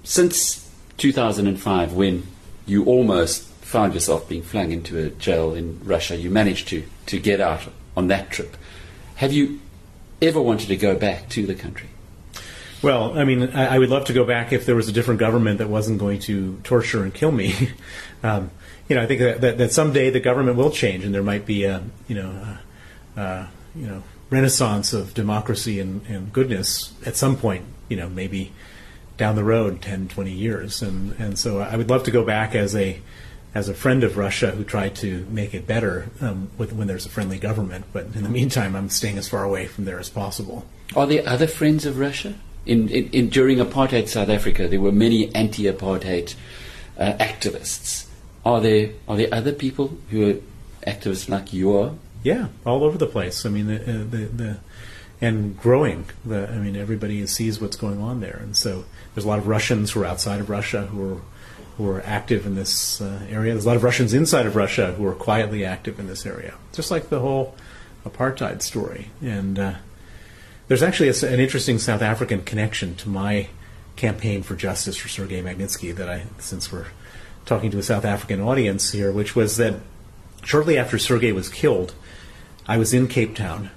Since 0.04 0.70
2005, 0.98 1.94
when 1.94 2.26
you 2.66 2.84
almost 2.84 3.44
found 3.44 3.94
yourself 3.94 4.28
being 4.28 4.42
flung 4.42 4.72
into 4.72 4.98
a 4.98 5.10
jail 5.10 5.54
in 5.54 5.80
Russia, 5.84 6.16
you 6.16 6.28
managed 6.28 6.68
to, 6.68 6.84
to 7.06 7.18
get 7.18 7.40
out 7.40 7.62
on 7.96 8.08
that 8.08 8.30
trip. 8.30 8.56
Have 9.16 9.32
you 9.32 9.60
ever 10.20 10.40
wanted 10.40 10.68
to 10.68 10.76
go 10.76 10.94
back 10.94 11.28
to 11.30 11.46
the 11.46 11.54
country? 11.54 11.88
Well, 12.82 13.18
I 13.18 13.24
mean, 13.24 13.50
I, 13.50 13.76
I 13.76 13.78
would 13.78 13.90
love 13.90 14.06
to 14.06 14.12
go 14.12 14.24
back 14.24 14.52
if 14.52 14.64
there 14.64 14.74
was 14.74 14.88
a 14.88 14.92
different 14.92 15.20
government 15.20 15.58
that 15.58 15.68
wasn't 15.68 15.98
going 15.98 16.18
to 16.20 16.58
torture 16.64 17.02
and 17.02 17.12
kill 17.12 17.30
me. 17.30 17.54
um, 18.22 18.50
you 18.88 18.96
know, 18.96 19.02
I 19.02 19.06
think 19.06 19.20
that, 19.20 19.40
that, 19.42 19.58
that, 19.58 19.72
someday 19.72 20.10
the 20.10 20.20
government 20.20 20.56
will 20.56 20.70
change, 20.70 21.04
and 21.04 21.14
there 21.14 21.22
might 21.22 21.46
be 21.46 21.64
a, 21.64 21.82
you 22.08 22.16
know, 22.16 22.58
uh, 23.16 23.20
uh, 23.20 23.46
you 23.74 23.86
know, 23.86 24.02
renaissance 24.30 24.92
of 24.92 25.14
democracy 25.14 25.80
and, 25.80 26.06
and 26.06 26.32
goodness 26.32 26.92
at 27.04 27.16
some 27.16 27.36
point, 27.36 27.64
you 27.88 27.96
know, 27.96 28.08
maybe 28.08 28.52
down 29.16 29.36
the 29.36 29.44
road 29.44 29.82
10, 29.82 30.08
20 30.08 30.30
years. 30.30 30.82
And, 30.82 31.12
and 31.18 31.38
so 31.38 31.60
I 31.60 31.76
would 31.76 31.90
love 31.90 32.04
to 32.04 32.10
go 32.10 32.24
back 32.24 32.54
as 32.54 32.74
a, 32.74 33.00
as 33.54 33.68
a 33.68 33.74
friend 33.74 34.04
of 34.04 34.16
Russia 34.16 34.52
who 34.52 34.64
tried 34.64 34.94
to 34.96 35.26
make 35.30 35.52
it 35.52 35.66
better 35.66 36.08
um, 36.20 36.50
with, 36.56 36.72
when 36.72 36.86
there's 36.86 37.06
a 37.06 37.10
friendly 37.10 37.38
government. 37.38 37.84
But 37.92 38.06
in 38.14 38.22
the 38.22 38.28
meantime, 38.28 38.74
I'm 38.74 38.88
staying 38.88 39.18
as 39.18 39.28
far 39.28 39.42
away 39.42 39.66
from 39.66 39.84
there 39.84 39.98
as 39.98 40.08
possible. 40.08 40.64
Are 40.96 41.06
there 41.06 41.28
other 41.28 41.46
friends 41.46 41.84
of 41.84 41.98
Russia? 41.98 42.34
In, 42.66 42.88
in, 42.88 43.10
in 43.10 43.28
during 43.28 43.58
apartheid 43.58 44.08
South 44.08 44.28
Africa, 44.28 44.68
there 44.68 44.80
were 44.80 44.92
many 44.92 45.34
anti-apartheid 45.34 46.34
uh, 46.98 47.12
activists. 47.14 48.06
Are 48.44 48.60
there 48.60 48.90
are 49.08 49.16
there 49.16 49.28
other 49.32 49.52
people 49.52 49.98
who 50.10 50.30
are 50.30 50.34
activists 50.90 51.28
like 51.28 51.52
you 51.52 51.76
are 51.76 51.92
yeah, 52.22 52.48
all 52.64 52.84
over 52.84 52.98
the 52.98 53.06
place. 53.06 53.46
I 53.46 53.48
mean, 53.48 53.66
the, 53.66 53.82
uh, 53.82 53.98
the, 53.98 54.26
the 54.26 54.58
and 55.20 55.58
growing. 55.58 56.06
The, 56.24 56.48
I 56.48 56.56
mean, 56.56 56.76
everybody 56.76 57.26
sees 57.26 57.60
what's 57.60 57.76
going 57.76 58.00
on 58.00 58.20
there, 58.20 58.38
and 58.42 58.56
so 58.56 58.84
there's 59.14 59.24
a 59.24 59.28
lot 59.28 59.38
of 59.38 59.46
Russians 59.46 59.92
who 59.92 60.02
are 60.02 60.06
outside 60.06 60.40
of 60.40 60.48
Russia 60.48 60.86
who 60.86 61.14
are 61.14 61.20
who 61.76 61.88
are 61.88 62.02
active 62.02 62.46
in 62.46 62.54
this 62.54 63.00
uh, 63.00 63.20
area. 63.30 63.52
There's 63.52 63.64
a 63.64 63.68
lot 63.68 63.76
of 63.76 63.84
Russians 63.84 64.12
inside 64.12 64.46
of 64.46 64.54
Russia 64.54 64.92
who 64.92 65.06
are 65.06 65.14
quietly 65.14 65.64
active 65.64 65.98
in 65.98 66.06
this 66.06 66.26
area, 66.26 66.54
just 66.72 66.90
like 66.90 67.08
the 67.08 67.20
whole 67.20 67.54
apartheid 68.04 68.60
story. 68.60 69.08
And 69.22 69.58
uh, 69.58 69.74
there's 70.68 70.82
actually 70.82 71.08
a, 71.08 71.32
an 71.32 71.40
interesting 71.40 71.78
South 71.78 72.02
African 72.02 72.42
connection 72.42 72.96
to 72.96 73.08
my 73.08 73.48
campaign 73.96 74.42
for 74.42 74.56
justice 74.56 74.96
for 74.96 75.08
Sergei 75.08 75.42
Magnitsky 75.42 75.94
that 75.96 76.08
I, 76.08 76.24
since 76.38 76.70
we're 76.70 76.86
talking 77.46 77.70
to 77.70 77.78
a 77.78 77.82
South 77.82 78.04
African 78.04 78.40
audience 78.40 78.92
here, 78.92 79.10
which 79.10 79.34
was 79.34 79.56
that 79.56 79.74
shortly 80.44 80.78
after 80.78 80.98
Sergei 80.98 81.32
was 81.32 81.48
killed, 81.48 81.94
I 82.70 82.76
was 82.76 82.94
in 82.94 83.08
Cape 83.08 83.34
Town, 83.34 83.70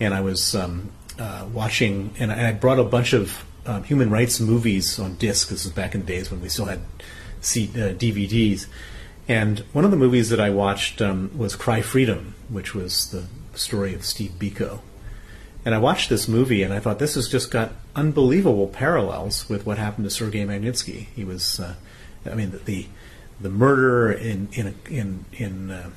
and 0.00 0.14
I 0.14 0.22
was 0.22 0.54
um, 0.54 0.90
uh, 1.18 1.44
watching, 1.52 2.14
and 2.18 2.32
I, 2.32 2.48
I 2.48 2.52
brought 2.52 2.78
a 2.78 2.82
bunch 2.82 3.12
of 3.12 3.44
um, 3.66 3.84
human 3.84 4.08
rights 4.08 4.40
movies 4.40 4.98
on 4.98 5.16
disc. 5.16 5.50
This 5.50 5.64
was 5.64 5.72
back 5.74 5.94
in 5.94 6.00
the 6.00 6.06
days 6.06 6.30
when 6.30 6.40
we 6.40 6.48
still 6.48 6.64
had 6.64 6.80
C- 7.42 7.70
uh, 7.74 7.92
DVDs. 7.92 8.64
And 9.28 9.58
one 9.74 9.84
of 9.84 9.90
the 9.90 9.98
movies 9.98 10.30
that 10.30 10.40
I 10.40 10.48
watched 10.48 11.02
um, 11.02 11.30
was 11.36 11.56
Cry 11.56 11.82
Freedom, 11.82 12.34
which 12.48 12.74
was 12.74 13.10
the 13.10 13.24
story 13.52 13.92
of 13.92 14.02
Steve 14.02 14.32
Biko. 14.38 14.80
And 15.66 15.74
I 15.74 15.78
watched 15.78 16.08
this 16.08 16.26
movie 16.26 16.62
and 16.62 16.72
I 16.72 16.80
thought 16.80 16.98
this 16.98 17.16
has 17.16 17.28
just 17.28 17.50
got 17.50 17.72
unbelievable 17.94 18.68
parallels 18.68 19.46
with 19.50 19.66
what 19.66 19.76
happened 19.76 20.06
to 20.06 20.10
Sergei 20.10 20.46
Magnitsky. 20.46 21.08
He 21.14 21.22
was, 21.22 21.60
uh, 21.60 21.74
I 22.24 22.34
mean, 22.34 22.52
the, 22.52 22.58
the 22.58 22.86
the 23.42 23.50
murder 23.50 24.10
in 24.10 24.48
in 24.52 24.74
in 24.88 25.24
in 25.34 25.70
uh, 25.70 25.90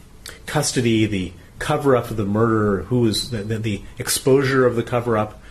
custody, 0.46 1.06
the 1.06 1.32
cover 1.62 1.96
up 1.96 2.10
of 2.10 2.18
the 2.18 2.26
murder, 2.26 2.84
who 2.84 3.02
was 3.02 3.30
the, 3.30 3.44
the, 3.44 3.60
the 3.60 3.82
exposure 4.00 4.66
of 4.66 4.76
the 4.76 4.84
cover 4.84 5.18
up, 5.18 5.42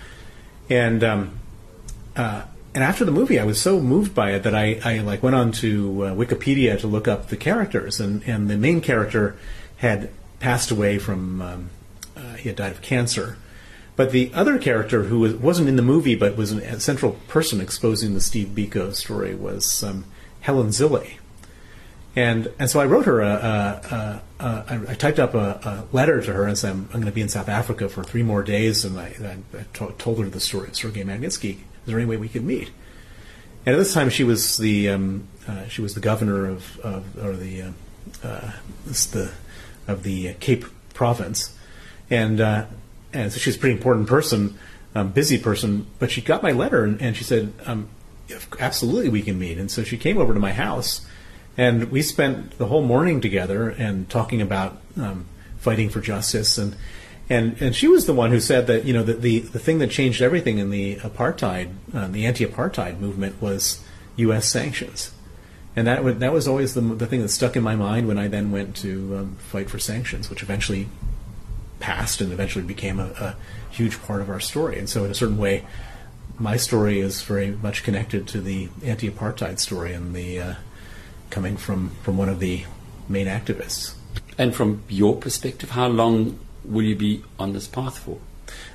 and 0.68 1.02
um, 1.02 1.38
uh, 2.16 2.42
and 2.74 2.84
after 2.84 3.04
the 3.04 3.12
movie, 3.12 3.38
I 3.38 3.44
was 3.44 3.60
so 3.60 3.80
moved 3.80 4.14
by 4.14 4.32
it 4.32 4.42
that 4.42 4.54
I, 4.54 4.80
I 4.84 4.98
like 4.98 5.22
went 5.22 5.36
on 5.36 5.52
to 5.52 6.04
uh, 6.04 6.14
Wikipedia 6.14 6.78
to 6.80 6.86
look 6.86 7.08
up 7.08 7.28
the 7.28 7.36
characters, 7.36 8.00
and, 8.00 8.22
and 8.24 8.50
the 8.50 8.56
main 8.56 8.80
character 8.80 9.36
had 9.78 10.10
passed 10.38 10.70
away 10.70 10.98
from 10.98 11.42
um, 11.42 11.70
uh, 12.16 12.34
he 12.34 12.48
had 12.48 12.56
died 12.56 12.72
of 12.72 12.82
cancer, 12.82 13.38
but 13.96 14.10
the 14.10 14.30
other 14.34 14.58
character 14.58 15.04
who 15.04 15.20
was, 15.20 15.34
wasn't 15.34 15.68
in 15.68 15.76
the 15.76 15.82
movie 15.82 16.14
but 16.14 16.36
was 16.36 16.52
a 16.52 16.80
central 16.80 17.12
person 17.28 17.60
exposing 17.60 18.14
the 18.14 18.20
Steve 18.20 18.48
Biko 18.48 18.94
story 18.94 19.34
was 19.34 19.82
um, 19.82 20.04
Helen 20.40 20.68
Zille, 20.68 21.18
and 22.16 22.52
and 22.58 22.68
so 22.68 22.80
I 22.80 22.86
wrote 22.86 23.06
her 23.06 23.20
a, 23.20 23.28
a, 23.28 24.22
a, 24.40 24.44
a 24.44 24.90
I, 24.90 24.94
typed 24.94 25.18
up 25.18 25.34
a, 25.34 25.86
letter 25.92 26.20
to 26.20 26.32
her 26.32 26.46
and 26.46 26.58
said 26.58 26.72
I'm, 26.72 26.88
I'm, 26.92 27.00
going 27.00 27.06
to 27.06 27.12
be 27.12 27.20
in 27.20 27.28
South 27.28 27.48
Africa 27.48 27.88
for 27.88 28.02
three 28.02 28.22
more 28.22 28.42
days, 28.42 28.84
and 28.84 28.98
I, 28.98 29.14
I, 29.22 29.58
I 29.58 29.64
to, 29.74 29.94
told 29.98 30.18
her 30.18 30.28
the 30.28 30.40
story 30.40 30.68
of 30.68 30.76
Sergei 30.76 31.04
Magnitsky. 31.04 31.52
Is 31.52 31.86
there 31.86 31.98
any 31.98 32.08
way 32.08 32.16
we 32.16 32.28
could 32.28 32.44
meet? 32.44 32.70
And 33.64 33.74
at 33.74 33.78
this 33.78 33.94
time, 33.94 34.10
she 34.10 34.24
was 34.24 34.56
the 34.56 34.88
um, 34.88 35.28
uh, 35.46 35.66
she 35.68 35.82
was 35.82 35.94
the 35.94 36.00
governor 36.00 36.46
of, 36.46 36.78
of 36.80 37.24
or 37.24 37.36
the 37.36 37.62
uh, 37.62 37.70
uh, 38.24 38.52
the 38.86 39.32
of 39.86 40.02
the 40.02 40.34
Cape 40.34 40.64
Province, 40.94 41.56
and 42.10 42.40
uh, 42.40 42.66
and 43.12 43.32
so 43.32 43.38
she's 43.38 43.56
a 43.56 43.58
pretty 43.58 43.76
important 43.76 44.08
person, 44.08 44.58
um, 44.94 45.10
busy 45.10 45.38
person. 45.38 45.86
But 45.98 46.10
she 46.10 46.20
got 46.20 46.42
my 46.42 46.52
letter 46.52 46.84
and, 46.84 47.00
and 47.00 47.16
she 47.16 47.24
said, 47.24 47.52
um, 47.66 47.88
absolutely 48.58 49.08
we 49.08 49.22
can 49.22 49.38
meet. 49.38 49.58
And 49.58 49.70
so 49.70 49.82
she 49.82 49.96
came 49.96 50.18
over 50.18 50.34
to 50.34 50.40
my 50.40 50.52
house 50.52 51.06
and 51.56 51.90
we 51.90 52.02
spent 52.02 52.58
the 52.58 52.66
whole 52.66 52.82
morning 52.82 53.20
together 53.20 53.68
and 53.68 54.08
talking 54.08 54.40
about 54.40 54.80
um, 54.96 55.26
fighting 55.58 55.88
for 55.88 56.00
justice. 56.00 56.58
And, 56.58 56.76
and, 57.28 57.60
and 57.60 57.76
she 57.76 57.86
was 57.86 58.06
the 58.06 58.14
one 58.14 58.30
who 58.30 58.40
said 58.40 58.66
that, 58.66 58.84
you 58.84 58.92
know, 58.92 59.02
the, 59.02 59.14
the, 59.14 59.38
the 59.40 59.58
thing 59.58 59.78
that 59.78 59.90
changed 59.90 60.22
everything 60.22 60.58
in 60.58 60.70
the 60.70 60.96
apartheid, 60.96 61.72
uh, 61.94 62.08
the 62.08 62.26
anti-apartheid 62.26 62.98
movement 62.98 63.40
was 63.40 63.82
U.S. 64.16 64.48
sanctions. 64.48 65.12
And 65.76 65.86
that, 65.86 65.96
w- 65.96 66.18
that 66.18 66.32
was 66.32 66.48
always 66.48 66.74
the, 66.74 66.80
the 66.80 67.06
thing 67.06 67.22
that 67.22 67.28
stuck 67.28 67.56
in 67.56 67.62
my 67.62 67.76
mind 67.76 68.08
when 68.08 68.18
I 68.18 68.26
then 68.26 68.50
went 68.50 68.74
to 68.76 69.16
um, 69.16 69.36
fight 69.36 69.70
for 69.70 69.78
sanctions, 69.78 70.28
which 70.28 70.42
eventually 70.42 70.88
passed 71.78 72.20
and 72.20 72.32
eventually 72.32 72.64
became 72.64 72.98
a, 72.98 73.06
a 73.20 73.36
huge 73.70 74.00
part 74.02 74.20
of 74.20 74.28
our 74.28 74.40
story. 74.40 74.78
And 74.78 74.88
so, 74.88 75.04
in 75.04 75.10
a 75.10 75.14
certain 75.14 75.38
way, 75.38 75.64
my 76.38 76.56
story 76.56 77.00
is 77.00 77.22
very 77.22 77.52
much 77.52 77.82
connected 77.82 78.26
to 78.28 78.40
the 78.40 78.68
anti-apartheid 78.82 79.58
story 79.58 79.92
and 79.92 80.14
the 80.14 80.40
uh, 80.40 80.54
coming 81.30 81.56
from, 81.56 81.90
from 82.02 82.16
one 82.16 82.28
of 82.28 82.40
the 82.40 82.64
main 83.08 83.26
activists. 83.26 83.94
And 84.38 84.54
from 84.54 84.82
your 84.88 85.16
perspective, 85.16 85.70
how 85.70 85.88
long 85.88 86.38
will 86.64 86.82
you 86.82 86.96
be 86.96 87.22
on 87.38 87.52
this 87.52 87.66
path 87.66 87.98
for? 87.98 88.18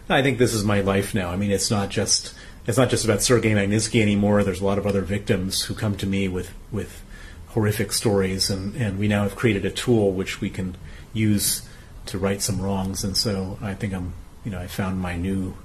I 0.10 0.22
think 0.22 0.38
this 0.38 0.54
is 0.54 0.64
my 0.64 0.82
life 0.82 1.16
now. 1.16 1.30
I 1.30 1.36
mean, 1.36 1.52
it's 1.52 1.72
not 1.72 1.90
just 1.90 2.34
it's 2.68 2.78
not 2.78 2.90
just 2.90 3.06
about 3.06 3.22
Sergei 3.22 3.52
Magnitsky 3.52 4.02
anymore. 4.02 4.44
There's 4.44 4.62
a 4.62 4.66
lot 4.66 4.78
of 4.78 4.88
other 4.88 5.02
victims 5.02 5.64
who 5.64 5.76
come 5.76 5.96
to 5.98 6.08
me 6.08 6.28
with 6.28 6.54
with 6.72 7.04
horrific 7.50 7.92
stories, 7.92 8.50
and, 8.50 8.76
and 8.76 9.00
we 9.00 9.08
now 9.08 9.24
have 9.24 9.36
created 9.36 9.66
a 9.66 9.72
tool 9.72 10.12
which 10.12 10.42
we 10.42 10.50
can 10.50 10.76
use 11.14 11.68
to 12.08 12.18
right 12.18 12.42
some 12.42 12.62
wrongs. 12.62 13.04
And 13.04 13.16
so 13.16 13.58
I 13.62 13.74
think 13.74 13.94
I'm 13.94 14.14
you 14.44 14.52
know 14.52 14.60
I 14.60 14.68
found 14.68 15.00
my 15.00 15.16
new 15.16 15.56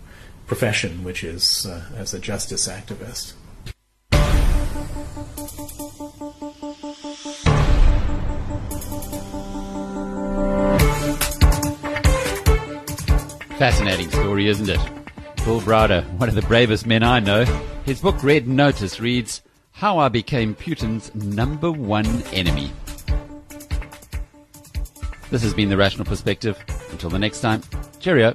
profession, 0.47 1.05
which 1.05 1.23
is 1.23 1.67
uh, 1.67 1.85
as 1.97 2.15
a 2.15 2.19
justice 2.19 2.69
activist. 2.69 3.35
Fascinating 13.61 14.09
story, 14.09 14.49
isn't 14.49 14.71
it? 14.71 14.81
Bill 15.45 15.61
Browder, 15.61 16.03
one 16.19 16.31
of 16.31 16.35
the 16.35 16.41
bravest 16.41 16.87
men 16.87 17.03
I 17.03 17.21
know. 17.21 17.45
His 17.85 18.01
book 18.01 18.25
Red 18.25 18.49
Notice 18.49 19.01
reads, 19.01 19.43
How 19.73 19.99
I 19.99 20.09
Became 20.09 20.55
Putin's 20.55 21.15
Number 21.15 21.71
One 21.71 22.07
Enemy. 22.33 22.73
This 25.31 25.43
has 25.43 25.53
been 25.53 25.69
The 25.69 25.77
Rational 25.77 26.07
Perspective. 26.07 26.59
Until 26.91 27.11
the 27.11 27.19
next 27.19 27.43
time, 27.43 27.61
cheerio. 27.99 28.33